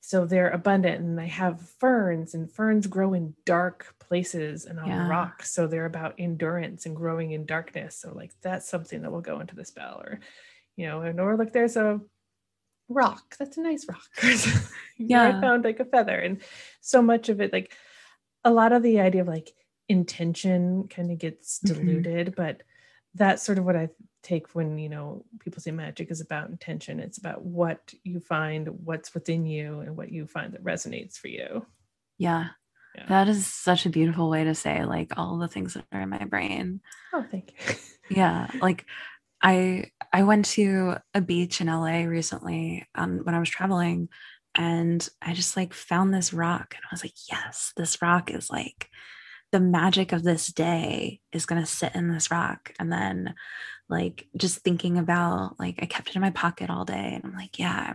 so 0.01 0.25
they're 0.25 0.49
abundant. 0.49 1.01
And 1.01 1.19
I 1.19 1.25
have 1.25 1.67
ferns, 1.79 2.33
and 2.33 2.51
ferns 2.51 2.87
grow 2.87 3.13
in 3.13 3.33
dark 3.45 3.95
places 3.99 4.65
and 4.65 4.79
on 4.79 4.87
Yeah. 4.87 5.07
rocks. 5.07 5.51
So 5.51 5.67
they're 5.67 5.85
about 5.85 6.15
endurance 6.17 6.85
and 6.85 6.95
growing 6.95 7.31
in 7.31 7.45
darkness. 7.45 7.97
So, 7.97 8.13
like, 8.13 8.31
that's 8.41 8.69
something 8.69 9.01
that 9.01 9.11
will 9.11 9.21
go 9.21 9.39
into 9.39 9.55
the 9.55 9.65
spell. 9.65 10.01
Or, 10.05 10.19
you 10.77 10.87
know, 10.87 11.01
and 11.01 11.19
or 11.19 11.35
look, 11.35 11.51
there's 11.51 11.75
a 11.75 11.99
rock. 12.89 13.35
That's 13.37 13.57
a 13.57 13.61
nice 13.61 13.85
rock. 13.87 14.07
yeah. 14.97 15.37
I 15.37 15.41
found 15.41 15.63
like 15.63 15.79
a 15.79 15.85
feather. 15.85 16.17
And 16.17 16.41
so 16.81 17.01
much 17.01 17.29
of 17.29 17.39
it, 17.41 17.53
like, 17.53 17.73
a 18.43 18.51
lot 18.51 18.71
of 18.73 18.83
the 18.83 18.99
idea 18.99 19.21
of 19.21 19.27
like 19.27 19.51
intention 19.87 20.87
kind 20.87 21.11
of 21.11 21.17
gets 21.17 21.59
Mhm. 21.59 21.67
diluted, 21.75 22.35
but 22.35 22.63
that's 23.15 23.43
sort 23.43 23.57
of 23.57 23.65
what 23.65 23.75
I 23.75 23.89
take 24.21 24.53
when 24.53 24.77
you 24.77 24.89
know 24.89 25.25
people 25.39 25.61
say 25.61 25.71
magic 25.71 26.11
is 26.11 26.21
about 26.21 26.49
intention. 26.49 26.99
It's 26.99 27.17
about 27.17 27.43
what 27.43 27.93
you 28.03 28.19
find, 28.19 28.67
what's 28.85 29.13
within 29.13 29.45
you, 29.45 29.79
and 29.79 29.97
what 29.97 30.11
you 30.11 30.25
find 30.27 30.53
that 30.53 30.63
resonates 30.63 31.17
for 31.17 31.27
you. 31.27 31.65
yeah 32.17 32.49
Yeah. 32.95 33.05
that 33.07 33.27
is 33.29 33.45
such 33.47 33.85
a 33.85 33.89
beautiful 33.89 34.29
way 34.29 34.43
to 34.43 34.53
say 34.55 34.83
like 34.85 35.13
all 35.17 35.37
the 35.37 35.47
things 35.47 35.73
that 35.75 35.85
are 35.91 36.01
in 36.01 36.09
my 36.09 36.25
brain 36.25 36.81
Oh, 37.13 37.23
thank 37.31 37.53
you. 37.53 37.75
yeah 38.17 38.47
like 38.61 38.85
i 39.41 39.85
i 40.13 40.23
went 40.23 40.45
to 40.45 40.95
a 41.13 41.21
beach 41.21 41.61
in 41.61 41.67
la 41.67 41.85
recently 41.85 42.85
um, 42.95 43.19
when 43.23 43.35
i 43.35 43.39
was 43.39 43.49
traveling 43.49 44.09
and 44.55 45.07
i 45.21 45.33
just 45.33 45.55
like 45.55 45.73
found 45.73 46.13
this 46.13 46.33
rock 46.33 46.73
and 46.75 46.83
i 46.83 46.93
was 46.93 47.03
like 47.03 47.13
yes 47.31 47.73
this 47.77 48.01
rock 48.01 48.31
is 48.31 48.49
like 48.49 48.89
the 49.51 49.59
magic 49.59 50.11
of 50.11 50.23
this 50.23 50.47
day 50.47 51.21
is 51.31 51.45
going 51.45 51.61
to 51.61 51.67
sit 51.67 51.95
in 51.95 52.11
this 52.11 52.31
rock. 52.31 52.73
And 52.79 52.91
then 52.91 53.33
like 53.89 54.27
just 54.37 54.59
thinking 54.59 54.97
about 54.97 55.59
like 55.59 55.79
i 55.81 55.85
kept 55.85 56.09
it 56.09 56.15
in 56.15 56.21
my 56.21 56.29
pocket 56.29 56.69
all 56.69 56.85
day 56.85 57.11
and 57.15 57.25
i'm 57.25 57.35
like 57.35 57.57
yeah 57.57 57.91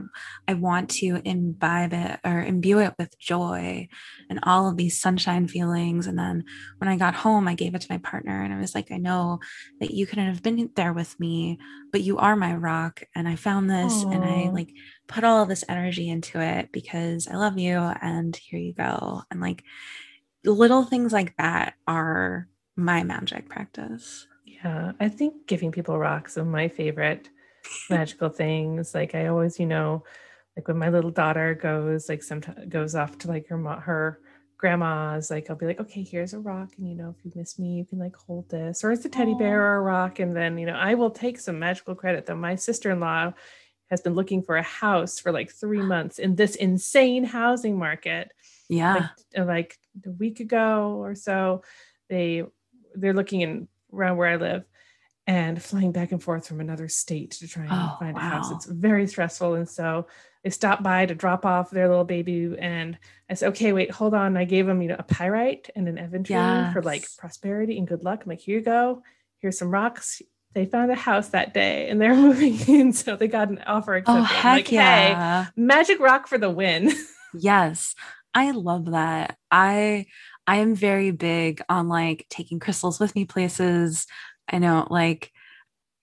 i 0.49 0.55
want 0.55 0.91
to 0.91 1.21
imbibe 1.25 1.93
it 1.93 2.19
or 2.25 2.43
imbue 2.43 2.81
it 2.81 2.93
with 2.99 3.17
joy 3.19 3.87
and 4.29 4.41
all 4.43 4.69
of 4.69 4.77
these 4.77 5.01
sunshine 5.01 5.47
feelings. 5.47 6.07
And 6.07 6.19
then 6.19 6.45
when 6.79 6.89
i 6.89 6.97
got 6.97 7.15
home 7.15 7.47
i 7.47 7.55
gave 7.55 7.75
it 7.75 7.81
to 7.83 7.93
my 7.93 7.99
partner 7.99 8.43
and 8.43 8.53
i 8.53 8.59
was 8.59 8.75
like 8.75 8.91
i 8.91 8.97
know 8.97 9.39
that 9.81 9.93
you 9.93 10.07
couldn't 10.07 10.27
have 10.27 10.43
been 10.43 10.71
there 10.75 10.93
with 10.93 11.19
me 11.21 11.59
but 11.93 12.03
you 12.03 12.19
are 12.19 12.35
my 12.35 12.55
rock. 12.55 13.03
And 13.15 13.29
i 13.29 13.37
found 13.37 13.71
this 13.71 14.03
and 14.03 14.25
i 14.25 14.51
like 14.53 14.71
put 15.07 15.23
all 15.23 15.43
of 15.43 15.49
this 15.49 15.65
energy 15.69 16.09
into 16.11 16.41
it 16.41 16.71
because 16.73 17.29
i 17.29 17.37
love 17.37 17.57
you 17.57 17.77
and 17.79 18.35
here 18.35 18.59
you 18.59 18.75
go. 18.75 19.23
And 19.31 19.41
like 19.41 19.63
little 20.45 20.85
things 20.85 21.13
like 21.13 21.37
that 21.37 21.75
are 21.87 22.49
my 22.77 23.03
magic 23.03 23.49
practice 23.49 24.27
Yeah, 24.45 24.93
I 25.01 25.09
think 25.09 25.47
giving 25.47 25.73
people 25.73 25.99
rocks 25.99 26.37
are 26.39 26.45
my 26.45 26.69
favorite 26.69 27.29
magical 27.91 28.29
things. 28.29 28.95
Like 28.95 29.15
I 29.15 29.27
always, 29.29 29.59
you 29.59 29.67
know, 29.67 30.05
like 30.57 30.69
when 30.69 30.79
my 30.79 30.89
little 30.89 31.11
daughter 31.11 31.55
goes, 31.55 32.09
like 32.09 32.23
sometimes 32.23 32.69
goes 32.69 32.95
off 32.95 33.19
to 33.19 33.29
like 33.29 33.49
her 33.49 33.57
mo- 33.57 33.81
her 33.81 34.21
grandma's 34.59 35.31
like 35.31 35.51
I'll 35.51 35.57
be 35.57 35.67
like, 35.67 35.81
okay, 35.81 36.03
here's 36.03 36.35
a 36.35 36.39
rock, 36.41 36.71
and 36.79 36.89
you 36.89 36.95
know, 36.95 37.15
if 37.19 37.25
you 37.25 37.33
miss 37.35 37.59
me, 37.59 37.75
you 37.75 37.85
can 37.85 37.99
like 37.99 38.17
hold 38.17 38.49
this, 38.51 38.85
or 38.85 38.93
it's 38.93 39.05
a 39.05 39.09
teddy 39.09 39.35
bear 39.35 39.61
or 39.63 39.77
a 39.77 39.81
rock, 39.83 40.19
and 40.21 40.37
then 40.37 40.59
you 40.59 40.67
know, 40.67 40.75
I 40.75 40.95
will 40.95 41.11
take 41.11 41.41
some 41.41 41.59
magical 41.59 41.95
credit. 41.95 42.27
Though 42.27 42.37
my 42.37 42.55
sister-in-law 42.55 43.33
has 43.91 44.01
been 44.01 44.15
looking 44.15 44.43
for 44.43 44.57
a 44.57 44.63
house 44.63 45.19
for 45.19 45.33
like 45.33 45.51
three 45.51 45.83
months 45.83 46.19
in 46.19 46.37
this 46.37 46.55
insane 46.57 47.25
housing 47.25 47.79
market. 47.79 48.33
Yeah. 48.69 49.09
Like, 49.37 49.47
like 49.47 49.79
a 50.07 50.11
week 50.11 50.41
ago 50.41 50.97
or 51.01 51.15
so, 51.15 51.63
they 52.09 52.45
they're 52.95 53.13
looking 53.13 53.41
in 53.41 53.69
around 53.93 54.17
where 54.17 54.29
I 54.29 54.37
live 54.37 54.65
and 55.27 55.63
flying 55.63 55.93
back 55.93 56.13
and 56.13 56.23
forth 56.23 56.47
from 56.47 56.61
another 56.61 56.89
state 56.89 57.33
to 57.33 57.49
try 57.49 57.65
and 57.65 57.73
Oh, 57.73 57.97
find 57.99 58.17
a 58.17 58.21
house. 58.21 58.51
It's 58.51 58.67
very 58.67 59.07
stressful. 59.07 59.55
And 59.55 59.69
so 59.69 60.07
they 60.43 60.51
stopped 60.51 60.83
by 60.83 61.07
to 61.07 61.15
drop 61.15 61.47
off 61.47 61.71
their 61.71 61.89
little 61.89 62.05
baby. 62.05 62.55
And 62.59 62.99
I 63.31 63.35
said, 63.35 63.49
okay, 63.51 63.73
wait, 63.73 63.91
hold 63.91 64.13
on. 64.13 64.37
I 64.37 64.45
gave 64.45 64.67
them, 64.67 64.83
you 64.83 64.89
know, 64.89 64.97
a 64.99 65.03
pyrite 65.03 65.71
and 65.75 65.89
an 65.89 65.97
aventurine 65.97 66.73
for 66.73 66.83
like 66.83 67.07
prosperity 67.17 67.79
and 67.79 67.89
good 67.89 68.05
luck. 68.05 68.23
I'm 68.23 68.29
like, 68.29 68.41
here 68.41 68.59
you 68.59 68.65
go. 68.65 69.03
Here's 69.39 69.59
some 69.59 69.71
rocks. 69.71 70.21
They 70.53 70.67
found 70.67 70.91
a 70.91 70.95
house 70.95 71.31
that 71.31 71.55
day 71.55 71.89
and 71.89 72.01
they're 72.01 72.15
moving 72.15 72.61
in. 72.69 72.93
So 72.93 73.17
they 73.17 73.29
got 73.29 73.49
an 73.49 73.63
offer 73.67 73.95
oh, 73.95 73.99
accepted. 73.99 74.21
Oh 74.21 74.25
heck 74.25 74.57
like, 74.57 74.69
hey, 74.69 74.77
yeah. 74.77 75.47
magic 75.57 76.01
rock 76.01 76.27
for 76.29 76.39
the 76.39 76.51
win. 76.51 76.93
Yes. 77.37 77.97
I 78.35 78.51
love 78.51 78.87
that. 78.93 79.37
I 79.51 80.07
I 80.47 80.57
am 80.57 80.75
very 80.75 81.11
big 81.11 81.63
on 81.69 81.89
like 81.89 82.27
taking 82.29 82.59
crystals 82.61 82.99
with 83.01 83.15
me 83.15 83.25
places. 83.25 84.07
I 84.49 84.59
know 84.59 84.87
like 84.91 85.31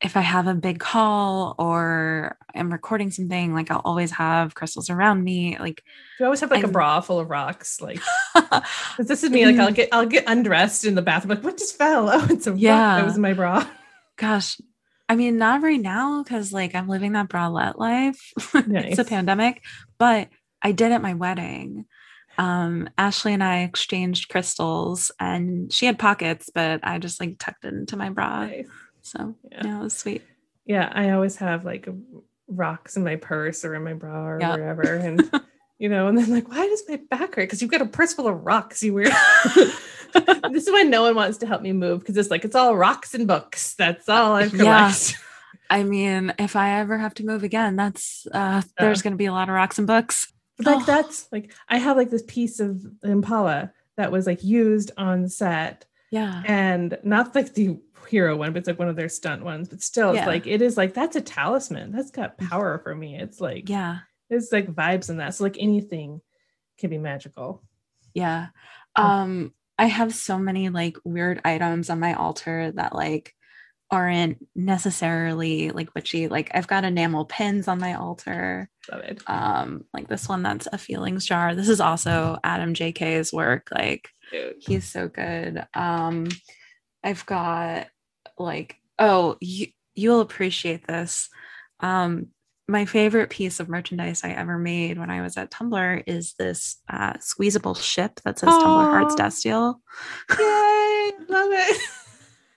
if 0.04 0.18
I 0.18 0.22
have 0.22 0.48
a 0.48 0.56
big 0.56 0.80
call 0.80 1.54
or 1.60 2.36
I'm 2.56 2.72
recording 2.72 3.12
something, 3.12 3.54
like 3.54 3.70
I'll 3.70 3.84
always 3.86 4.10
have 4.12 4.56
crystals 4.56 4.90
around 4.90 5.24
me. 5.24 5.58
Like 5.60 5.84
You 6.20 6.26
always 6.26 6.40
have 6.40 6.50
like 6.50 6.62
a 6.64 6.68
I'm- 6.68 6.72
bra 6.72 7.02
full 7.02 7.20
of 7.20 7.30
rocks. 7.30 7.80
Like 7.82 8.00
this 8.98 9.24
is 9.24 9.30
me. 9.30 9.46
Like 9.46 9.56
Mm. 9.56 9.60
I'll 9.60 9.72
get 9.72 9.90
I'll 9.92 10.06
get 10.08 10.24
undressed 10.28 10.86
in 10.86 10.96
the 10.96 11.02
bathroom. 11.02 11.36
Like 11.36 11.44
what 11.44 11.58
just 11.58 11.78
fell? 11.78 12.10
Oh, 12.14 12.28
it's 12.30 12.48
a 12.48 12.52
rock 12.52 12.60
Yeah. 12.62 12.96
that 12.98 13.06
was 13.06 13.18
my 13.18 13.34
bra. 13.34 13.68
gosh, 14.18 14.60
I 15.10 15.16
mean, 15.16 15.38
not 15.38 15.62
right 15.62 15.80
now 15.82 16.24
because 16.24 16.52
like 16.54 16.74
I'm 16.74 16.88
living 16.88 17.12
that 17.12 17.30
bralette 17.30 17.78
life. 17.78 18.32
it's 18.56 19.00
a 19.00 19.06
pandemic, 19.06 19.62
but 20.00 20.30
I 20.64 20.72
did 20.72 20.92
at 20.94 21.02
my 21.02 21.14
wedding. 21.14 21.86
Um, 22.42 22.90
Ashley 22.98 23.34
and 23.34 23.44
I 23.44 23.62
exchanged 23.62 24.30
crystals 24.30 25.12
and 25.20 25.72
she 25.72 25.86
had 25.86 26.00
pockets, 26.00 26.50
but 26.54 26.80
I 26.82 26.98
just 26.98 27.20
like 27.20 27.36
tucked 27.38 27.66
it 27.66 27.74
into 27.74 27.96
my 27.98 28.10
bra. 28.10 28.48
Nice. 28.48 28.68
So 29.04 29.36
Yeah. 29.52 29.62
yeah, 29.64 29.80
it 29.80 29.84
was 29.84 29.96
sweet. 29.96 30.24
Yeah, 30.66 30.92
I 30.92 31.12
always 31.12 31.36
have 31.36 31.66
like 31.66 31.88
rocks 32.48 32.98
in 32.98 33.04
my 33.04 33.16
purse 33.18 33.64
or 33.64 33.76
in 33.76 33.84
my 33.84 33.94
bra 33.94 34.26
or 34.26 34.40
Yeah. 34.42 34.56
wherever, 34.56 34.82
and 34.82 35.30
you 35.78 35.88
know, 35.88 36.08
and 36.08 36.18
then 36.18 36.32
like, 36.32 36.50
why 36.50 36.66
does 36.68 36.84
my 36.90 37.00
back 37.12 37.36
hurt? 37.36 37.44
Because 37.44 37.62
you've 37.62 37.70
got 37.72 37.82
a 37.82 37.86
purse 37.86 38.14
full 38.14 38.28
of 38.28 38.44
rocks. 38.44 38.82
You 38.82 38.96
weird. 38.96 39.14
this 40.52 40.66
is 40.68 40.72
why 40.72 40.82
no 40.82 41.04
one 41.04 41.16
wants 41.16 41.38
to 41.38 41.46
help 41.46 41.62
me 41.62 41.74
move 41.74 42.00
because 42.00 42.18
it's 42.18 42.32
like 42.32 42.44
it's 42.44 42.56
all 42.56 42.76
rocks 42.76 43.14
and 43.14 43.28
books. 43.28 43.76
That's 43.76 44.10
all 44.10 44.34
I've 44.34 44.54
Yeah. 44.54 44.92
I 45.70 45.84
mean, 45.84 46.34
if 46.40 46.56
I 46.56 46.80
ever 46.80 46.98
have 46.98 47.14
to 47.16 47.26
move 47.26 47.44
again, 47.44 47.76
that's 47.76 48.26
uh 48.34 48.62
there's 48.80 49.04
gonna 49.04 49.16
be 49.16 49.28
a 49.28 49.32
lot 49.32 49.48
of 49.48 49.54
rocks 49.56 49.78
and 49.78 49.86
books. 49.88 50.34
Like 50.60 50.82
Oh. 50.82 50.86
that's 50.86 51.28
like 51.32 51.54
I 51.70 51.78
have 51.78 51.98
like 51.98 52.10
this 52.10 52.24
piece 52.28 52.60
of 52.60 52.86
Impala 53.04 53.72
that 53.98 54.12
was 54.12 54.26
like 54.28 54.44
used 54.44 54.92
on 54.98 55.28
set 55.28 55.86
Yeah. 56.12 56.44
and 56.46 56.98
not 57.04 57.34
like 57.36 57.54
the 57.54 57.80
hero 58.10 58.36
one, 58.36 58.52
but 58.54 58.60
it's 58.60 58.68
like 58.68 58.80
one 58.80 58.90
of 58.90 58.96
their 58.96 59.10
stunt 59.10 59.44
ones. 59.44 59.70
But 59.70 59.82
still, 59.82 60.14
Yeah. 60.14 60.22
it's 60.22 60.28
like 60.28 60.48
it 60.48 60.62
is 60.62 60.78
like 60.78 60.94
that's 60.94 61.16
a 61.16 61.22
talisman. 61.22 61.92
That's 61.92 62.12
got 62.12 62.38
power 62.38 62.80
for 62.84 62.94
me. 62.96 63.18
It's 63.18 63.40
like 63.42 63.70
Yeah. 63.70 64.00
it's 64.30 64.52
like 64.52 64.68
vibes 64.74 65.10
in 65.10 65.18
that. 65.18 65.36
So 65.36 65.44
like 65.44 65.58
anything 65.60 66.22
can 66.78 66.90
be 66.90 66.98
magical. 66.98 67.64
Yeah. 68.14 68.48
Um 68.96 69.54
I 69.78 69.86
have 69.86 70.14
so 70.14 70.38
many 70.38 70.70
like 70.70 70.98
weird 71.04 71.42
items 71.44 71.90
on 71.90 72.00
my 72.00 72.14
altar 72.14 72.72
that 72.74 72.94
like 72.94 73.34
aren't 73.92 74.38
necessarily 74.56 75.72
like 75.72 75.94
witchy. 75.94 76.30
Like 76.30 76.50
I've 76.54 76.68
got 76.68 76.86
enamel 76.86 77.26
pins 77.26 77.68
on 77.68 77.80
my 77.80 77.96
altar. 77.96 78.70
Love 78.90 79.02
it. 79.02 79.22
Um 79.28 79.84
like 79.94 80.08
this 80.08 80.30
one 80.30 80.44
that's 80.44 80.68
a 80.72 80.78
feelings 80.78 81.26
jar. 81.26 81.54
This 81.54 81.70
is 81.70 81.82
also 81.82 82.40
Adam 82.44 82.74
JK's 82.74 83.34
work. 83.34 83.68
Like 83.72 84.10
Dude. 84.32 84.56
he's 84.60 84.88
so 84.88 85.10
good. 85.10 85.66
Um 85.74 86.30
I've 87.04 87.26
got 87.26 87.88
like 88.38 88.78
oh 88.98 89.38
you 89.42 89.68
you'll 89.94 90.22
appreciate 90.22 90.88
this. 90.88 91.30
Um 91.82 92.28
my 92.68 92.86
favorite 92.86 93.30
piece 93.30 93.60
of 93.60 93.68
merchandise 93.68 94.24
I 94.24 94.30
ever 94.30 94.58
made 94.58 94.98
when 94.98 95.10
I 95.10 95.22
was 95.22 95.36
at 95.36 95.52
Tumblr 95.52 96.04
is 96.08 96.36
this 96.40 96.78
uh, 96.88 97.16
squeezable 97.20 97.74
ship 97.76 98.22
that 98.24 98.40
says 98.40 98.48
Tumblr 98.48 98.64
Hearts. 98.64 99.16
Destiel. 99.16 99.76
Yay! 100.30 101.12
Love 101.28 101.50
it. 101.52 101.82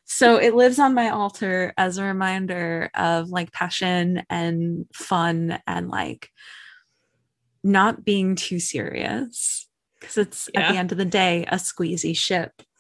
So 0.07 0.37
it 0.37 0.55
lives 0.55 0.79
on 0.79 0.95
my 0.95 1.09
altar 1.09 1.73
as 1.77 1.99
a 1.99 2.05
reminder 2.05 2.91
of 2.95 3.31
like 3.31 3.53
passion 3.53 4.23
and 4.29 4.87
fun 4.93 5.59
and 5.67 5.89
like 5.89 6.31
not 7.63 8.05
being 8.05 8.37
too 8.37 8.61
serious 8.61 9.67
because 9.99 10.19
it's 10.19 10.49
at 10.55 10.71
the 10.71 10.79
end 10.79 10.93
of 10.93 10.99
the 10.99 11.05
day 11.05 11.45
a 11.49 11.57
squeezy 11.57 12.17
ship. 12.17 12.53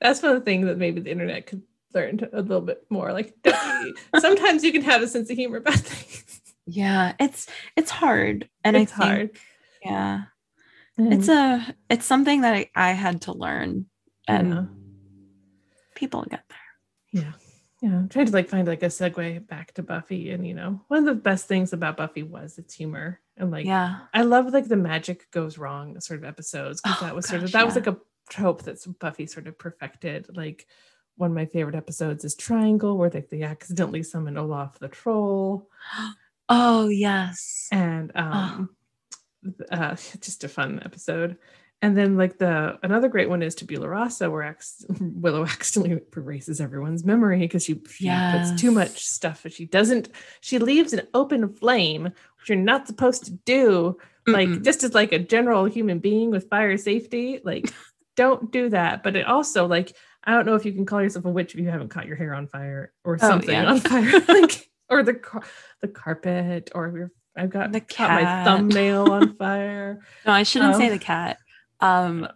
That's 0.00 0.22
one 0.22 0.32
of 0.32 0.40
the 0.40 0.44
things 0.44 0.66
that 0.66 0.78
maybe 0.78 1.00
the 1.00 1.10
internet 1.10 1.46
could 1.46 1.62
learn 1.94 2.20
a 2.32 2.42
little 2.42 2.60
bit 2.60 2.84
more. 2.90 3.12
Like 3.12 3.32
sometimes 4.18 4.64
you 4.64 4.72
can 4.72 4.82
have 4.82 5.02
a 5.02 5.08
sense 5.08 5.30
of 5.30 5.36
humor 5.36 5.58
about 5.58 5.74
things. 5.74 6.40
Yeah, 6.66 7.14
it's 7.20 7.46
it's 7.76 7.90
hard 7.90 8.48
and 8.64 8.76
it's 8.76 8.92
I 8.92 8.96
think, 8.96 9.10
hard. 9.10 9.30
Yeah, 9.84 10.22
it's 10.98 11.28
a 11.28 11.74
it's 11.88 12.06
something 12.06 12.40
that 12.40 12.54
I, 12.54 12.70
I 12.74 12.90
had 12.92 13.22
to 13.22 13.32
learn 13.32 13.86
and 14.26 14.52
Yeah. 14.52 14.64
People 15.94 16.24
get 16.30 16.44
there. 16.48 16.58
Yeah. 17.22 17.32
Yeah. 17.82 17.98
I'm 17.98 18.08
trying 18.08 18.26
to 18.26 18.32
like 18.32 18.48
find 18.48 18.66
like 18.66 18.82
a 18.82 18.86
segue 18.86 19.46
back 19.46 19.72
to 19.74 19.82
Buffy. 19.82 20.30
And 20.30 20.46
you 20.46 20.54
know, 20.54 20.80
one 20.88 21.00
of 21.00 21.04
the 21.04 21.14
best 21.20 21.46
things 21.46 21.72
about 21.72 21.96
Buffy 21.96 22.22
was 22.22 22.56
its 22.58 22.74
humor. 22.74 23.20
And 23.36 23.50
like 23.50 23.66
Yeah. 23.66 23.98
I 24.14 24.22
love 24.22 24.52
like 24.52 24.68
the 24.68 24.76
magic 24.76 25.30
goes 25.30 25.58
wrong 25.58 26.00
sort 26.00 26.18
of 26.20 26.24
episodes. 26.24 26.80
Because 26.80 26.98
Oh, 27.02 27.06
that 27.06 27.14
was 27.14 27.26
sort 27.28 27.42
of 27.42 27.46
gosh, 27.46 27.52
that 27.52 27.66
was 27.66 27.74
like 27.74 27.86
a 27.86 27.98
trope 28.30 28.62
that 28.62 28.78
Buffy 29.00 29.26
sort 29.26 29.46
of 29.46 29.58
perfected. 29.58 30.28
Like 30.34 30.66
one 31.16 31.30
of 31.30 31.34
my 31.36 31.46
favorite 31.46 31.74
episodes 31.76 32.24
is 32.24 32.34
Triangle, 32.34 32.96
where 32.96 33.10
like 33.10 33.28
they 33.28 33.42
accidentally 33.42 34.02
summon 34.02 34.36
Olaf 34.38 34.78
the 34.78 34.88
troll. 34.88 35.68
Oh 36.48 36.88
yes. 36.88 37.68
and 37.72 38.12
um 38.14 38.76
uh 39.70 39.94
just 40.20 40.44
a 40.44 40.48
fun 40.48 40.80
episode 40.84 41.38
and 41.84 41.96
then 41.98 42.16
like 42.16 42.38
the 42.38 42.78
another 42.82 43.08
great 43.08 43.28
one 43.28 43.42
is 43.42 43.54
Tabula 43.54 43.86
Rasa 43.88 44.30
where 44.30 44.42
Ax- 44.42 44.86
Willow 45.00 45.44
accidentally 45.44 46.00
erases 46.16 46.60
everyone's 46.60 47.04
memory 47.04 47.40
because 47.40 47.62
she, 47.64 47.74
she 47.90 48.08
puts 48.32 48.60
too 48.60 48.70
much 48.70 49.04
stuff 49.04 49.44
she 49.50 49.66
doesn't 49.66 50.08
she 50.40 50.58
leaves 50.58 50.92
an 50.94 51.06
open 51.12 51.52
flame 51.52 52.04
which 52.04 52.48
you're 52.48 52.56
not 52.58 52.86
supposed 52.86 53.24
to 53.26 53.32
do 53.32 53.96
like 54.26 54.48
Mm-mm. 54.48 54.64
just 54.64 54.82
as 54.82 54.94
like 54.94 55.12
a 55.12 55.18
general 55.18 55.66
human 55.66 55.98
being 55.98 56.30
with 56.30 56.48
fire 56.48 56.78
safety 56.78 57.40
like 57.44 57.70
don't 58.16 58.50
do 58.50 58.70
that 58.70 59.02
but 59.02 59.14
it 59.16 59.26
also 59.26 59.66
like 59.66 59.94
I 60.26 60.32
don't 60.32 60.46
know 60.46 60.54
if 60.54 60.64
you 60.64 60.72
can 60.72 60.86
call 60.86 61.02
yourself 61.02 61.26
a 61.26 61.30
witch 61.30 61.52
if 61.54 61.60
you 61.60 61.68
haven't 61.68 61.90
caught 61.90 62.06
your 62.06 62.16
hair 62.16 62.32
on 62.34 62.46
fire 62.46 62.92
or 63.04 63.16
Oh, 63.20 63.28
something 63.28 63.50
yeah. 63.50 63.66
on 63.66 63.80
fire 63.80 64.20
like 64.28 64.70
or 64.88 65.02
the 65.02 65.14
car- 65.14 65.42
the 65.82 65.88
carpet 65.88 66.70
or 66.74 66.88
your 66.96 67.10
I've 67.36 67.50
got 67.50 67.72
The 67.72 67.80
caught 67.80 68.10
my 68.22 68.44
thumbnail 68.44 69.10
on 69.10 69.34
fire. 69.34 69.98
No, 70.24 70.30
I 70.30 70.44
shouldn't 70.44 70.76
say 70.76 70.86
Oh. 70.86 70.90
the 70.92 71.00
cat. 71.00 71.38
Um 71.84 72.28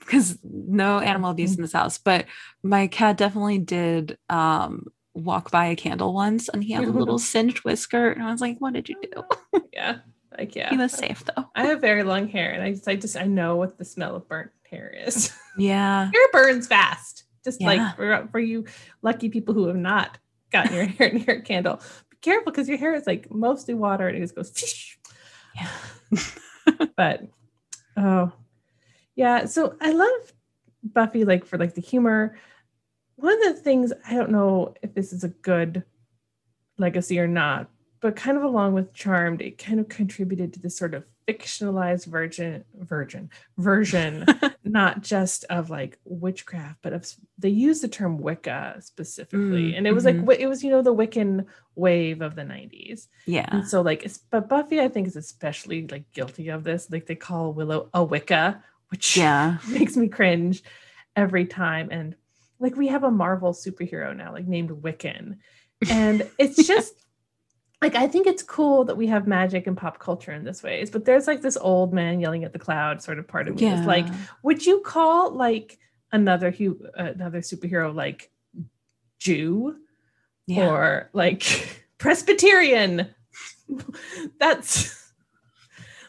because 0.00 0.38
no 0.44 0.98
animal 1.00 1.30
abuse 1.30 1.56
in 1.56 1.62
this 1.62 1.72
house, 1.72 1.98
but 1.98 2.26
my 2.62 2.86
cat 2.86 3.16
definitely 3.16 3.58
did 3.58 4.18
um 4.30 4.86
walk 5.14 5.50
by 5.50 5.66
a 5.66 5.74
candle 5.76 6.14
once 6.14 6.48
and 6.48 6.62
he 6.62 6.72
had 6.72 6.84
a 6.84 6.90
little 6.92 7.18
singed 7.32 7.58
whisker 7.64 8.12
and 8.12 8.22
I 8.22 8.30
was 8.30 8.40
like, 8.40 8.58
what 8.60 8.72
did 8.74 8.88
you 8.88 8.96
do? 9.02 9.60
yeah, 9.72 9.98
like 10.38 10.54
yeah. 10.54 10.70
He 10.70 10.76
was 10.76 10.92
safe 10.92 11.24
though. 11.24 11.46
I 11.56 11.64
have 11.66 11.80
very 11.80 12.04
long 12.04 12.28
hair, 12.28 12.52
and 12.52 12.62
I 12.62 12.70
just 12.72 12.86
I 12.88 12.94
just 12.96 13.16
I 13.16 13.24
know 13.24 13.56
what 13.56 13.78
the 13.78 13.84
smell 13.84 14.14
of 14.16 14.28
burnt 14.28 14.50
hair 14.70 14.94
is. 15.06 15.32
Yeah. 15.58 16.08
hair 16.12 16.28
burns 16.32 16.68
fast. 16.68 17.24
Just 17.44 17.60
Yeah. 17.60 17.66
like 17.66 17.96
for, 17.96 18.28
for 18.30 18.38
you 18.38 18.66
lucky 19.02 19.28
people 19.28 19.54
who 19.54 19.66
have 19.66 19.76
not 19.76 20.18
gotten 20.52 20.72
your 20.74 20.84
hair 20.98 21.12
near 21.12 21.38
a 21.38 21.42
candle, 21.42 21.80
be 22.10 22.16
careful 22.22 22.52
because 22.52 22.68
your 22.68 22.78
hair 22.78 22.94
is 22.94 23.08
like 23.08 23.28
mostly 23.28 23.74
water 23.74 24.06
and 24.06 24.16
it 24.16 24.20
just 24.20 24.36
goes. 24.36 24.52
Yeah. 25.56 25.68
but 26.96 27.22
oh 27.96 28.30
yeah 29.18 29.44
so 29.44 29.74
i 29.80 29.90
love 29.90 30.32
buffy 30.94 31.24
like 31.24 31.44
for 31.44 31.58
like 31.58 31.74
the 31.74 31.80
humor 31.82 32.38
one 33.16 33.34
of 33.46 33.54
the 33.56 33.60
things 33.60 33.92
i 34.08 34.14
don't 34.14 34.30
know 34.30 34.72
if 34.80 34.94
this 34.94 35.12
is 35.12 35.24
a 35.24 35.28
good 35.28 35.82
legacy 36.78 37.18
or 37.18 37.26
not 37.26 37.68
but 38.00 38.14
kind 38.14 38.36
of 38.36 38.44
along 38.44 38.72
with 38.72 38.92
charmed 38.94 39.42
it 39.42 39.58
kind 39.58 39.80
of 39.80 39.88
contributed 39.88 40.52
to 40.52 40.60
this 40.60 40.76
sort 40.76 40.94
of 40.94 41.04
fictionalized 41.26 42.06
virgin 42.06 42.64
virgin 42.78 43.28
version 43.58 44.24
not 44.64 45.02
just 45.02 45.44
of 45.50 45.68
like 45.68 45.98
witchcraft 46.04 46.78
but 46.80 46.92
of 46.94 47.04
they 47.36 47.50
use 47.50 47.80
the 47.80 47.88
term 47.88 48.16
wicca 48.18 48.76
specifically 48.80 49.72
Mm, 49.72 49.78
and 49.78 49.86
it 49.86 49.92
was 49.92 50.04
mhm. 50.04 50.26
like 50.26 50.38
it 50.40 50.46
was 50.46 50.62
you 50.64 50.70
know 50.70 50.80
the 50.80 50.94
wiccan 50.94 51.44
wave 51.74 52.22
of 52.22 52.34
the 52.34 52.42
90s 52.42 53.08
Yeah. 53.26 53.48
and 53.50 53.66
so 53.68 53.82
like 53.82 54.08
but 54.30 54.48
Buffy 54.48 54.80
I 54.80 54.88
think 54.88 55.06
is 55.08 55.16
especially 55.16 55.86
like 55.88 56.10
guilty 56.12 56.48
of 56.48 56.64
this. 56.64 56.88
Like 56.90 57.04
they 57.06 57.14
call 57.14 57.52
Willow 57.52 57.90
a 57.92 58.02
Wicca 58.02 58.62
which 58.88 59.16
Yeah. 59.16 59.58
makes 59.68 59.96
me 59.96 60.08
cringe 60.08 60.62
every 61.16 61.46
time. 61.46 61.88
And 61.90 62.14
like 62.58 62.76
we 62.76 62.88
have 62.88 63.04
a 63.04 63.10
Marvel 63.10 63.52
superhero 63.52 64.16
now, 64.16 64.32
like 64.32 64.46
named 64.46 64.70
Wiccan. 64.70 65.38
And 65.90 66.28
it's 66.38 66.66
just 66.66 66.94
like 67.80 67.94
I 67.94 68.08
think 68.08 68.26
it's 68.26 68.42
cool 68.42 68.84
that 68.86 68.96
we 68.96 69.06
have 69.06 69.28
magic 69.28 69.66
and 69.68 69.76
pop 69.76 69.98
culture 70.00 70.32
in 70.32 70.42
this 70.44 70.62
ways, 70.64 70.90
but 70.90 71.04
there's 71.04 71.26
like 71.28 71.42
this 71.42 71.56
old 71.56 71.94
man 71.94 72.18
yelling 72.20 72.42
at 72.44 72.52
the 72.52 72.58
cloud 72.58 73.00
sort 73.02 73.18
of 73.20 73.28
part 73.28 73.46
of 73.46 73.54
me. 73.60 73.68
It's 73.68 73.86
like, 73.86 74.06
would 74.42 74.66
you 74.66 74.80
call 74.80 75.32
like 75.32 75.78
another 76.10 76.50
hu- 76.50 76.84
uh, 76.98 77.12
another 77.14 77.40
superhero 77.40 77.94
like 77.94 78.32
Jew 79.20 79.76
Yeah. 80.48 80.68
or 80.68 81.10
like 81.12 81.44
Presbyterian? 81.98 83.14
That's 84.40 85.12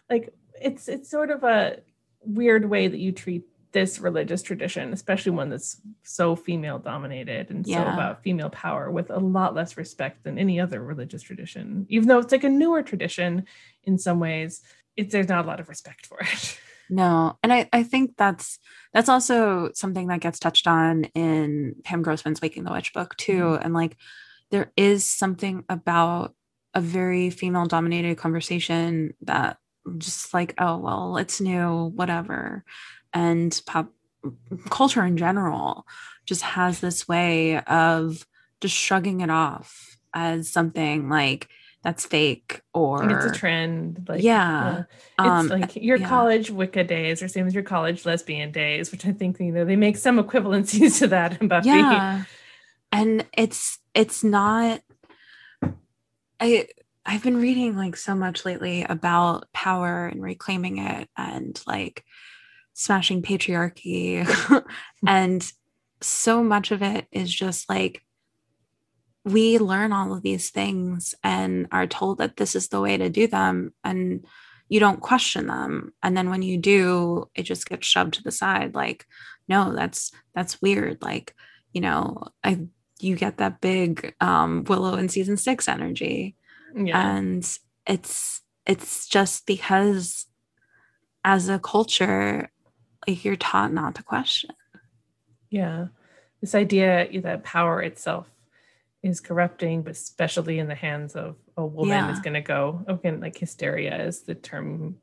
like 0.10 0.34
it's 0.60 0.88
it's 0.88 1.10
sort 1.10 1.30
of 1.30 1.44
a 1.44 1.82
weird 2.24 2.70
way 2.70 2.88
that 2.88 3.00
you 3.00 3.12
treat 3.12 3.44
this 3.72 4.00
religious 4.00 4.42
tradition, 4.42 4.94
especially 4.94 5.32
one 5.32 5.50
that's 5.50 5.80
so 6.04 6.36
female 6.36 6.80
dominated 6.80 7.52
and 7.52 7.68
so 7.68 7.82
about 7.82 8.24
female 8.24 8.50
power 8.50 8.90
with 8.90 9.12
a 9.12 9.20
lot 9.20 9.54
less 9.54 9.78
respect 9.78 10.24
than 10.24 10.40
any 10.40 10.60
other 10.60 10.82
religious 10.82 11.22
tradition. 11.22 11.86
Even 11.88 12.08
though 12.08 12.18
it's 12.18 12.32
like 12.32 12.44
a 12.44 12.50
newer 12.50 12.82
tradition 12.82 13.46
in 13.84 13.98
some 13.98 14.20
ways, 14.20 14.62
it's 14.98 15.12
there's 15.12 15.30
not 15.30 15.46
a 15.46 15.48
lot 15.48 15.60
of 15.60 15.70
respect 15.70 16.06
for 16.06 16.20
it. 16.22 16.60
No, 16.92 17.38
and 17.44 17.54
I, 17.54 17.70
I 17.72 17.84
think 17.84 18.18
that's 18.18 18.58
that's 18.94 19.10
also 19.10 19.70
something 19.76 20.08
that 20.08 20.22
gets 20.22 20.40
touched 20.40 20.66
on 20.66 21.04
in 21.14 21.76
Pam 21.84 22.02
Grossman's 22.02 22.42
Waking 22.42 22.64
the 22.64 22.72
Witch 22.72 22.94
book 22.94 23.16
too. 23.16 23.42
Mm-hmm. 23.42 23.64
And 23.64 23.74
like 23.76 23.96
there 24.50 24.72
is 24.76 25.06
something 25.06 25.64
about 25.70 26.34
a 26.74 26.82
very 26.82 27.30
female 27.30 27.68
dominated 27.68 28.18
conversation 28.18 29.14
that 29.22 29.58
just 29.98 30.34
like, 30.34 30.54
oh 30.58 30.78
well, 30.78 31.18
it's 31.18 31.42
new, 31.42 31.92
whatever. 31.96 32.64
And 33.14 33.60
pop 33.66 33.90
culture 34.70 35.04
in 35.06 35.18
general 35.18 35.86
just 36.26 36.42
has 36.42 36.80
this 36.80 37.08
way 37.08 37.60
of 37.62 38.26
just 38.62 38.76
shrugging 38.76 39.22
it 39.22 39.30
off 39.30 39.98
as 40.14 40.50
something 40.50 41.10
like 41.10 41.48
that's 41.82 42.06
fake 42.06 42.62
or 42.74 43.02
And 43.04 43.12
it's 43.14 43.26
a 43.26 43.32
trend. 43.32 44.06
Like 44.10 44.22
Yeah. 44.22 44.84
It's 44.90 45.10
Um, 45.18 45.48
like 45.48 45.78
your 45.78 45.98
yeah. 45.98 46.10
college 46.10 46.52
Wicca 46.52 46.84
days 46.84 47.24
or 47.24 47.30
same 47.30 47.48
as 47.48 47.54
your 47.54 47.64
college 47.64 48.06
lesbian 48.06 48.52
days, 48.52 48.92
which 48.92 49.06
I 49.06 49.14
think 49.14 49.40
you 49.40 49.54
know 49.54 49.64
they 49.64 49.78
make 49.78 49.96
some 49.96 50.22
equivalencies 50.22 50.98
to 51.00 51.08
that 51.08 51.42
in 51.42 51.48
Buffy. 51.48 51.70
yeah 51.70 52.24
and 52.92 53.24
it's 53.34 53.78
it's 53.94 54.24
not 54.24 54.82
i 56.40 56.68
i've 57.10 57.24
been 57.24 57.38
reading 57.38 57.76
like 57.76 57.98
so 57.98 58.14
much 58.14 58.46
lately 58.46 58.84
about 58.84 59.52
power 59.52 60.06
and 60.06 60.22
reclaiming 60.22 60.78
it 60.78 61.10
and 61.18 61.62
like 61.66 62.04
smashing 62.74 63.22
patriarchy 63.22 64.26
and 65.08 65.52
so 66.02 66.44
much 66.44 66.72
of 66.72 66.82
it 66.82 67.08
is 67.12 67.34
just 67.34 67.68
like 67.68 68.04
we 69.26 69.58
learn 69.58 69.92
all 69.92 70.14
of 70.14 70.22
these 70.22 70.50
things 70.50 71.14
and 71.24 71.68
are 71.72 71.88
told 71.88 72.20
that 72.20 72.38
this 72.38 72.56
is 72.56 72.70
the 72.70 72.80
way 72.80 72.96
to 72.98 73.10
do 73.10 73.28
them 73.28 73.74
and 73.84 74.26
you 74.70 74.80
don't 74.80 75.02
question 75.02 75.48
them. 75.48 75.94
And 76.04 76.16
then 76.16 76.30
when 76.30 76.44
you 76.44 76.58
do 76.58 77.30
it 77.36 77.44
just 77.44 77.68
gets 77.68 77.88
shoved 77.88 78.14
to 78.16 78.24
the 78.24 78.32
side. 78.32 78.76
Like 78.76 79.06
no 79.48 79.74
that's 79.74 80.12
that's 80.34 80.62
weird. 80.62 81.02
Like 81.02 81.36
you 81.74 81.82
know 81.82 82.24
i 82.44 82.60
you 83.00 83.16
get 83.16 83.38
that 83.38 83.62
big 83.62 84.16
um 84.20 84.64
willow 84.66 84.96
in 84.96 85.10
season 85.10 85.38
six 85.38 85.68
energy 85.68 86.36
Yeah. 86.76 87.16
and 87.16 87.58
it's 87.88 88.42
it's 88.66 89.08
just 89.08 89.46
because 89.46 90.28
as 91.24 91.50
a 91.50 91.60
culture 91.60 92.50
like 93.08 93.24
you're 93.26 93.36
taught 93.36 93.74
not 93.74 93.96
to 93.96 94.04
question 94.04 94.52
Yeah. 95.50 95.88
This 96.42 96.56
idea 96.56 97.08
that 97.22 97.44
power 97.44 97.82
itself 97.82 98.28
is 99.04 99.20
corrupting, 99.20 99.82
but 99.84 99.92
especially 99.92 100.60
in 100.60 100.68
the 100.68 100.76
hands 100.76 101.16
of 101.16 101.36
a 101.58 101.66
woman 101.66 101.98
Yeah. 102.06 102.12
is 102.12 102.20
going 102.20 102.36
to 102.36 102.42
go, 102.42 102.84
again, 102.88 103.20
like 103.20 103.38
hysteria 103.38 104.04
is 104.06 104.22
the 104.22 104.36
term 104.36 104.98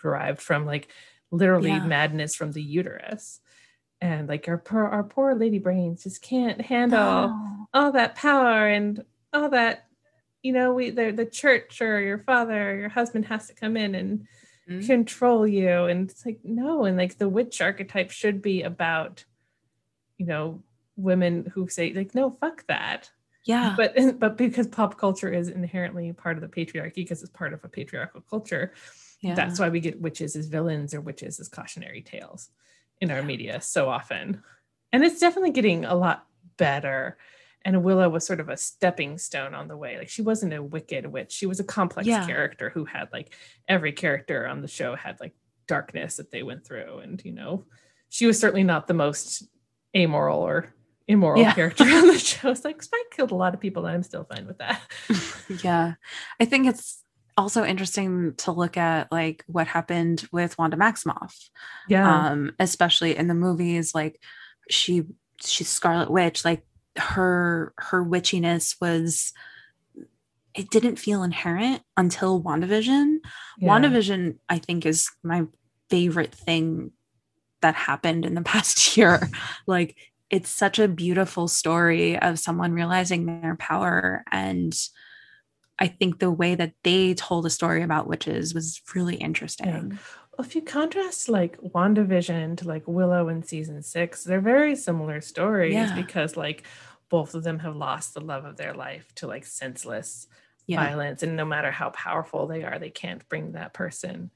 derived 0.00 0.40
from 0.40 0.64
like 0.66 0.88
literally 1.30 1.70
Yeah. 1.70 1.84
madness 1.86 2.34
from 2.36 2.52
the 2.52 2.62
uterus. 2.62 3.40
And 4.00 4.28
like 4.28 4.46
our 4.48 4.58
poor, 4.58 4.84
our 4.84 5.02
poor 5.02 5.34
lady 5.34 5.58
brains 5.58 6.04
just 6.04 6.22
can't 6.22 6.60
handle 6.60 6.98
No. 7.28 7.68
all 7.74 7.92
that 7.92 8.14
power 8.14 8.68
and 8.68 9.04
all 9.32 9.48
that, 9.50 9.85
you 10.42 10.52
know, 10.52 10.72
we, 10.72 10.90
the, 10.90 11.10
the 11.10 11.26
church 11.26 11.80
or 11.80 12.00
your 12.00 12.18
father 12.18 12.70
or 12.70 12.74
your 12.76 12.88
husband 12.88 13.26
has 13.26 13.48
to 13.48 13.54
come 13.54 13.76
in 13.76 13.94
and 13.94 14.26
Mhm. 14.68 14.84
control 14.84 15.46
you. 15.46 15.84
And 15.84 16.10
it's 16.10 16.26
like 16.26 16.40
no. 16.42 16.86
And 16.86 16.96
like 16.96 17.18
the 17.18 17.28
witch 17.28 17.60
archetype 17.60 18.10
should 18.10 18.42
be 18.42 18.62
about 18.62 19.24
you 20.18 20.26
know 20.26 20.62
women 20.96 21.52
who 21.54 21.68
say 21.68 21.92
like 21.92 22.16
no 22.16 22.30
fuck 22.30 22.66
that. 22.66 23.10
Yeah. 23.44 23.74
But 23.76 23.94
but 24.18 24.36
because 24.36 24.66
pop 24.66 24.98
culture 24.98 25.32
is 25.32 25.48
inherently 25.48 26.12
part 26.12 26.36
of 26.36 26.42
the 26.42 26.48
patriarchy 26.48 26.96
because 26.96 27.22
it's 27.22 27.30
part 27.30 27.52
of 27.52 27.62
a 27.64 27.68
patriarchal 27.68 28.22
culture 28.28 28.72
yeah. 29.20 29.34
that's 29.34 29.58
why 29.58 29.68
we 29.68 29.80
get 29.80 30.00
witches 30.00 30.36
as 30.36 30.46
villains 30.46 30.94
or 30.94 31.00
witches 31.00 31.40
as 31.40 31.48
cautionary 31.48 32.02
tales 32.02 32.50
in 33.00 33.10
our 33.10 33.22
media 33.22 33.60
so 33.60 33.88
often. 33.88 34.42
And 34.92 35.04
it's 35.04 35.20
definitely 35.20 35.50
getting 35.50 35.84
a 35.84 35.94
lot 35.94 36.26
better 36.56 37.18
and 37.64 37.82
willow 37.82 38.08
was 38.08 38.26
sort 38.26 38.40
of 38.40 38.48
a 38.48 38.56
stepping 38.56 39.18
stone 39.18 39.54
on 39.54 39.68
the 39.68 39.76
way. 39.76 39.98
Like 39.98 40.08
she 40.08 40.22
wasn't 40.22 40.52
a 40.54 40.62
wicked 40.62 41.06
witch. 41.06 41.32
She 41.32 41.46
was 41.46 41.60
a 41.60 41.64
complex 41.64 42.06
Yeah. 42.06 42.26
character 42.26 42.70
who 42.70 42.84
had 42.84 43.08
like 43.12 43.34
every 43.68 43.92
character 43.92 44.46
on 44.46 44.62
the 44.62 44.68
show 44.68 44.94
had 44.94 45.18
like 45.20 45.34
darkness 45.66 46.16
that 46.18 46.30
they 46.30 46.42
went 46.42 46.64
through. 46.66 46.98
And 46.98 47.20
you 47.24 47.32
know 47.32 47.64
she 48.08 48.26
was 48.26 48.38
certainly 48.38 48.62
not 48.62 48.86
the 48.86 48.94
most 48.94 49.48
amoral 49.96 50.40
or 50.40 50.72
immoral 51.08 51.40
Yeah. 51.40 51.54
character 51.54 51.84
on 51.84 52.06
the 52.06 52.18
show. 52.18 52.50
It's 52.50 52.64
like 52.64 52.82
spike 52.82 53.10
killed 53.10 53.32
a 53.32 53.36
lot 53.36 53.54
of 53.54 53.60
people 53.60 53.84
and 53.86 53.94
i'm 53.94 54.02
still 54.02 54.24
fine 54.24 54.46
with 54.46 54.58
that. 54.58 54.80
Yeah. 55.62 55.94
I 56.40 56.44
think 56.44 56.66
it's 56.66 57.02
also 57.36 57.64
interesting 57.64 58.34
to 58.36 58.50
look 58.52 58.76
at 58.76 59.10
like 59.12 59.44
what 59.46 59.66
happened 59.66 60.26
with 60.32 60.56
wanda 60.58 60.76
maximoff 60.76 61.34
yeah. 61.88 62.30
um 62.30 62.50
especially 62.58 63.14
in 63.14 63.28
the 63.28 63.34
movies 63.34 63.94
like 63.94 64.18
she 64.70 65.04
she's 65.44 65.68
scarlet 65.68 66.10
witch 66.10 66.46
like 66.46 66.64
her 66.98 67.74
her 67.78 68.04
witchiness 68.04 68.76
was 68.80 69.32
it 70.54 70.70
didn't 70.70 70.96
feel 70.96 71.22
inherent 71.22 71.82
until 71.96 72.42
wandavision. 72.42 73.18
Yeah. 73.58 73.68
wandavision 73.68 74.38
i 74.48 74.58
think 74.58 74.86
is 74.86 75.10
my 75.22 75.44
favorite 75.90 76.34
thing 76.34 76.92
that 77.62 77.74
happened 77.74 78.24
in 78.24 78.34
the 78.34 78.42
past 78.52 78.96
year. 78.96 79.30
Like 79.66 79.96
it's 80.30 80.50
such 80.50 80.78
a 80.78 80.88
beautiful 80.88 81.46
story 81.48 82.18
of 82.18 82.38
someone 82.38 82.72
realizing 82.72 83.26
their 83.26 83.56
power. 83.56 84.24
And 84.32 84.74
i 85.78 85.86
think 85.86 86.18
the 86.18 86.30
way 86.30 86.54
that 86.54 86.72
they 86.84 87.12
told 87.12 87.44
a 87.44 87.50
story 87.50 87.82
about 87.82 88.08
witches 88.08 88.54
was 88.54 88.80
really 88.94 89.16
interesting 89.16 89.98
if 90.38 90.54
you 90.54 90.62
contrast 90.62 91.28
like 91.28 91.58
WandaVision 91.60 92.58
to 92.58 92.68
like 92.68 92.86
Willow 92.86 93.28
in 93.28 93.42
season 93.42 93.82
six, 93.82 94.24
they're 94.24 94.40
very 94.40 94.76
similar 94.76 95.20
stories 95.20 95.74
Yeah. 95.74 95.94
because 95.94 96.36
like 96.36 96.64
both 97.08 97.34
of 97.34 97.44
them 97.44 97.58
have 97.60 97.76
lost 97.76 98.14
the 98.14 98.20
love 98.20 98.44
of 98.44 98.56
their 98.56 98.74
life 98.74 99.14
to 99.16 99.26
like 99.26 99.44
senseless 99.46 100.26
yeah 100.66 100.84
violence. 100.84 101.22
And 101.22 101.36
no 101.36 101.44
matter 101.44 101.70
how 101.70 101.90
powerful 101.90 102.46
they 102.46 102.64
are, 102.64 102.78
they 102.78 102.90
can't 102.90 103.26
bring 103.28 103.52
that 103.52 103.72
person 103.72 104.30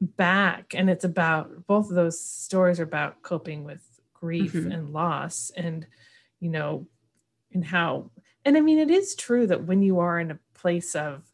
back. 0.00 0.74
And 0.74 0.90
it's 0.90 1.04
about 1.04 1.66
both 1.66 1.88
of 1.88 1.94
those 1.96 2.20
stories 2.20 2.80
are 2.80 2.84
about 2.84 3.22
coping 3.22 3.64
with 3.64 3.82
grief 4.14 4.52
Mhm. 4.54 4.72
and 4.74 4.90
loss 4.90 5.50
and, 5.56 5.86
you 6.40 6.50
know, 6.50 6.88
and 7.52 7.64
how, 7.64 8.10
and 8.44 8.56
I 8.56 8.60
mean, 8.60 8.78
it 8.78 8.90
is 8.90 9.14
true 9.14 9.46
that 9.46 9.64
when 9.64 9.82
you 9.82 10.00
are 10.00 10.18
in 10.18 10.30
a 10.32 10.38
place 10.54 10.94
of 10.96 11.27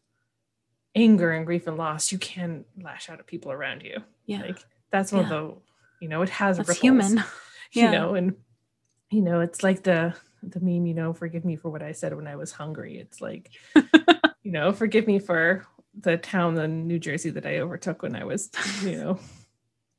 anger 0.95 1.31
and 1.31 1.45
grief 1.45 1.67
and 1.67 1.77
loss, 1.77 2.11
you 2.11 2.17
can 2.17 2.65
lash 2.81 3.09
out 3.09 3.19
at 3.19 3.27
people 3.27 3.51
around 3.51 3.83
you. 3.83 3.97
yeah 4.25 4.39
Like 4.41 4.63
that's 4.91 5.11
one 5.11 5.27
Yeah. 5.27 5.33
of 5.33 5.49
the, 5.49 5.61
you 5.99 6.07
know, 6.07 6.21
it 6.21 6.29
has 6.29 6.57
that's 6.57 6.69
ripples, 6.69 6.81
human 6.81 7.23
you 7.71 7.89
know, 7.91 8.15
and 8.15 8.35
you 9.11 9.21
know, 9.21 9.41
it's 9.41 9.61
like 9.63 9.83
the 9.83 10.15
the 10.43 10.59
meme, 10.59 10.85
you 10.85 10.93
know, 10.93 11.11
forgive 11.13 11.43
me 11.43 11.55
for 11.55 11.69
what 11.69 11.81
I 11.81 11.91
said 11.91 12.15
when 12.15 12.27
I 12.27 12.35
was 12.35 12.51
hungry. 12.51 12.99
It's 12.99 13.19
like, 13.19 13.49
you 14.43 14.51
know, 14.51 14.71
forgive 14.71 15.07
me 15.07 15.19
for 15.19 15.65
the 15.99 16.17
town 16.17 16.57
in 16.59 16.87
New 16.87 16.99
Jersey 16.99 17.31
that 17.31 17.45
I 17.45 17.59
overtook 17.59 18.03
when 18.03 18.15
I 18.15 18.25
was, 18.25 18.49
you 18.83 18.97
know, 18.97 19.19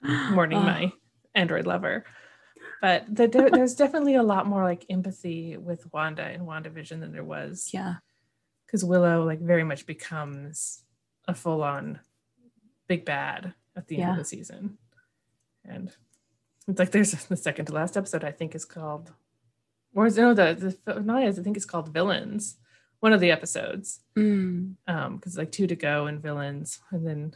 mourning 0.30 0.58
Oh, 0.58 0.62
my 0.62 0.92
android 1.34 1.66
lover. 1.66 2.04
But 2.82 3.06
the, 3.12 3.26
there, 3.26 3.50
there's 3.50 3.74
definitely 3.74 4.14
a 4.16 4.22
lot 4.22 4.46
more 4.46 4.62
like 4.62 4.84
empathy 4.90 5.56
with 5.56 5.86
Wanda 5.92 6.22
and 6.22 6.42
WandaVision 6.46 7.00
than 7.00 7.12
there 7.12 7.24
was 7.24 7.70
yeah 7.72 7.94
because 8.66 8.84
Willow 8.84 9.24
like 9.24 9.40
very 9.40 9.64
much 9.64 9.86
becomes 9.86 10.82
a 11.28 11.34
full 11.34 11.62
on 11.62 12.00
big 12.88 13.04
bad 13.04 13.54
at 13.76 13.88
the 13.88 13.98
end 13.98 14.12
of 14.12 14.18
the 14.18 14.24
season. 14.24 14.78
And 15.64 15.92
it's 16.68 16.78
like 16.78 16.90
there's 16.90 17.12
the 17.28 17.36
second 17.36 17.66
to 17.66 17.72
last 17.72 17.96
episode, 17.96 18.24
I 18.24 18.32
think 18.32 18.54
is 18.54 18.64
called, 18.64 19.12
or 19.94 20.06
is 20.06 20.16
no, 20.16 20.34
the, 20.34 20.76
the 20.84 21.00
not 21.00 21.24
is 21.24 21.38
I 21.38 21.42
think 21.42 21.56
it's 21.56 21.66
called 21.66 21.92
Villains, 21.92 22.56
one 23.00 23.12
of 23.12 23.20
the 23.20 23.30
episodes. 23.30 24.00
Mm. 24.16 24.74
Um, 24.86 25.16
because 25.16 25.32
it's 25.32 25.38
like 25.38 25.52
two 25.52 25.66
to 25.66 25.76
go 25.76 26.06
and 26.06 26.22
villains, 26.22 26.80
and 26.90 27.06
then 27.06 27.34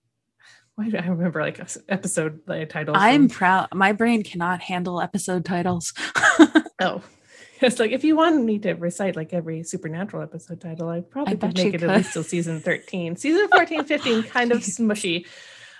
why 0.74 0.88
do 0.88 0.96
I 0.96 1.06
remember 1.06 1.40
like 1.40 1.60
episode 1.88 2.40
like, 2.46 2.68
titles? 2.68 2.96
I'm 3.00 3.28
proud. 3.28 3.68
My 3.74 3.92
brain 3.92 4.22
cannot 4.22 4.60
handle 4.62 5.00
episode 5.00 5.44
titles. 5.44 5.92
oh. 6.80 7.02
It's 7.62 7.78
like 7.78 7.90
if 7.92 8.04
you 8.04 8.16
wanted 8.16 8.44
me 8.44 8.58
to 8.60 8.72
recite 8.74 9.16
like 9.16 9.32
every 9.32 9.62
supernatural 9.62 10.22
episode 10.22 10.60
title, 10.60 10.88
I 10.88 11.00
probably 11.00 11.34
I 11.34 11.36
could 11.36 11.56
make 11.56 11.74
it 11.74 11.80
could. 11.80 11.90
at 11.90 11.96
least 11.96 12.12
till 12.12 12.22
season 12.24 12.60
13. 12.60 13.16
Season 13.16 13.48
14, 13.48 13.84
15, 13.94 14.22
kind 14.24 14.52
of 14.52 14.58
smushy. 14.58 15.26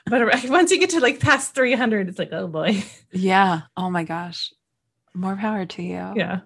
But 0.07 0.45
once 0.49 0.71
you 0.71 0.79
get 0.79 0.91
to 0.91 1.01
like 1.01 1.21
past 1.21 1.55
300, 1.55 2.09
it's 2.09 2.19
like, 2.19 2.33
oh 2.33 2.47
boy. 2.49 2.83
yeah. 3.13 3.63
Oh 3.77 3.91
my 3.91 4.05
gosh. 4.05 4.53
More 5.15 5.37
power 5.37 5.65
to 5.67 5.83
you. 5.83 6.13
yeah 6.17 6.41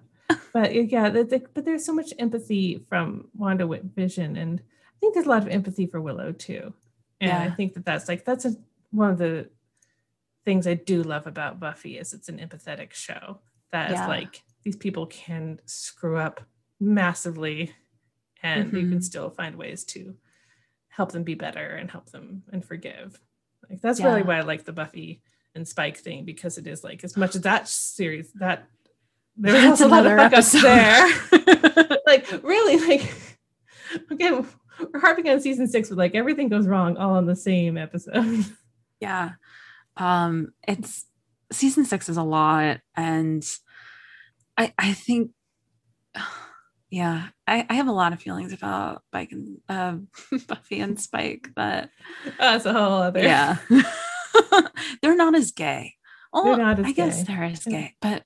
but 0.53 0.73
yeah 0.89 1.09
the, 1.09 1.25
the, 1.25 1.43
but 1.53 1.65
there's 1.65 1.83
so 1.85 1.93
much 1.93 2.13
empathy 2.17 2.85
from 2.87 3.27
wanda 3.35 3.67
Wit- 3.67 3.83
vision 3.83 4.37
and 4.37 4.61
i 4.61 4.97
think 5.01 5.13
there's 5.13 5.25
a 5.25 5.29
lot 5.29 5.41
of 5.41 5.49
empathy 5.49 5.85
for 5.87 5.99
willow 5.99 6.31
too 6.31 6.73
and 7.19 7.33
i 7.33 7.49
think 7.49 7.73
that 7.73 7.83
that's 7.83 8.07
like 8.07 8.23
that's 8.23 8.45
a, 8.45 8.55
one 8.91 9.09
of 9.09 9.17
the 9.17 9.49
things 10.45 10.65
i 10.67 10.73
do 10.73 11.03
love 11.03 11.27
about 11.27 11.59
buffy 11.59 11.97
is 11.97 12.13
it's 12.13 12.29
an 12.29 12.37
empathetic 12.39 12.93
show 12.93 13.39
that 13.73 13.91
is 13.91 13.95
Yeah. 13.99 14.07
like 14.07 14.41
these 14.63 14.75
people 14.75 15.05
can 15.07 15.59
screw 15.65 16.17
up 16.17 16.41
massively 16.79 17.71
and 18.43 18.71
you 18.73 18.87
can 18.89 18.99
Mhm. 18.99 19.03
still 19.03 19.29
find 19.29 19.55
ways 19.55 19.83
to 19.85 20.15
help 20.89 21.11
them 21.11 21.23
be 21.23 21.35
better 21.35 21.65
and 21.75 21.89
help 21.91 22.09
them 22.11 22.43
and 22.51 22.65
forgive. 22.65 23.19
Like 23.69 23.81
that's 23.81 24.01
really 24.01 24.23
why 24.23 24.37
i 24.37 24.41
like 24.41 24.65
the 24.65 24.73
buffy 24.73 25.21
and 25.55 25.67
spike 25.67 25.97
thing 25.97 26.25
because 26.25 26.57
it 26.57 26.67
is 26.67 26.83
like 26.83 27.03
as 27.03 27.15
much 27.15 27.35
as 27.35 27.41
that 27.41 27.67
series 27.67 28.31
that 28.33 28.67
there's 29.37 29.61
That's 29.63 29.81
a 29.81 29.87
lot 29.87 30.05
of 30.05 30.17
fuck 30.17 30.33
ups 30.33 30.51
there. 30.51 31.07
Like 32.05 32.29
really 32.43 32.77
like 32.77 33.37
again 34.09 34.45
we're 34.91 34.99
harping 34.99 35.29
on 35.29 35.39
season 35.39 35.67
six 35.67 35.87
but 35.89 35.97
like 35.97 36.13
everything 36.15 36.49
goes 36.49 36.67
wrong 36.67 36.97
all 36.97 37.15
on 37.15 37.25
the 37.25 37.35
same 37.35 37.77
episode. 37.77 38.45
Yeah. 38.99 39.31
Um, 39.97 40.53
it's 40.67 41.05
season 41.51 41.85
six 41.85 42.07
is 42.07 42.17
a 42.17 42.23
lot, 42.23 42.81
and 42.95 43.43
I 44.61 44.73
I 44.77 44.93
think 44.93 45.31
yeah, 46.89 47.27
I, 47.47 47.65
I 47.69 47.73
have 47.75 47.87
a 47.87 47.91
lot 47.93 48.13
of 48.13 48.21
feelings 48.21 48.53
about 48.53 49.03
Spike 49.09 49.31
and 49.31 49.57
uh, 49.69 49.95
Buffy 50.47 50.79
and 50.81 50.99
Spike 50.99 51.49
that 51.55 51.89
that's 52.37 52.65
a 52.65 52.73
whole 52.73 53.01
other 53.01 53.21
yeah. 53.21 53.57
They're 55.01 55.15
not 55.15 55.35
as 55.35 55.51
gay. 55.51 55.95
Oh, 56.33 56.43
They're 56.45 56.57
not 56.65 56.79
as 56.79 56.85
I 56.85 56.91
guess 56.91 57.23
gay. 57.23 57.33
they're 57.33 57.43
as 57.43 57.63
gay, 57.65 57.95
but 58.01 58.23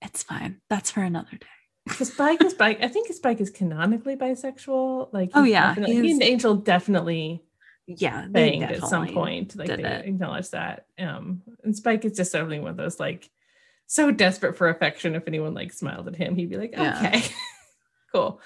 it's 0.00 0.22
fine. 0.22 0.60
That's 0.70 0.90
for 0.90 1.02
another 1.02 1.36
day. 1.36 1.46
Because 1.86 2.12
Spike 2.12 2.42
is 2.42 2.52
Spike. 2.52 2.78
I 2.82 2.88
think 2.88 3.12
Spike 3.12 3.40
is 3.40 3.50
canonically 3.50 4.16
bisexual. 4.16 5.12
Like, 5.12 5.30
Oh, 5.34 5.44
yeah, 5.44 5.74
he 5.74 6.10
and 6.12 6.22
Angel 6.22 6.54
definitely 6.54 7.42
Yeah, 7.86 8.26
they 8.30 8.50
banged 8.58 8.72
at 8.72 8.84
some 8.86 9.08
point. 9.08 9.56
Like 9.56 9.68
they 9.68 9.82
it. 9.82 10.06
acknowledge 10.06 10.50
that. 10.50 10.86
Um, 10.98 11.42
and 11.64 11.76
Spike 11.76 12.04
is 12.04 12.16
just 12.16 12.32
certainly 12.32 12.60
one 12.60 12.70
of 12.70 12.76
those 12.76 12.98
like 13.00 13.28
so 13.92 14.12
desperate 14.12 14.56
for 14.56 14.68
affection. 14.68 15.16
If 15.16 15.24
anyone 15.26 15.52
like 15.52 15.72
smiled 15.72 16.06
at 16.06 16.14
him, 16.14 16.36
he'd 16.36 16.48
be 16.48 16.56
like, 16.56 16.70
Yeah. 16.76 16.96
okay, 16.96 17.24
cool. 18.14 18.40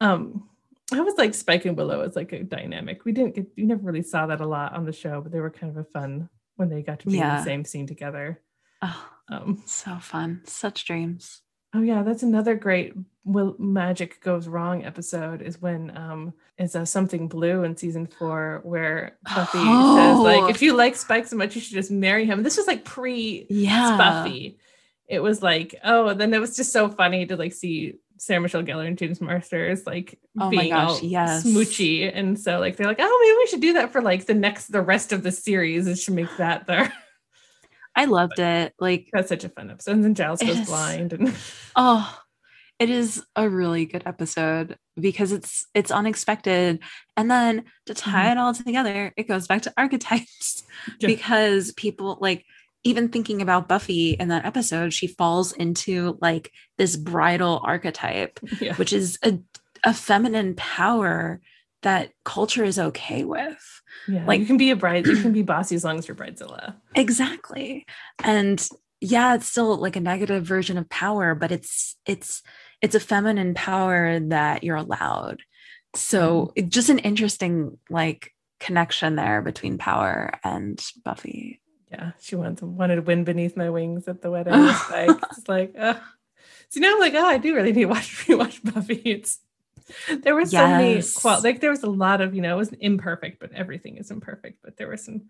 Um, 0.00 0.48
I 0.92 1.00
was 1.02 1.14
like 1.16 1.34
Spike 1.34 1.66
and 1.66 1.76
Willow 1.76 2.00
as 2.00 2.16
like 2.16 2.32
a 2.32 2.42
dynamic. 2.42 3.04
We 3.04 3.12
didn't 3.12 3.36
get, 3.36 3.46
we 3.56 3.62
never 3.62 3.80
really 3.82 4.02
saw 4.02 4.26
that 4.26 4.40
a 4.40 4.46
lot 4.46 4.74
on 4.74 4.84
the 4.86 4.92
show, 4.92 5.20
but 5.20 5.30
they 5.30 5.38
were 5.38 5.50
kind 5.50 5.70
of 5.70 5.76
a 5.76 5.84
fun 5.90 6.28
when 6.56 6.68
they 6.68 6.82
got 6.82 6.98
to 7.00 7.06
be 7.06 7.12
in 7.14 7.20
the 7.28 7.44
same 7.44 7.64
scene 7.64 7.86
together. 7.86 8.40
Oh, 8.82 9.08
Um, 9.28 9.62
so 9.66 9.96
fun. 10.00 10.40
Such 10.46 10.84
dreams. 10.84 11.42
Oh 11.72 11.82
yeah, 11.82 12.02
that's 12.02 12.22
another 12.22 12.54
great 12.56 12.94
will 13.24 13.54
magic 13.58 14.20
goes 14.22 14.48
wrong 14.48 14.82
episode 14.84 15.42
is 15.42 15.60
when 15.60 15.94
um 15.96 16.32
is 16.58 16.74
uh, 16.74 16.84
something 16.86 17.28
blue 17.28 17.64
in 17.64 17.76
season 17.76 18.06
four 18.06 18.60
where 18.64 19.18
Buffy 19.22 19.58
says 19.58 19.66
Oh. 19.66 20.22
like 20.24 20.50
if 20.54 20.62
you 20.62 20.74
like 20.74 20.96
Spike 20.96 21.26
so 21.26 21.36
much 21.36 21.54
you 21.54 21.60
should 21.60 21.74
just 21.74 21.90
marry 21.90 22.24
him. 22.24 22.42
This 22.42 22.56
was 22.56 22.66
like 22.66 22.84
pre 22.84 23.46
Yeah. 23.50 23.96
Buffy. 23.98 24.58
It 25.06 25.20
was 25.22 25.42
like 25.42 25.74
oh 25.84 26.08
and 26.08 26.20
then 26.20 26.32
it 26.32 26.40
was 26.40 26.56
just 26.56 26.72
so 26.72 26.88
funny 26.88 27.26
to 27.26 27.36
like 27.36 27.52
see 27.52 27.96
Sarah 28.16 28.40
Michelle 28.40 28.62
Gellar 28.62 28.86
and 28.86 28.98
James 28.98 29.20
Marsters 29.20 29.86
like 29.86 30.18
Oh 30.38 30.48
being 30.50 30.70
gosh, 30.70 30.90
all 30.90 31.00
yes. 31.04 31.44
smoochy 31.44 32.10
and 32.12 32.38
so 32.40 32.58
like 32.58 32.76
they're 32.76 32.86
like 32.86 33.00
oh 33.00 33.18
maybe 33.22 33.36
we 33.38 33.46
should 33.48 33.60
do 33.60 33.74
that 33.74 33.92
for 33.92 34.00
like 34.02 34.24
the 34.24 34.34
next 34.34 34.68
the 34.72 34.80
rest 34.82 35.12
of 35.12 35.22
the 35.22 35.30
series 35.32 35.86
and 35.86 35.98
should 35.98 36.14
make 36.14 36.34
that 36.38 36.66
their 36.66 36.90
I 38.00 38.06
loved 38.06 38.38
it. 38.38 38.72
Like 38.78 39.08
that's 39.12 39.28
such 39.28 39.44
a 39.44 39.50
fun 39.50 39.70
episode 39.70 39.92
and 39.92 40.04
then 40.04 40.14
Giles 40.14 40.40
goes 40.40 40.58
is- 40.60 40.66
blind 40.66 41.12
and 41.12 41.34
Oh, 41.76 42.18
it 42.78 42.88
is 42.88 43.22
a 43.36 43.46
really 43.46 43.84
good 43.84 44.04
episode 44.06 44.78
because 44.98 45.32
it's 45.32 45.66
it's 45.74 45.90
unexpected. 45.90 46.80
And 47.14 47.30
then 47.30 47.64
to 47.86 47.94
tie 47.94 48.22
mm-hmm. 48.22 48.32
it 48.32 48.38
all 48.38 48.54
together, 48.54 49.12
it 49.18 49.28
goes 49.28 49.46
back 49.46 49.62
to 49.62 49.74
archetypes 49.76 50.62
Yeah. 50.98 51.08
because 51.08 51.72
people 51.72 52.16
like 52.22 52.46
even 52.84 53.10
thinking 53.10 53.42
about 53.42 53.68
Buffy 53.68 54.12
in 54.12 54.28
that 54.28 54.46
episode, 54.46 54.94
she 54.94 55.06
falls 55.06 55.52
into 55.52 56.16
like 56.22 56.50
this 56.78 56.96
bridal 56.96 57.60
archetype, 57.62 58.40
yeah. 58.60 58.74
which 58.76 58.94
is 58.94 59.18
a, 59.22 59.38
a 59.84 59.92
feminine 59.92 60.54
power 60.54 61.42
that 61.82 62.12
culture 62.24 62.64
is 62.64 62.78
okay 62.78 63.24
with. 63.24 63.79
Yeah, 64.08 64.24
like 64.26 64.40
you 64.40 64.46
can 64.46 64.56
be 64.56 64.70
a 64.70 64.76
bride, 64.76 65.06
you 65.06 65.20
can 65.20 65.32
be 65.32 65.42
bossy 65.42 65.74
as 65.74 65.84
long 65.84 65.98
as 65.98 66.08
you're 66.08 66.16
bridezilla. 66.16 66.74
Exactly. 66.94 67.86
And 68.22 68.66
yeah, 69.00 69.34
it's 69.34 69.46
still 69.46 69.76
like 69.76 69.96
a 69.96 70.00
negative 70.00 70.44
version 70.44 70.76
of 70.78 70.88
power, 70.88 71.34
but 71.34 71.50
it's 71.50 71.96
it's 72.06 72.42
it's 72.82 72.94
a 72.94 73.00
feminine 73.00 73.54
power 73.54 74.20
that 74.20 74.64
you're 74.64 74.76
allowed. 74.76 75.42
So 75.94 76.52
it, 76.54 76.68
just 76.68 76.88
an 76.88 76.98
interesting 76.98 77.78
like 77.88 78.32
connection 78.58 79.16
there 79.16 79.42
between 79.42 79.78
power 79.78 80.32
and 80.44 80.80
Buffy. 81.04 81.60
Yeah, 81.90 82.12
she 82.20 82.36
wanted 82.36 82.62
wanted 82.62 82.96
to 82.96 83.02
win 83.02 83.24
beneath 83.24 83.56
my 83.56 83.70
wings 83.70 84.06
at 84.06 84.22
the 84.22 84.30
wedding. 84.30 84.54
It's 84.54 84.90
like 84.90 85.10
it's 85.10 85.48
like, 85.48 85.74
uh. 85.78 85.94
see 86.68 86.80
now 86.80 86.92
I'm 86.92 87.00
like, 87.00 87.14
oh, 87.14 87.24
I 87.24 87.38
do 87.38 87.54
really 87.54 87.72
need 87.72 87.82
to 87.82 87.86
watch 87.86 88.26
rewatch 88.26 88.62
Buffy. 88.62 88.94
It's 89.04 89.38
there 90.22 90.34
were 90.34 90.46
so 90.46 90.66
many 90.66 91.02
qual 91.16 91.40
like 91.42 91.60
there 91.60 91.70
was 91.70 91.82
a 91.82 91.90
lot 91.90 92.20
of 92.20 92.34
you 92.34 92.42
know 92.42 92.54
it 92.54 92.58
was 92.58 92.72
imperfect, 92.80 93.40
but 93.40 93.52
everything 93.52 93.96
is 93.98 94.10
imperfect. 94.10 94.58
But 94.62 94.76
there 94.76 94.88
were 94.88 94.96
some 94.96 95.22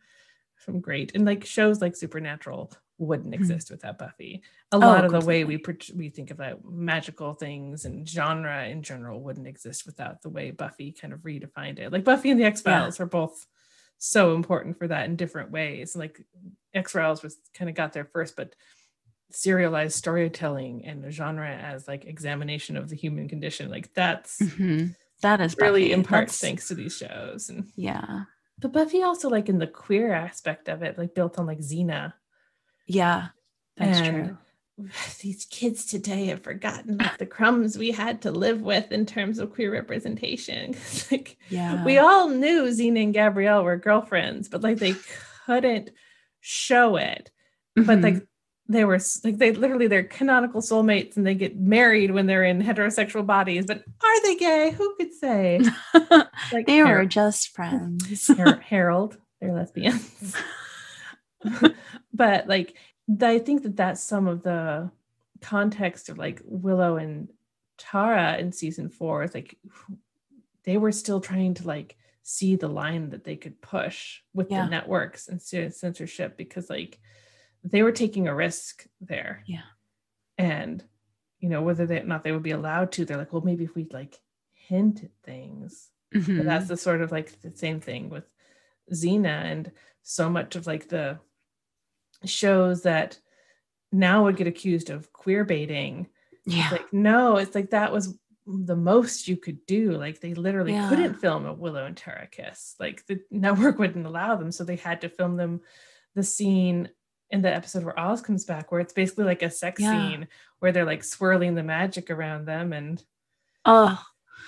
some 0.64 0.80
great 0.80 1.12
and 1.14 1.24
like 1.24 1.44
shows 1.44 1.80
like 1.80 1.96
Supernatural 1.96 2.72
wouldn't 2.98 3.30
Mhm. 3.30 3.34
exist 3.34 3.70
without 3.70 3.98
Buffy. 3.98 4.42
A 4.72 4.78
lot 4.78 5.06
of 5.06 5.10
the 5.12 5.20
way 5.26 5.44
we 5.44 5.56
port- 5.56 5.88
we 5.96 6.10
think 6.10 6.30
of 6.30 6.36
that 6.36 6.62
magical 6.64 7.32
things 7.32 7.86
and 7.86 8.06
genre 8.06 8.66
in 8.66 8.82
general 8.82 9.22
wouldn't 9.22 9.46
exist 9.46 9.86
without 9.86 10.20
the 10.20 10.28
way 10.28 10.50
Buffy 10.50 10.92
kind 10.92 11.14
of 11.14 11.20
redefined 11.20 11.78
it. 11.78 11.90
Like 11.90 12.04
Buffy 12.04 12.30
and 12.30 12.38
the 12.38 12.44
X 12.44 12.60
Files 12.60 13.00
are 13.00 13.06
both 13.06 13.46
so 13.96 14.34
important 14.34 14.78
for 14.78 14.86
that 14.88 15.06
in 15.06 15.16
different 15.16 15.50
ways. 15.50 15.96
Like 15.96 16.20
X 16.74 16.92
Files 16.92 17.22
was 17.22 17.38
kind 17.54 17.70
of 17.70 17.74
got 17.74 17.94
there 17.94 18.04
first, 18.04 18.36
but 18.36 18.54
serialized 19.34 19.96
storytelling 19.96 20.84
and 20.86 21.04
a 21.04 21.10
genre 21.10 21.48
as 21.48 21.86
like 21.88 22.04
examination 22.04 22.76
of 22.76 22.88
the 22.88 22.96
human 22.96 23.28
condition, 23.28 23.70
like 23.70 23.92
that's 23.94 24.38
Mhm. 24.40 24.94
That 25.22 25.40
is 25.42 25.56
really 25.58 25.82
Buffy. 25.82 25.92
in 25.92 26.02
part 26.02 26.22
That's- 26.28 26.40
thanks 26.40 26.68
to 26.68 26.74
these 26.74 26.96
shows. 26.96 27.50
And 27.50 27.70
Yeah. 27.76 28.24
but 28.58 28.72
Buffy 28.72 29.02
also 29.02 29.28
like 29.28 29.48
in 29.50 29.58
the 29.58 29.66
queer 29.66 30.12
aspect 30.12 30.68
of 30.68 30.82
it, 30.82 30.96
like 30.98 31.14
built 31.14 31.38
on 31.38 31.46
like 31.46 31.58
Xena. 31.58 32.14
Yeah. 32.86 33.28
That's 33.76 33.98
And 34.00 34.26
true. 34.28 34.38
These 35.20 35.44
kids 35.50 35.84
today 35.84 36.26
have 36.26 36.42
forgotten 36.42 36.96
like 36.96 37.18
the 37.18 37.26
crumbs 37.26 37.76
we 37.76 37.90
had 37.90 38.22
to 38.22 38.30
live 38.30 38.62
with 38.62 38.90
in 38.92 39.04
terms 39.04 39.38
of 39.38 39.52
queer 39.52 39.70
representation 39.70 40.74
like 41.10 41.36
Yeah. 41.50 41.84
we 41.84 41.98
all 41.98 42.30
knew 42.30 42.64
Xena 42.64 43.02
and 43.04 43.12
Gabrielle 43.14 43.62
were 43.62 43.76
girlfriends, 43.76 44.48
but 44.48 44.62
like 44.62 44.78
they 44.78 44.94
couldn't 45.44 45.90
show 46.40 46.96
it. 46.96 47.30
But 47.76 48.00
like 48.00 48.26
they 48.70 48.84
were 48.84 49.00
like 49.24 49.36
they 49.38 49.52
literally 49.52 49.88
they're 49.88 50.04
canonical 50.04 50.60
soulmates 50.60 51.16
and 51.16 51.26
they 51.26 51.34
get 51.34 51.58
married 51.58 52.12
when 52.12 52.26
they're 52.26 52.44
in 52.44 52.62
heterosexual 52.62 53.26
bodies. 53.26 53.66
But 53.66 53.78
are 54.02 54.22
they 54.22 54.36
gay? 54.36 54.70
Who 54.70 54.94
could 54.96 55.12
say? 55.12 55.60
Like 56.52 56.66
they 56.66 56.82
were 56.82 57.04
just 57.04 57.50
friends. 57.50 58.26
Har- 58.36 58.60
Harold, 58.60 59.16
they're 59.40 59.52
lesbians. 59.52 60.34
but 62.14 62.46
like 62.48 62.74
I 63.22 63.38
think 63.38 63.62
that 63.62 63.76
that's 63.76 64.02
some 64.02 64.26
of 64.26 64.42
the 64.42 64.90
context 65.40 66.08
of 66.08 66.18
like 66.18 66.42
Willow 66.44 66.96
and 66.96 67.28
Tara 67.78 68.36
in 68.38 68.52
season 68.52 68.88
four 68.88 69.22
is 69.22 69.34
like 69.34 69.56
they 70.64 70.76
were 70.76 70.92
still 70.92 71.20
trying 71.20 71.54
to 71.54 71.66
like 71.66 71.96
see 72.22 72.56
the 72.56 72.68
line 72.68 73.10
that 73.10 73.24
they 73.24 73.36
could 73.36 73.60
push 73.60 74.20
with 74.34 74.50
Yeah. 74.50 74.64
the 74.64 74.70
networks 74.70 75.28
and 75.28 75.40
censorship 75.40 76.36
because 76.36 76.68
like 76.68 76.98
they 77.64 77.82
were 77.82 77.92
taking 77.92 78.28
a 78.28 78.34
risk 78.34 78.86
there. 79.00 79.42
Yeah. 79.46 79.62
And 80.38 80.82
you 81.40 81.48
know, 81.48 81.62
whether 81.62 81.86
they 81.86 82.00
or 82.00 82.04
not 82.04 82.22
they 82.22 82.32
would 82.32 82.42
be 82.42 82.50
allowed 82.50 82.92
to, 82.92 83.04
they're 83.06 83.16
like, 83.16 83.32
well, 83.32 83.42
maybe 83.42 83.64
if 83.64 83.74
we 83.74 83.88
like 83.90 84.18
hint 84.52 85.02
at 85.02 85.10
things, 85.24 85.88
Mhm. 86.14 86.44
that's 86.44 86.68
the 86.68 86.76
sort 86.76 87.00
of 87.02 87.10
like 87.12 87.40
the 87.40 87.50
same 87.56 87.80
thing 87.80 88.10
with 88.10 88.24
Xena 88.92 89.44
and 89.44 89.72
so 90.02 90.28
much 90.28 90.56
of 90.56 90.66
like 90.66 90.88
the 90.88 91.18
shows 92.24 92.82
that 92.82 93.18
now 93.92 94.24
would 94.24 94.36
get 94.36 94.46
accused 94.46 94.90
of 94.90 95.12
queer 95.12 95.44
baiting. 95.44 96.08
yeah. 96.46 96.62
It's 96.64 96.72
like, 96.72 96.92
no, 96.92 97.36
it's 97.36 97.54
like 97.54 97.70
that 97.70 97.92
was 97.92 98.18
the 98.46 98.76
most 98.76 99.28
you 99.28 99.36
could 99.36 99.64
do. 99.66 99.92
Like 99.92 100.20
they 100.20 100.34
literally 100.34 100.72
Yeah. 100.72 100.88
couldn't 100.88 101.14
film 101.14 101.46
a 101.46 101.52
Willow 101.54 101.84
and 101.86 101.96
Tara 101.96 102.26
kiss. 102.26 102.74
Like 102.80 103.06
the 103.06 103.20
network 103.30 103.78
wouldn't 103.78 104.06
allow 104.06 104.36
them, 104.36 104.50
so 104.52 104.64
they 104.64 104.76
had 104.76 105.00
to 105.02 105.08
film 105.08 105.36
them 105.36 105.60
the 106.14 106.22
scene 106.22 106.90
in 107.30 107.42
the 107.42 107.54
episode 107.54 107.84
where 107.84 107.98
Oz 107.98 108.20
comes 108.20 108.44
back, 108.44 108.70
where 108.72 108.80
it's 108.80 108.92
basically 108.92 109.24
like 109.24 109.42
a 109.42 109.50
sex 109.50 109.80
Yeah. 109.80 109.92
scene 109.92 110.28
where 110.58 110.72
they're 110.72 110.84
like 110.84 111.04
swirling 111.04 111.54
the 111.54 111.62
magic 111.62 112.10
around 112.10 112.46
them, 112.46 112.72
and 112.72 113.02
Oh, 113.64 114.02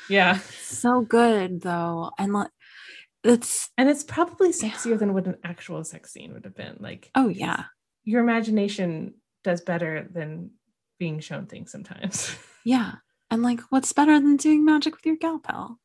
yeah, 0.09 0.39
so 0.39 1.03
good 1.03 1.61
though. 1.61 2.11
And 2.18 2.33
like 2.33 2.51
it's 3.24 3.70
and 3.78 3.89
it's 3.89 4.03
probably 4.03 4.51
sexier 4.51 4.99
than 4.99 5.14
what 5.14 5.26
an 5.26 5.37
actual 5.45 5.85
sex 5.85 6.12
scene 6.12 6.33
would 6.33 6.45
have 6.45 6.57
been. 6.57 6.76
Like, 6.80 7.11
oh 7.14 7.28
yeah. 7.28 7.64
your 8.05 8.20
imagination 8.22 9.14
does 9.45 9.61
better 9.61 10.09
than 10.12 10.51
being 10.99 11.20
shown 11.20 11.47
things 11.47 11.70
sometimes. 11.72 12.35
Yeah. 12.64 12.93
And 13.28 13.43
like 13.43 13.59
what's 13.70 13.93
better 13.93 14.20
than 14.20 14.37
doing 14.37 14.64
magic 14.64 14.95
with 14.95 15.05
your 15.07 15.16
gal 15.16 15.39
pal? 15.41 15.78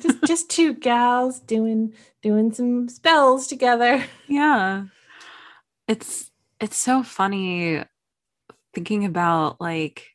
just 0.00 0.24
just 0.24 0.48
two 0.50 0.72
gals 0.74 1.40
doing 1.40 1.92
doing 2.22 2.52
some 2.52 2.88
spells 2.88 3.46
together. 3.48 4.02
Yeah. 4.28 4.84
It's 5.88 6.30
it's 6.60 6.76
so 6.76 7.02
funny 7.02 7.82
thinking 8.74 9.04
about 9.04 9.60
like 9.60 10.06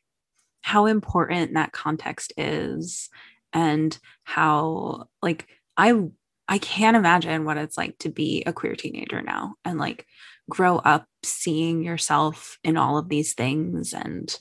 how 0.62 0.86
important 0.86 1.54
that 1.54 1.72
context 1.72 2.32
is 2.36 3.10
and 3.52 3.98
how 4.24 5.08
like 5.22 5.48
I 5.76 6.08
I 6.48 6.58
can't 6.58 6.96
imagine 6.96 7.44
what 7.44 7.56
it's 7.56 7.78
like 7.78 7.98
to 7.98 8.10
be 8.10 8.42
a 8.46 8.52
queer 8.52 8.74
teenager 8.76 9.22
now 9.22 9.54
and 9.64 9.78
like 9.78 10.06
grow 10.50 10.78
up 10.78 11.06
seeing 11.22 11.82
yourself 11.82 12.58
in 12.64 12.76
all 12.76 12.98
of 12.98 13.08
these 13.08 13.34
things 13.34 13.94
and 13.94 14.36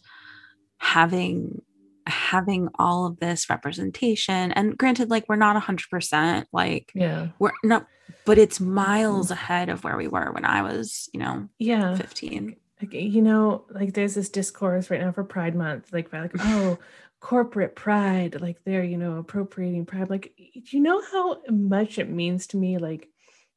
having 0.77 1.61
having 2.07 2.69
all 2.79 3.05
of 3.05 3.19
this 3.19 3.49
representation 3.49 4.51
and 4.51 4.77
granted 4.77 5.09
like 5.09 5.25
we're 5.29 5.35
not 5.35 5.61
100% 5.61 6.45
like 6.51 6.91
Yeah. 6.95 7.27
we're 7.39 7.51
not 7.63 7.87
but 8.25 8.37
it's 8.37 8.59
miles 8.59 9.27
mm. 9.29 9.31
ahead 9.31 9.69
of 9.69 9.83
where 9.83 9.97
we 9.97 10.07
were 10.07 10.31
when 10.31 10.45
i 10.45 10.61
was 10.61 11.09
you 11.13 11.19
know 11.19 11.47
Yeah. 11.59 11.95
15 11.95 12.55
Like, 12.81 12.93
you 12.93 13.21
know, 13.21 13.65
like 13.69 13.93
there's 13.93 14.15
this 14.15 14.29
discourse 14.29 14.89
right 14.89 14.99
now 14.99 15.11
for 15.11 15.23
Pride 15.23 15.55
Month, 15.55 15.93
like 15.93 16.09
by 16.09 16.21
like, 16.21 16.31
oh, 16.39 16.79
corporate 17.19 17.75
pride, 17.75 18.41
like 18.41 18.57
they're, 18.65 18.83
you 18.83 18.97
know, 18.97 19.17
appropriating 19.17 19.85
pride. 19.85 20.09
Like, 20.09 20.33
do 20.35 20.61
you 20.75 20.79
know 20.79 20.99
how 21.11 21.43
much 21.47 21.99
it 21.99 22.09
means 22.09 22.47
to 22.47 22.57
me? 22.57 22.79
Like 22.79 23.07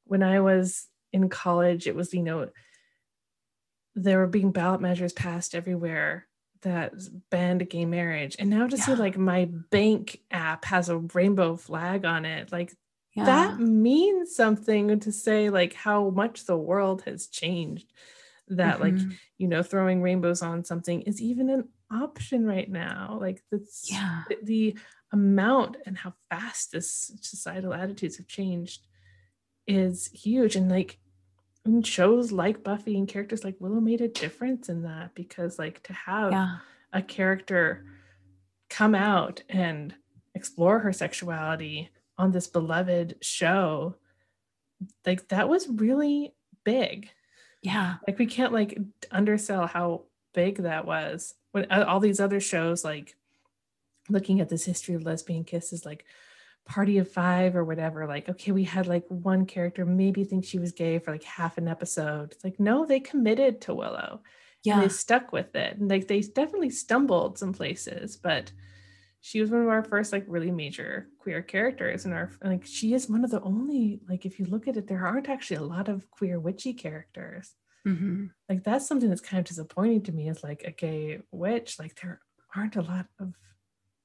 when 0.04 0.22
I 0.22 0.40
was 0.40 0.86
in 1.14 1.30
college, 1.30 1.86
it 1.86 1.96
was, 1.96 2.12
you 2.12 2.22
know, 2.22 2.50
there 3.94 4.18
were 4.18 4.26
being 4.26 4.52
ballot 4.52 4.82
measures 4.82 5.14
passed 5.14 5.54
everywhere 5.54 6.26
that 6.64 6.92
banned 7.30 7.68
gay 7.70 7.84
marriage. 7.86 8.36
And 8.38 8.50
now 8.50 8.66
to 8.66 8.76
see 8.76 8.94
like 8.94 9.16
my 9.16 9.46
bank 9.70 10.20
app 10.30 10.64
has 10.66 10.88
a 10.88 10.98
rainbow 10.98 11.56
flag 11.56 12.04
on 12.04 12.24
it, 12.24 12.50
like 12.52 12.74
yeah 13.14 13.24
that 13.26 13.58
means 13.60 14.34
something 14.34 14.98
to 15.00 15.12
say 15.12 15.48
like 15.48 15.72
how 15.72 16.10
much 16.10 16.46
the 16.46 16.56
world 16.56 17.02
has 17.02 17.28
changed 17.28 17.92
that 18.48 18.80
like 18.80 18.94
Mhm. 18.96 19.16
you 19.38 19.46
know 19.48 19.62
throwing 19.62 20.02
rainbows 20.02 20.42
on 20.42 20.64
something 20.64 21.02
is 21.02 21.22
even 21.22 21.48
an 21.48 21.68
option 21.92 22.44
right 22.44 22.68
now 22.68 23.16
like 23.20 23.42
that's 23.52 23.88
Yeah. 23.90 24.24
the, 24.28 24.36
the 24.42 24.78
amount 25.12 25.76
and 25.86 25.96
how 25.96 26.12
fast 26.28 26.72
this 26.72 27.12
societal 27.22 27.72
attitudes 27.72 28.16
have 28.16 28.26
changed 28.26 28.80
is 29.66 30.08
huge 30.08 30.56
and 30.56 30.68
like 30.70 30.98
and 31.64 31.86
shows 31.86 32.30
like 32.30 32.62
buffy 32.62 32.96
and 32.96 33.08
characters 33.08 33.44
like 33.44 33.56
willow 33.58 33.80
made 33.80 34.00
a 34.00 34.08
difference 34.08 34.68
in 34.68 34.82
that 34.82 35.14
because 35.14 35.58
like 35.58 35.82
to 35.82 35.92
have 35.92 36.32
yeah. 36.32 36.56
a 36.92 37.00
character 37.00 37.84
come 38.68 38.94
out 38.94 39.42
and 39.48 39.94
explore 40.34 40.80
her 40.80 40.92
sexuality 40.92 41.90
on 42.18 42.32
this 42.32 42.46
beloved 42.46 43.16
show 43.22 43.96
like 45.06 45.28
that 45.28 45.48
was 45.48 45.68
really 45.68 46.34
big. 46.64 47.08
Yeah. 47.62 47.96
Like 48.06 48.18
we 48.18 48.26
can't 48.26 48.52
like 48.52 48.78
undersell 49.10 49.66
how 49.66 50.02
big 50.34 50.62
that 50.62 50.86
was. 50.86 51.34
When 51.52 51.70
uh, 51.70 51.84
all 51.86 52.00
these 52.00 52.20
other 52.20 52.40
shows 52.40 52.84
like 52.84 53.16
looking 54.08 54.40
at 54.40 54.48
this 54.48 54.64
history 54.64 54.94
of 54.94 55.04
lesbian 55.04 55.44
kisses 55.44 55.86
like 55.86 56.04
party 56.66 56.98
of 56.98 57.10
five 57.10 57.56
or 57.56 57.64
whatever 57.64 58.06
like 58.06 58.28
okay 58.28 58.50
we 58.50 58.64
had 58.64 58.86
like 58.86 59.04
one 59.08 59.44
character 59.44 59.84
maybe 59.84 60.24
think 60.24 60.44
she 60.44 60.58
was 60.58 60.72
gay 60.72 60.98
for 60.98 61.12
like 61.12 61.24
half 61.24 61.58
an 61.58 61.68
episode. 61.68 62.32
It's 62.32 62.44
like 62.44 62.58
no 62.58 62.86
they 62.86 63.00
committed 63.00 63.60
to 63.62 63.74
willow. 63.74 64.22
And 64.66 64.76
yeah. 64.76 64.80
they 64.80 64.88
stuck 64.88 65.30
with 65.30 65.54
it. 65.54 65.76
And 65.76 65.90
like 65.90 66.08
they 66.08 66.20
definitely 66.20 66.70
stumbled 66.70 67.38
some 67.38 67.52
places 67.52 68.16
but 68.16 68.50
she 69.20 69.40
was 69.40 69.50
one 69.50 69.62
of 69.62 69.68
our 69.68 69.82
first 69.82 70.12
like 70.12 70.24
really 70.26 70.50
major 70.50 71.08
queer 71.18 71.40
characters 71.40 72.04
and 72.04 72.12
our 72.12 72.30
like 72.42 72.66
she 72.66 72.92
is 72.92 73.08
one 73.08 73.24
of 73.24 73.30
the 73.30 73.40
only 73.40 74.00
like 74.08 74.26
if 74.26 74.38
you 74.38 74.44
look 74.44 74.68
at 74.68 74.76
it 74.76 74.86
there 74.86 75.06
aren't 75.06 75.30
actually 75.30 75.56
a 75.56 75.62
lot 75.62 75.88
of 75.88 76.10
queer 76.10 76.38
witchy 76.38 76.74
characters. 76.74 77.54
Mhm. 77.86 78.30
like 78.48 78.64
that's 78.64 78.88
something 78.88 79.10
that's 79.10 79.20
kind 79.20 79.38
of 79.38 79.44
disappointing 79.44 80.02
to 80.04 80.12
me 80.12 80.28
is 80.30 80.42
like 80.42 80.62
a 80.64 80.70
gay 80.70 81.20
witch. 81.30 81.78
Like 81.78 82.00
there 82.00 82.20
aren't 82.56 82.76
a 82.76 82.82
lot 82.82 83.06
of 83.20 83.34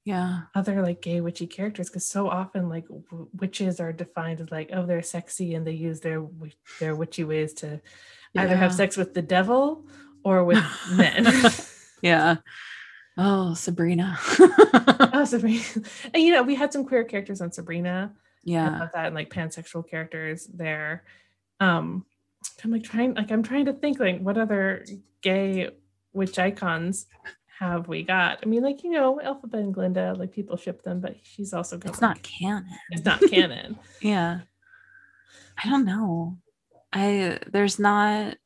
yeah. 0.06 0.42
other 0.56 0.82
like 0.82 1.02
gay 1.02 1.22
witchy 1.22 1.48
characters 1.48 1.90
because 1.90 2.06
so 2.06 2.30
often 2.30 2.70
like 2.70 2.88
w- 2.88 3.30
witches 3.38 3.80
are 3.80 3.92
defined 3.92 4.42
as 4.42 4.52
like 4.52 4.70
oh 4.74 4.86
they're 4.86 5.02
sexy 5.02 5.56
and 5.56 5.66
they 5.66 5.74
use 5.74 6.00
their 6.00 6.26
their 6.80 6.96
witchy 6.96 7.24
ways 7.24 7.54
to 7.54 7.82
either 8.36 8.56
have 8.56 8.74
sex 8.74 8.96
with 8.96 9.14
the 9.14 9.22
devil 9.22 9.86
or 10.24 10.44
with 10.44 10.64
men. 10.96 11.28
Yeah. 12.02 12.38
Oh 13.18 13.54
sabrina. 13.56 14.18
Oh 15.12 15.26
sabrina. 15.26 15.62
And 16.14 16.24
you 16.24 16.32
know 16.32 16.44
we 16.44 16.56
had 16.56 16.72
some 16.72 16.86
queer 16.86 17.04
characters 17.04 17.42
on 17.42 17.52
sabrina 17.52 18.14
yeah. 18.46 18.80
love 18.80 18.90
that 18.94 19.08
and 19.08 19.16
like 19.16 19.30
pansexual 19.30 19.88
characters 19.88 20.46
there. 20.46 21.04
Um 21.60 22.06
i'm 22.64 22.72
like 22.72 22.84
trying 22.84 23.14
like 23.16 23.32
i'm 23.32 23.44
trying 23.44 23.66
to 23.66 23.74
think 23.74 24.00
like 24.00 24.22
what 24.22 24.38
other 24.38 24.86
gay 25.22 25.70
witch 26.14 26.40
icons 26.40 27.06
have 27.60 27.88
we 27.90 28.04
got? 28.04 28.40
I 28.42 28.46
mean 28.46 28.64
like 28.64 28.84
you 28.84 28.92
know 28.92 29.20
elphaba 29.24 29.56
and 29.56 29.74
glinda 29.74 30.14
like 30.18 30.32
people 30.32 30.56
ship 30.58 30.82
them 30.84 31.02
but 31.02 31.18
she's 31.24 31.54
also 31.54 31.78
it's 31.84 32.00
not 32.02 32.22
canon. 32.24 32.66
It's 32.92 33.06
not 33.06 33.20
canon. 33.30 33.78
Yeah. 34.02 34.40
I 35.62 35.70
don't 35.70 35.86
know. 35.86 36.38
I 36.94 37.40
there's 37.48 37.78
not 37.80 38.38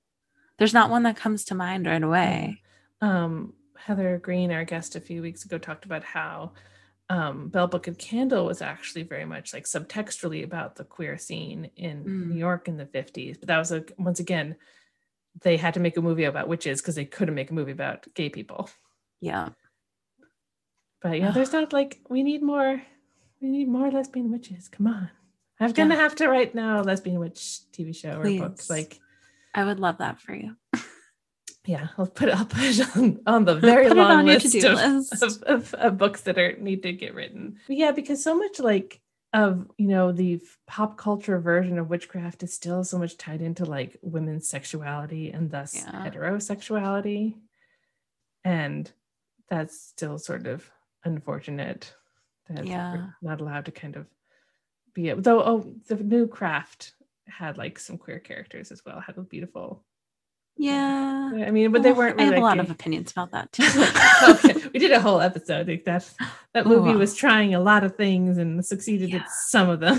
there's 0.58 0.74
not 0.74 0.90
one 0.90 1.04
that 1.04 1.16
comes 1.16 1.46
to 1.46 1.56
mind 1.56 1.86
right 1.86 2.02
away. 2.02 2.62
Um 3.02 3.54
heather 3.78 4.18
greene 4.18 4.52
our 4.52 4.64
guest 4.64 4.96
a 4.96 5.02
few 5.02 5.22
weeks 5.22 5.46
ago 5.46 5.58
talked 5.58 5.86
about 5.86 6.04
how 6.04 6.54
um 7.10 7.50
bell 7.50 7.68
book 7.68 7.86
and 7.88 7.98
candle 7.98 8.46
was 8.46 8.62
actually 8.62 9.04
very 9.04 9.26
much 9.26 9.54
like 9.54 9.66
subtextually 9.66 10.44
about 10.44 10.76
the 10.78 10.86
queer 10.86 11.18
scene 11.18 11.70
in 11.76 12.04
Mm. 12.06 12.28
new 12.30 12.36
york 12.40 12.70
in 12.70 12.78
the 12.78 12.86
50s 12.86 13.38
but 13.38 13.48
that 13.50 13.58
was 13.58 13.74
a 13.74 13.84
once 13.98 14.22
again 14.22 14.56
they 15.42 15.58
had 15.58 15.74
to 15.74 15.82
make 15.82 15.98
a 15.98 16.02
movie 16.02 16.24
about 16.24 16.48
witches 16.48 16.82
because 16.82 16.96
they 16.96 17.04
couldn't 17.04 17.36
make 17.36 17.52
a 17.52 17.54
movie 17.54 17.74
about 17.74 18.08
gay 18.14 18.30
people 18.30 18.70
yeah 19.24 19.50
but 21.02 21.18
yeah 21.20 21.32
there's 21.32 21.54
not 21.58 21.72
like 21.74 22.00
we 22.10 22.24
need 22.24 22.42
more 22.44 22.82
we 23.42 23.48
need 23.50 23.68
more 23.68 23.90
lesbian 23.90 24.32
witches 24.32 24.68
come 24.68 24.88
on 24.88 25.10
i'm 25.60 25.72
gonna 25.72 25.96
Yeah. 25.96 26.02
have 26.02 26.16
to 26.16 26.28
write 26.28 26.54
now 26.56 26.82
a 26.82 26.84
lesbian 26.84 27.20
witch 27.20 27.60
tv 27.72 27.96
show 27.96 28.20
or 28.20 28.24
books. 28.24 28.70
Like 28.70 29.00
i 29.56 29.64
would 29.64 29.80
love 29.80 29.98
that 30.00 30.20
for 30.20 30.34
you 30.36 30.56
yeah 31.66 31.88
i'll 31.98 32.08
put 32.08 32.28
it 32.30 32.36
i'll 32.38 32.46
put 32.46 32.64
it 32.64 32.96
on, 32.98 33.20
on 33.26 33.46
the 33.46 33.56
very 33.56 33.90
long 33.90 34.12
on 34.20 34.26
list, 34.26 34.56
of, 34.56 34.74
list. 34.74 35.24
Of, 35.24 35.44
of, 35.44 35.74
of 35.76 35.98
books 35.98 36.22
that 36.22 36.38
are 36.38 36.58
need 36.58 36.84
to 36.84 36.92
get 36.92 37.16
written 37.16 37.58
But 37.68 37.78
yeah 37.78 37.92
because 37.92 38.22
so 38.24 38.36
much 38.38 38.60
like 38.60 39.00
of 39.32 39.68
you 39.78 39.88
know 39.88 40.12
the 40.12 40.42
pop 40.68 40.98
culture 40.98 41.40
version 41.40 41.80
of 41.80 41.90
witchcraft 41.90 42.44
is 42.44 42.54
still 42.54 42.84
so 42.84 43.00
much 43.00 43.18
tied 43.18 43.42
into 43.42 43.64
like 43.66 43.98
women's 44.02 44.48
sexuality 44.50 45.32
and 45.32 45.50
thus 45.50 45.74
Yeah. 45.76 46.06
heterosexuality 46.06 47.36
and 48.44 48.92
that's 49.50 49.80
still 49.82 50.18
sort 50.18 50.48
of 50.48 50.70
unfortunate 51.06 51.94
that 52.50 52.66
Yeah. 52.66 52.94
we're 52.94 53.16
not 53.30 53.42
allowed 53.42 53.66
to 53.66 53.72
kind 53.72 53.96
of 53.96 54.08
be 54.94 55.10
it. 55.10 55.24
though 55.24 55.42
oh 55.44 55.74
the 55.88 55.96
new 55.96 56.28
craft 56.28 56.94
had 57.28 57.58
like 57.58 57.80
some 57.80 57.98
queer 57.98 58.20
characters 58.20 58.72
as 58.72 58.84
well 58.86 59.00
had 59.00 59.18
a 59.18 59.22
beautiful 59.22 59.84
yeah 60.56 61.32
I 61.34 61.50
mean, 61.52 61.72
but 61.72 61.82
they 61.82 61.92
oh, 61.92 61.96
weren't. 61.96 62.20
i 62.20 62.24
have 62.26 62.34
a 62.34 62.36
really 62.36 62.44
lot 62.44 62.60
of 62.60 62.70
opinions 62.70 63.12
about 63.12 63.32
that 63.32 63.52
too 63.54 63.64
okay, 64.30 64.70
we 64.72 64.80
did 64.80 64.92
a 64.92 65.00
whole 65.02 65.20
episode. 65.20 65.68
Like 65.68 65.84
that 65.86 66.08
that 66.54 66.68
movie 66.68 66.92
Wow. 66.92 66.98
was 67.00 67.16
trying 67.16 67.56
a 67.56 67.60
lot 67.60 67.84
of 67.84 67.96
things 67.96 68.38
and 68.38 68.64
succeeded 68.64 69.10
Yeah. 69.10 69.18
at 69.22 69.32
some 69.32 69.68
of 69.70 69.80
them. 69.80 69.98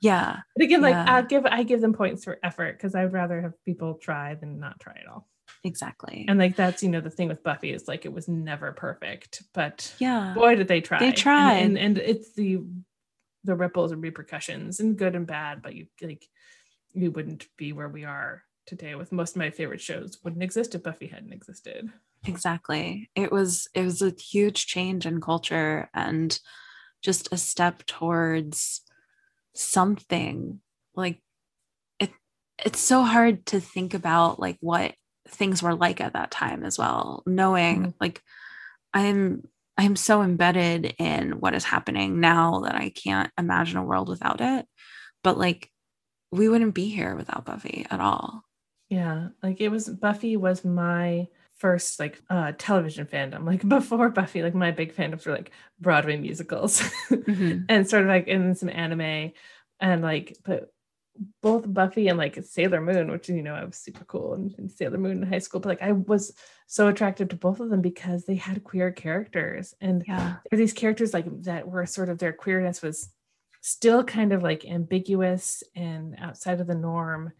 yeah 0.00 0.40
but 0.56 0.64
again, 0.64 0.82
like 0.82 0.92
Yeah. 0.92 1.14
I 1.16 1.22
give 1.22 1.46
I 1.46 1.62
give 1.62 1.80
them 1.80 1.94
points 1.94 2.22
for 2.24 2.38
effort 2.42 2.76
because 2.76 2.94
I'd 2.94 3.12
rather 3.14 3.40
have 3.40 3.54
people 3.64 3.94
try 3.94 4.34
than 4.34 4.60
not 4.60 4.78
try 4.78 4.92
at 5.00 5.08
all. 5.10 5.26
Exactly 5.64 6.24
And 6.28 6.38
like 6.38 6.56
that's 6.56 6.82
you 6.82 6.88
know 6.88 7.00
the 7.00 7.10
thing 7.10 7.28
with 7.28 7.42
Buffy 7.42 7.72
is 7.72 7.88
like 7.88 8.04
it 8.04 8.12
was 8.12 8.28
never 8.28 8.72
perfect, 8.72 9.42
but 9.54 9.94
yeah 9.98 10.32
boy 10.34 10.54
did 10.54 10.68
they 10.68 10.80
try. 10.80 10.98
They 10.98 11.12
tried. 11.12 11.58
and, 11.58 11.78
and 11.78 11.98
it's 11.98 12.32
the 12.34 12.60
the 13.44 13.54
ripples 13.54 13.92
and 13.92 14.02
repercussions 14.02 14.80
and 14.80 14.96
good 14.96 15.14
and 15.14 15.26
bad. 15.26 15.62
But 15.62 15.74
you 15.74 15.86
like 16.02 16.24
you 16.94 17.10
wouldn't 17.10 17.46
be 17.56 17.72
where 17.72 17.88
we 17.88 18.04
are 18.04 18.42
today 18.66 18.94
with 18.94 19.12
most 19.12 19.30
of 19.30 19.38
my 19.38 19.50
favorite 19.50 19.80
shows 19.80 20.18
wouldn't 20.22 20.42
exist 20.42 20.74
if 20.74 20.82
Buffy 20.82 21.06
hadn't 21.06 21.32
existed. 21.32 21.90
exactly 22.26 23.08
it 23.14 23.30
was 23.32 23.68
it 23.74 23.82
was 23.82 24.02
a 24.02 24.12
huge 24.18 24.66
change 24.66 25.06
in 25.06 25.20
culture 25.20 25.88
and 25.94 26.38
just 27.02 27.28
a 27.32 27.36
step 27.36 27.86
towards 27.86 28.82
something 29.54 30.60
like 30.94 31.22
it 31.98 32.10
it's 32.64 32.80
so 32.80 33.02
hard 33.02 33.46
to 33.46 33.60
think 33.60 33.94
about 33.94 34.38
like 34.40 34.56
what 34.60 34.94
things 35.30 35.62
were 35.62 35.74
like 35.74 36.00
at 36.00 36.14
that 36.14 36.30
time 36.30 36.64
as 36.64 36.78
well 36.78 37.22
knowing 37.26 37.86
Mhm. 37.86 37.94
like 38.00 38.22
i'm 38.94 39.42
i'm 39.76 39.96
so 39.96 40.22
embedded 40.22 40.94
in 40.98 41.40
what 41.40 41.54
is 41.54 41.64
happening 41.64 42.20
now 42.20 42.60
that 42.60 42.74
i 42.74 42.90
can't 42.90 43.30
imagine 43.38 43.76
a 43.78 43.84
world 43.84 44.08
without 44.08 44.40
it 44.40 44.66
but 45.22 45.38
like 45.38 45.70
we 46.32 46.48
wouldn't 46.48 46.74
be 46.74 46.88
here 46.88 47.14
without 47.16 47.44
buffy 47.44 47.86
at 47.90 48.00
all 48.00 48.42
Yeah, 48.90 49.28
like 49.42 49.60
it 49.60 49.68
was 49.68 49.88
Buffy 49.88 50.36
was 50.36 50.64
my 50.64 51.28
first 51.58 52.00
like 52.00 52.22
uh 52.30 52.52
television 52.56 53.04
fandom. 53.06 53.44
Like 53.44 53.68
before 53.76 54.08
Buffy, 54.08 54.42
like 54.42 54.54
my 54.54 54.70
big 54.70 54.94
fandoms 54.94 55.26
were 55.26 55.32
like 55.36 55.50
Broadway 55.80 56.16
musicals 56.16 56.80
Mhm. 57.10 57.66
and 57.68 57.88
sort 57.88 58.04
of 58.04 58.08
like 58.08 58.28
in 58.28 58.54
some 58.54 58.70
anime 58.70 59.32
and 59.80 60.00
like 60.02 60.36
but 60.44 60.72
both 61.42 61.72
Buffy 61.72 62.08
and 62.08 62.18
like 62.18 62.42
Sailor 62.44 62.80
Moon, 62.80 63.10
which 63.10 63.28
you 63.28 63.42
know 63.42 63.54
I 63.54 63.64
was 63.64 63.76
super 63.76 64.04
cool 64.04 64.34
in, 64.34 64.54
in 64.58 64.68
Sailor 64.68 64.98
Moon 64.98 65.22
in 65.22 65.28
high 65.28 65.38
school, 65.38 65.60
but 65.60 65.68
like 65.68 65.82
I 65.82 65.92
was 65.92 66.32
so 66.66 66.88
attracted 66.88 67.30
to 67.30 67.36
both 67.36 67.60
of 67.60 67.70
them 67.70 67.80
because 67.80 68.24
they 68.24 68.36
had 68.36 68.64
queer 68.64 68.90
characters. 68.92 69.74
And 69.80 70.04
yeah. 70.06 70.36
there 70.50 70.56
are 70.56 70.62
these 70.62 70.72
characters 70.72 71.14
like 71.14 71.26
that 71.42 71.68
were 71.68 71.86
sort 71.86 72.08
of 72.08 72.18
their 72.18 72.32
queerness 72.32 72.82
was 72.82 73.10
still 73.60 74.04
kind 74.04 74.32
of 74.32 74.42
like 74.42 74.64
ambiguous 74.64 75.62
and 75.74 76.14
outside 76.18 76.60
of 76.60 76.66
the 76.66 76.74
norm. 76.74 77.32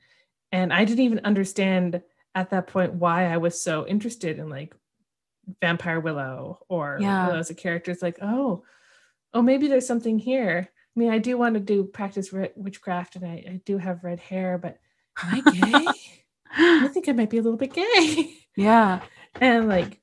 And 0.50 0.72
i 0.72 0.84
didn't 0.84 1.04
even 1.04 1.20
understand 1.24 2.02
at 2.34 2.50
that 2.50 2.66
point 2.66 2.94
why 2.94 3.26
i 3.26 3.36
was 3.36 3.60
so 3.60 3.86
interested 3.86 4.38
in 4.38 4.48
like 4.48 4.74
vampire 5.60 6.00
willow 6.00 6.58
or 6.68 6.98
Yeah. 7.00 7.26
willow 7.26 7.38
as 7.38 7.50
a 7.50 7.54
character. 7.54 7.90
It's 7.90 8.02
like 8.02 8.18
oh 8.20 8.64
oh 9.34 9.42
maybe 9.42 9.68
there's 9.68 9.86
something 9.86 10.18
here 10.18 10.70
mean 10.98 11.10
i 11.10 11.18
do 11.18 11.38
want 11.38 11.54
to 11.54 11.60
do 11.60 11.84
practice 11.84 12.32
witchcraft 12.56 13.16
and 13.16 13.24
I, 13.24 13.44
I 13.48 13.60
do 13.64 13.78
have 13.78 14.04
red 14.04 14.20
hair 14.20 14.58
but 14.58 14.78
am 15.22 15.42
i 15.46 15.50
gay? 15.50 15.86
I 16.84 16.88
think 16.88 17.08
i 17.08 17.12
might 17.12 17.30
be 17.30 17.38
a 17.38 17.42
little 17.42 17.58
bit 17.58 17.72
gay. 17.74 18.34
Yeah. 18.56 19.00
And 19.40 19.68
like 19.68 20.00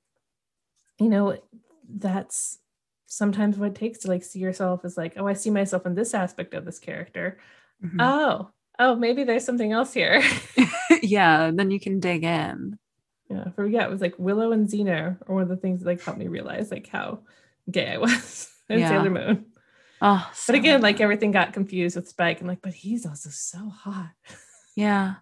you 1.00 1.10
know 1.10 1.38
that's 1.90 2.60
sometimes 3.08 3.58
what 3.58 3.70
it 3.70 3.76
takes 3.76 4.00
to 4.00 4.08
like 4.08 4.24
see 4.24 4.40
yourself 4.40 4.86
as 4.86 4.96
like 4.98 5.14
oh 5.18 5.28
i 5.28 5.34
see 5.34 5.50
myself 5.50 5.86
in 5.86 5.96
this 5.96 6.14
aspect 6.14 6.54
of 6.54 6.64
this 6.66 6.80
character. 6.80 7.38
Mhm. 7.84 7.98
oh 8.00 8.50
oh 8.80 8.96
maybe 8.96 9.24
there's 9.24 9.44
something 9.46 9.72
else 9.72 9.94
here. 9.94 10.22
Yeah 11.02 11.52
then 11.52 11.72
you 11.72 11.80
can 11.80 12.00
dig 12.00 12.24
in. 12.24 12.78
Yeah 13.30 13.50
for 13.56 13.66
yeah 13.68 13.84
it 13.84 13.90
was 13.90 14.02
like 14.02 14.16
willow 14.18 14.52
and 14.52 14.70
xena 14.70 15.18
are 15.28 15.34
one 15.34 15.44
of 15.44 15.50
the 15.50 15.58
things 15.58 15.82
that 15.82 15.88
like 15.88 16.02
helped 16.04 16.20
me 16.20 16.28
realize 16.28 16.72
like 16.72 16.88
how 16.88 17.20
gay 17.70 17.88
i 17.94 17.98
was. 17.98 18.50
In 18.70 18.80
Yeah. 18.80 18.90
sailor 18.90 19.10
moon 19.10 19.46
oh 20.08 20.32
but 20.48 20.56
again 20.56 20.82
like 20.82 21.02
everything 21.02 21.32
got 21.32 21.52
confused 21.54 21.96
with 21.96 22.08
spike 22.08 22.40
and 22.40 22.48
like 22.48 22.62
but 22.62 22.74
he's 22.74 23.06
also 23.06 23.30
so 23.30 23.70
hot 23.70 24.12
yeah 24.76 25.16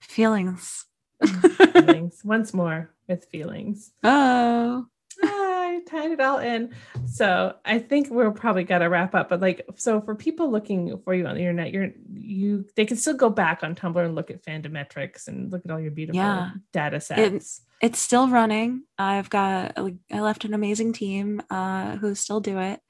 feelings 0.00 0.84
feelings 1.72 2.20
once 2.24 2.52
more 2.52 2.90
with 3.08 3.24
feelings 3.26 3.92
oh 4.04 4.86
I 5.22 5.80
tied 5.88 6.10
it 6.10 6.20
all 6.20 6.38
in. 6.38 6.74
So 7.06 7.54
I 7.64 7.78
think 7.78 8.10
we're 8.10 8.30
probably 8.30 8.64
gotta 8.64 8.88
wrap 8.88 9.14
up. 9.14 9.30
But 9.30 9.40
like, 9.40 9.66
so 9.76 10.00
for 10.00 10.14
people 10.14 10.50
looking 10.50 10.98
for 11.04 11.14
you 11.14 11.26
on 11.26 11.34
the 11.34 11.40
internet, 11.40 11.72
you're 11.72 11.88
you 12.12 12.66
they 12.76 12.84
can 12.84 12.96
still 12.98 13.14
go 13.14 13.30
back 13.30 13.62
on 13.62 13.74
Tumblr 13.74 14.04
and 14.04 14.14
look 14.14 14.30
at 14.30 14.42
fandometrics 14.44 15.26
and 15.26 15.50
look 15.50 15.62
at 15.64 15.70
all 15.70 15.80
your 15.80 15.90
beautiful 15.90 16.20
Yeah. 16.20 16.50
data 16.72 17.00
sets. 17.00 17.62
it's 17.82 17.98
still 17.98 18.28
running 18.28 18.84
i've 18.98 19.28
got 19.28 19.76
like 19.76 19.96
i 20.10 20.20
left 20.20 20.44
an 20.46 20.54
amazing 20.54 20.92
team 20.94 21.42
uh 21.50 21.96
who 21.96 22.14
still 22.14 22.40
do 22.40 22.58
it 22.58 22.80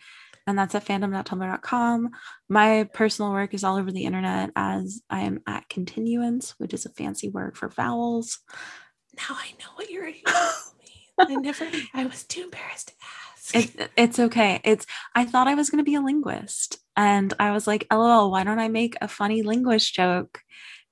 and 0.47 0.59
that's 0.59 0.74
at 0.74 0.84
fandom.tumblr.com 0.84 2.11
my 2.49 2.88
personal 2.92 3.32
work 3.32 3.55
is 3.55 3.64
all 3.64 3.76
over 3.76 3.90
the 3.92 4.05
internet 4.05 4.51
as 4.57 5.01
i 5.11 5.20
am 5.20 5.40
at 5.47 5.68
continuants 5.68 6.55
which 6.59 6.72
is 6.74 6.86
a 6.86 6.90
fancy 6.90 7.28
word 7.28 7.57
for 7.57 7.68
vowels 7.68 8.38
now 9.16 9.34
I 9.36 9.49
know 9.59 9.70
what 9.76 9.90
you're 9.90 10.09
I 11.18 11.34
never 11.36 11.66
I 11.94 12.05
was 12.05 12.24
too 12.24 12.42
embarrassed 12.42 12.88
to 12.88 12.94
ask. 13.55 13.55
it, 13.78 13.90
it's 13.97 14.18
okay 14.18 14.61
it's 14.64 14.86
i 15.14 15.24
thought 15.24 15.49
i 15.49 15.55
was 15.55 15.70
going 15.70 15.78
to 15.84 15.88
be 15.90 15.94
a 15.94 16.01
linguist 16.01 16.78
and 16.97 17.32
i 17.38 17.53
was 17.53 17.66
like 17.66 17.86
lol 17.92 18.30
why 18.30 18.44
don't 18.44 18.59
i 18.59 18.68
make 18.68 18.97
a 19.01 19.09
funny 19.09 19.42
linguist 19.42 19.94
joke 19.94 20.40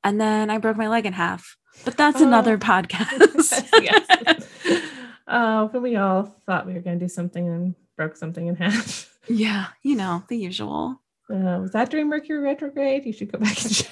and 0.02 0.20
then 0.20 0.48
i 0.50 0.58
broke 0.58 0.76
my 0.76 0.88
leg 0.88 1.04
in 1.06 1.12
half 1.12 1.56
but 1.84 1.96
that's 1.96 2.20
Oh. 2.22 2.26
another 2.26 2.56
podcast 2.58 3.68
yes. 3.82 4.80
Oh, 5.26 5.68
but 5.72 5.80
we 5.80 5.96
all 5.96 6.24
thought 6.44 6.66
we 6.66 6.74
were 6.74 6.80
gonna 6.80 6.98
do 6.98 7.08
something 7.08 7.48
and 7.48 7.74
broke 7.96 8.14
something 8.16 8.46
in 8.46 8.56
half. 8.56 9.10
Yeah 9.28 9.66
you 9.82 9.96
know 9.96 10.22
the 10.28 10.36
usual 10.36 11.00
Uh, 11.30 11.58
was 11.62 11.70
that 11.72 11.90
during 11.90 12.08
Mercury 12.08 12.38
retrograde? 12.38 13.06
You 13.06 13.12
should 13.12 13.32
go 13.32 13.38
back 13.38 13.62
and 13.64 13.74
check. 13.74 13.90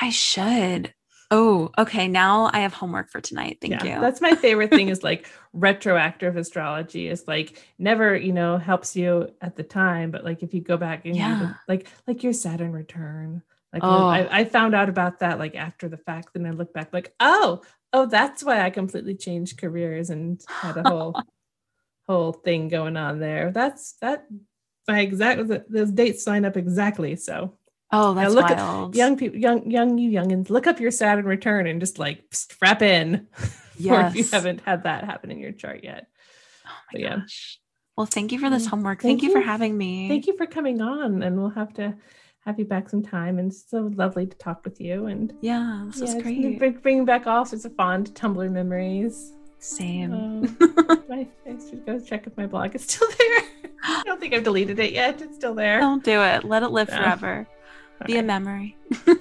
i 0.00 0.10
should 0.10 0.92
oh 1.30 1.70
okay 1.78 2.06
now 2.08 2.48
i 2.52 2.60
have 2.60 2.72
homework 2.74 3.10
for 3.10 3.20
tonight 3.20 3.58
thank 3.60 3.72
yeah, 3.82 3.96
you 3.96 4.00
That's 4.00 4.20
my 4.20 4.34
favorite 4.34 4.70
thing 4.70 4.88
is 4.88 5.02
like 5.02 5.26
retroactive 5.52 6.36
astrology 6.36 7.08
is 7.08 7.24
like 7.26 7.62
never, 7.78 8.16
you 8.16 8.32
know, 8.32 8.56
helps 8.58 8.94
you 8.96 9.28
at 9.42 9.56
the 9.56 9.62
time, 9.64 10.10
but 10.10 10.24
like 10.24 10.42
if 10.42 10.54
you 10.54 10.60
go 10.60 10.76
back 10.76 11.04
and 11.04 11.16
you 11.16 11.22
do 11.22 11.28
the- 11.28 11.44
Yeah. 11.44 11.54
like 11.66 11.88
like 12.06 12.22
your 12.22 12.32
Saturn 12.32 12.72
return. 12.72 13.42
Like 13.72 13.82
Oh. 13.84 14.06
I, 14.06 14.40
I 14.40 14.44
found 14.46 14.74
out 14.74 14.88
about 14.88 15.18
that 15.18 15.38
like 15.38 15.54
after 15.54 15.88
the 15.88 15.98
fact, 15.98 16.28
then 16.32 16.46
I 16.46 16.50
look 16.50 16.72
back 16.72 16.92
like, 16.94 17.12
oh, 17.20 17.60
oh, 17.92 18.06
that's 18.06 18.42
why 18.42 18.60
I 18.64 18.70
completely 18.70 19.14
changed 19.14 19.58
careers 19.60 20.08
and 20.10 20.40
had 20.48 20.76
a 20.78 20.88
whole 20.88 21.20
whole 22.08 22.32
thing 22.32 22.68
going 22.68 22.96
on 22.96 23.20
there. 23.20 23.52
That's 23.52 23.92
that 24.00 24.26
my 24.86 25.00
exact 25.00 25.42
those 25.70 25.90
dates 25.90 26.26
line 26.26 26.44
up 26.44 26.56
exactly. 26.56 27.14
So 27.16 27.54
oh 27.92 28.14
now 28.14 28.22
that's 28.22 28.34
look 28.34 28.50
at 28.50 28.94
young 28.94 29.16
people, 29.16 29.38
young 29.38 29.70
young 29.70 29.98
you 29.98 30.10
youngins, 30.10 30.50
look 30.50 30.66
up 30.66 30.80
your 30.80 30.90
Saturn 30.90 31.26
return 31.26 31.66
and 31.66 31.80
just 31.80 31.98
like 31.98 32.24
strap 32.32 32.82
in. 32.82 33.28
Or 33.88 34.00
if 34.00 34.16
you 34.16 34.24
haven't 34.24 34.60
had 34.62 34.82
that 34.82 35.04
happen 35.04 35.30
in 35.30 35.38
your 35.38 35.52
chart 35.52 35.84
yet. 35.84 36.08
oh 36.66 36.70
but 36.90 37.00
my 37.00 37.06
yeah. 37.06 37.16
gosh 37.18 37.60
well 37.96 38.06
thank 38.06 38.32
you 38.32 38.40
for 38.40 38.50
this 38.50 38.66
Mm, 38.66 38.70
homework 38.70 39.02
thank 39.02 39.20
thank, 39.20 39.22
you 39.22 39.40
for 39.40 39.40
having 39.40 39.78
me 39.78 40.08
Thank 40.08 40.26
you 40.26 40.36
for 40.36 40.46
coming 40.46 40.80
on, 40.80 41.22
and 41.22 41.38
we'll 41.38 41.50
have 41.50 41.72
to 41.74 41.94
have 42.40 42.58
you 42.58 42.64
back 42.64 42.88
sometime. 42.88 43.38
And 43.38 43.52
it's 43.52 43.70
so 43.70 43.88
lovely 43.94 44.26
to 44.26 44.36
talk 44.36 44.64
with 44.64 44.80
you. 44.80 45.06
And 45.06 45.32
yeah 45.42 45.84
this 45.92 46.00
yeah, 46.00 46.16
is 46.16 46.22
great 46.24 46.58
bring, 46.58 46.72
bring 46.72 47.04
back 47.04 47.28
all 47.28 47.44
sorts 47.44 47.64
of 47.64 47.76
fond 47.76 48.12
Tumblr 48.14 48.50
memories. 48.50 49.32
Same 49.60 50.12
Um, 50.12 50.56
I, 51.10 51.26
I 51.46 51.50
should 51.58 51.84
go 51.84 51.98
check 52.00 52.26
if 52.26 52.36
my 52.36 52.46
blog 52.46 52.74
is 52.74 52.84
still 52.84 53.08
there. 53.18 53.42
I 53.84 54.02
don't 54.04 54.20
think 54.20 54.34
I've 54.34 54.44
deleted 54.44 54.78
it 54.78 54.92
yet. 54.92 55.20
It's 55.20 55.36
still 55.36 55.54
there. 55.54 55.80
don't 55.80 56.02
do 56.04 56.22
it 56.22 56.44
let 56.44 56.62
it 56.62 56.70
live 56.70 56.88
No. 56.88 56.96
forever 56.96 57.46
be 58.06 58.16
a 58.16 58.22
memory 58.22 58.76
All 59.08 59.14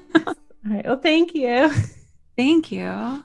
right. 0.65 0.85
Well, 0.85 0.99
thank 0.99 1.33
you. 1.33 1.71
thank 2.37 2.71
you 2.71 3.23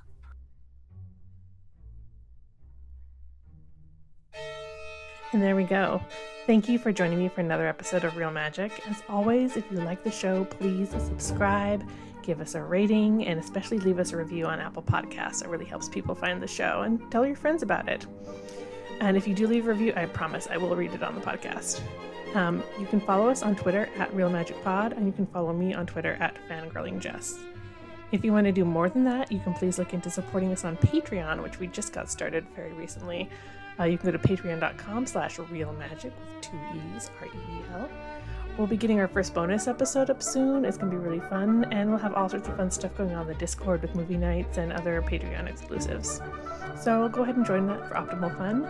And 5.32 5.42
there 5.42 5.56
we 5.56 5.64
go. 5.64 6.02
Thank 6.46 6.68
you 6.68 6.78
for 6.78 6.92
joining 6.92 7.18
me 7.18 7.28
for 7.28 7.40
another 7.40 7.66
episode 7.66 8.04
of 8.04 8.16
Reel 8.16 8.30
Magic. 8.30 8.82
As 8.88 9.02
always, 9.08 9.56
if 9.56 9.64
you 9.70 9.78
like 9.78 10.02
the 10.04 10.10
show, 10.10 10.44
please 10.44 10.90
subscribe, 10.90 11.82
give 12.22 12.40
us 12.40 12.54
a 12.54 12.62
rating, 12.62 13.26
and 13.26 13.38
especially 13.38 13.78
leave 13.78 13.98
us 13.98 14.12
a 14.12 14.16
review 14.16 14.46
on 14.46 14.60
Apple 14.60 14.82
Podcasts. 14.82 15.42
It 15.42 15.48
really 15.48 15.64
helps 15.64 15.88
people 15.88 16.14
find 16.14 16.42
the 16.42 16.46
show 16.46 16.82
and 16.82 17.10
tell 17.10 17.26
your 17.26 17.36
friends 17.36 17.62
about 17.62 17.88
it. 17.88 18.06
And 19.00 19.16
if 19.16 19.26
you 19.26 19.34
do 19.34 19.46
leave 19.46 19.66
a 19.66 19.70
review, 19.70 19.92
I 19.96 20.06
promise 20.06 20.48
I 20.50 20.56
will 20.56 20.74
read 20.76 20.94
it 20.94 21.02
on 21.02 21.14
the 21.14 21.20
podcast. 21.20 21.80
Um, 22.34 22.62
you 22.78 22.86
can 22.86 23.00
follow 23.00 23.28
us 23.28 23.42
on 23.42 23.56
Twitter 23.56 23.88
at 23.98 24.14
Reel 24.14 24.30
Magic 24.30 24.62
Pod, 24.64 24.92
and 24.92 25.06
you 25.06 25.12
can 25.12 25.26
follow 25.26 25.52
me 25.52 25.74
on 25.74 25.86
Twitter 25.86 26.16
at 26.20 26.36
FangirlingJess. 26.48 27.38
If 28.12 28.24
you 28.24 28.32
want 28.32 28.46
to 28.46 28.52
do 28.52 28.64
more 28.64 28.88
than 28.88 29.04
that, 29.04 29.32
you 29.32 29.40
can 29.40 29.54
please 29.54 29.78
look 29.78 29.94
into 29.94 30.10
supporting 30.10 30.52
us 30.52 30.64
on 30.64 30.76
Patreon, 30.76 31.42
which 31.42 31.58
we 31.58 31.66
just 31.66 31.92
got 31.92 32.10
started 32.10 32.46
very 32.54 32.72
recently. 32.72 33.28
Uh, 33.80 33.84
you 33.84 33.96
can 33.96 34.10
go 34.10 34.16
to 34.16 34.18
patreon.com 34.18 35.06
slash 35.06 35.38
reelmagic 35.38 36.04
with 36.04 36.40
two 36.42 36.58
E's, 36.94 37.10
R-E-E-L. 37.20 37.88
We'll 38.58 38.66
be 38.66 38.76
getting 38.76 39.00
our 39.00 39.08
first 39.08 39.32
bonus 39.32 39.66
episode 39.66 40.10
up 40.10 40.22
soon. 40.22 40.66
It's 40.66 40.76
going 40.76 40.92
to 40.92 40.98
be 40.98 41.02
really 41.02 41.20
fun, 41.28 41.64
and 41.72 41.88
we'll 41.88 41.98
have 41.98 42.12
all 42.12 42.28
sorts 42.28 42.48
of 42.48 42.56
fun 42.56 42.70
stuff 42.70 42.94
going 42.96 43.14
on 43.14 43.26
the 43.26 43.34
Discord 43.34 43.80
with 43.80 43.94
movie 43.94 44.18
nights 44.18 44.58
and 44.58 44.72
other 44.72 45.00
Patreon 45.00 45.48
exclusives. 45.48 46.20
So 46.78 47.08
go 47.08 47.22
ahead 47.22 47.36
and 47.36 47.46
join 47.46 47.66
that 47.68 47.88
for 47.88 47.94
optimal 47.94 48.36
fun. 48.36 48.68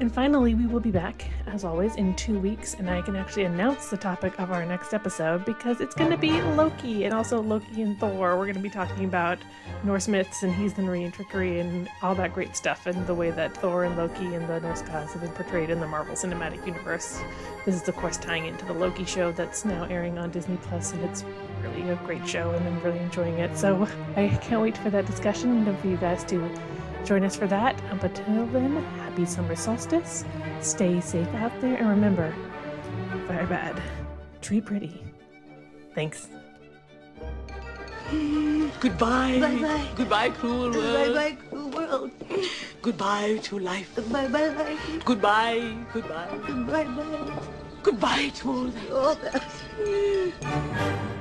And 0.00 0.12
finally, 0.12 0.56
we 0.56 0.66
will 0.66 0.80
be 0.80 0.90
back, 0.90 1.26
as 1.46 1.64
always, 1.64 1.94
in 1.94 2.16
two 2.16 2.36
weeks, 2.40 2.74
and 2.74 2.90
I 2.90 3.02
can 3.02 3.14
actually 3.14 3.44
announce 3.44 3.88
the 3.88 3.96
topic 3.96 4.36
of 4.40 4.50
our 4.50 4.64
next 4.64 4.94
episode 4.94 5.44
because 5.44 5.80
it's 5.80 5.94
going 5.94 6.10
to 6.10 6.16
be 6.16 6.42
Loki 6.42 7.04
and 7.04 7.14
also 7.14 7.40
Loki 7.40 7.82
and 7.82 7.96
Thor. 8.00 8.36
We're 8.36 8.46
going 8.46 8.54
to 8.54 8.60
be 8.60 8.68
talking 8.68 9.04
about 9.04 9.38
Norse 9.84 10.08
myths 10.08 10.42
and 10.42 10.52
heathenry 10.52 11.04
and 11.04 11.14
trickery 11.14 11.60
and 11.60 11.88
all 12.02 12.16
that 12.16 12.34
great 12.34 12.56
stuff, 12.56 12.86
and 12.86 13.06
the 13.06 13.14
way 13.14 13.30
that 13.30 13.56
Thor 13.58 13.84
and 13.84 13.96
Loki 13.96 14.34
and 14.34 14.48
the 14.48 14.58
Norse 14.58 14.82
gods 14.82 15.12
have 15.12 15.22
been 15.22 15.30
portrayed 15.30 15.70
in 15.70 15.78
the 15.78 15.86
Marvel 15.86 16.16
Cinematic 16.16 16.66
Universe. 16.66 17.20
This 17.64 17.80
is, 17.80 17.88
of 17.88 17.94
course, 17.94 18.16
tying 18.16 18.46
into 18.46 18.64
the 18.64 18.74
Loki 18.74 19.04
show 19.04 19.30
that's 19.30 19.64
now 19.64 19.84
airing 19.84 20.18
on 20.18 20.32
Disney 20.32 20.56
Plus, 20.62 20.92
and 20.92 21.04
it's 21.04 21.24
really 21.62 21.88
a 21.90 21.96
great 21.96 22.26
show, 22.26 22.50
and 22.50 22.66
I'm 22.66 22.80
really 22.82 22.98
enjoying 22.98 23.38
it. 23.38 23.56
So 23.56 23.86
I 24.16 24.28
can't 24.42 24.62
wait 24.62 24.76
for 24.76 24.90
that 24.90 25.06
discussion 25.06 25.68
and 25.68 25.78
for 25.78 25.86
you 25.86 25.96
guys 25.96 26.24
to 26.24 26.50
Join 27.04 27.24
us 27.24 27.36
for 27.36 27.46
that. 27.48 27.80
Uh, 27.90 27.94
Up 27.94 28.04
until 28.04 28.46
then, 28.46 28.76
happy 28.98 29.24
summer 29.26 29.56
solstice. 29.56 30.24
Stay 30.60 31.00
safe 31.00 31.28
out 31.34 31.52
there, 31.60 31.76
and 31.76 31.88
remember, 31.88 32.32
fire 33.26 33.46
bad, 33.46 33.80
tree 34.40 34.60
pretty. 34.60 35.02
Thanks. 35.94 36.28
Goodbye. 38.80 39.38
Bye-bye. 39.40 39.86
Goodbye, 39.96 40.30
cruel 40.30 40.70
world. 40.70 40.74
Bye 40.74 41.12
bye, 41.14 41.36
cruel 41.48 41.70
world. 41.70 42.10
Goodbye 42.82 43.38
to 43.44 43.58
life. 43.58 43.94
Bye 44.10 44.28
bye 44.28 44.48
life. 44.48 45.04
Goodbye. 45.04 45.76
Goodbye. 45.92 46.38
Bye 46.66 46.84
bye. 46.84 47.38
Goodbye 47.82 48.28
to 48.36 48.50
all 48.50 48.66
that. 48.68 48.82
All 48.92 49.14
that. 49.14 51.18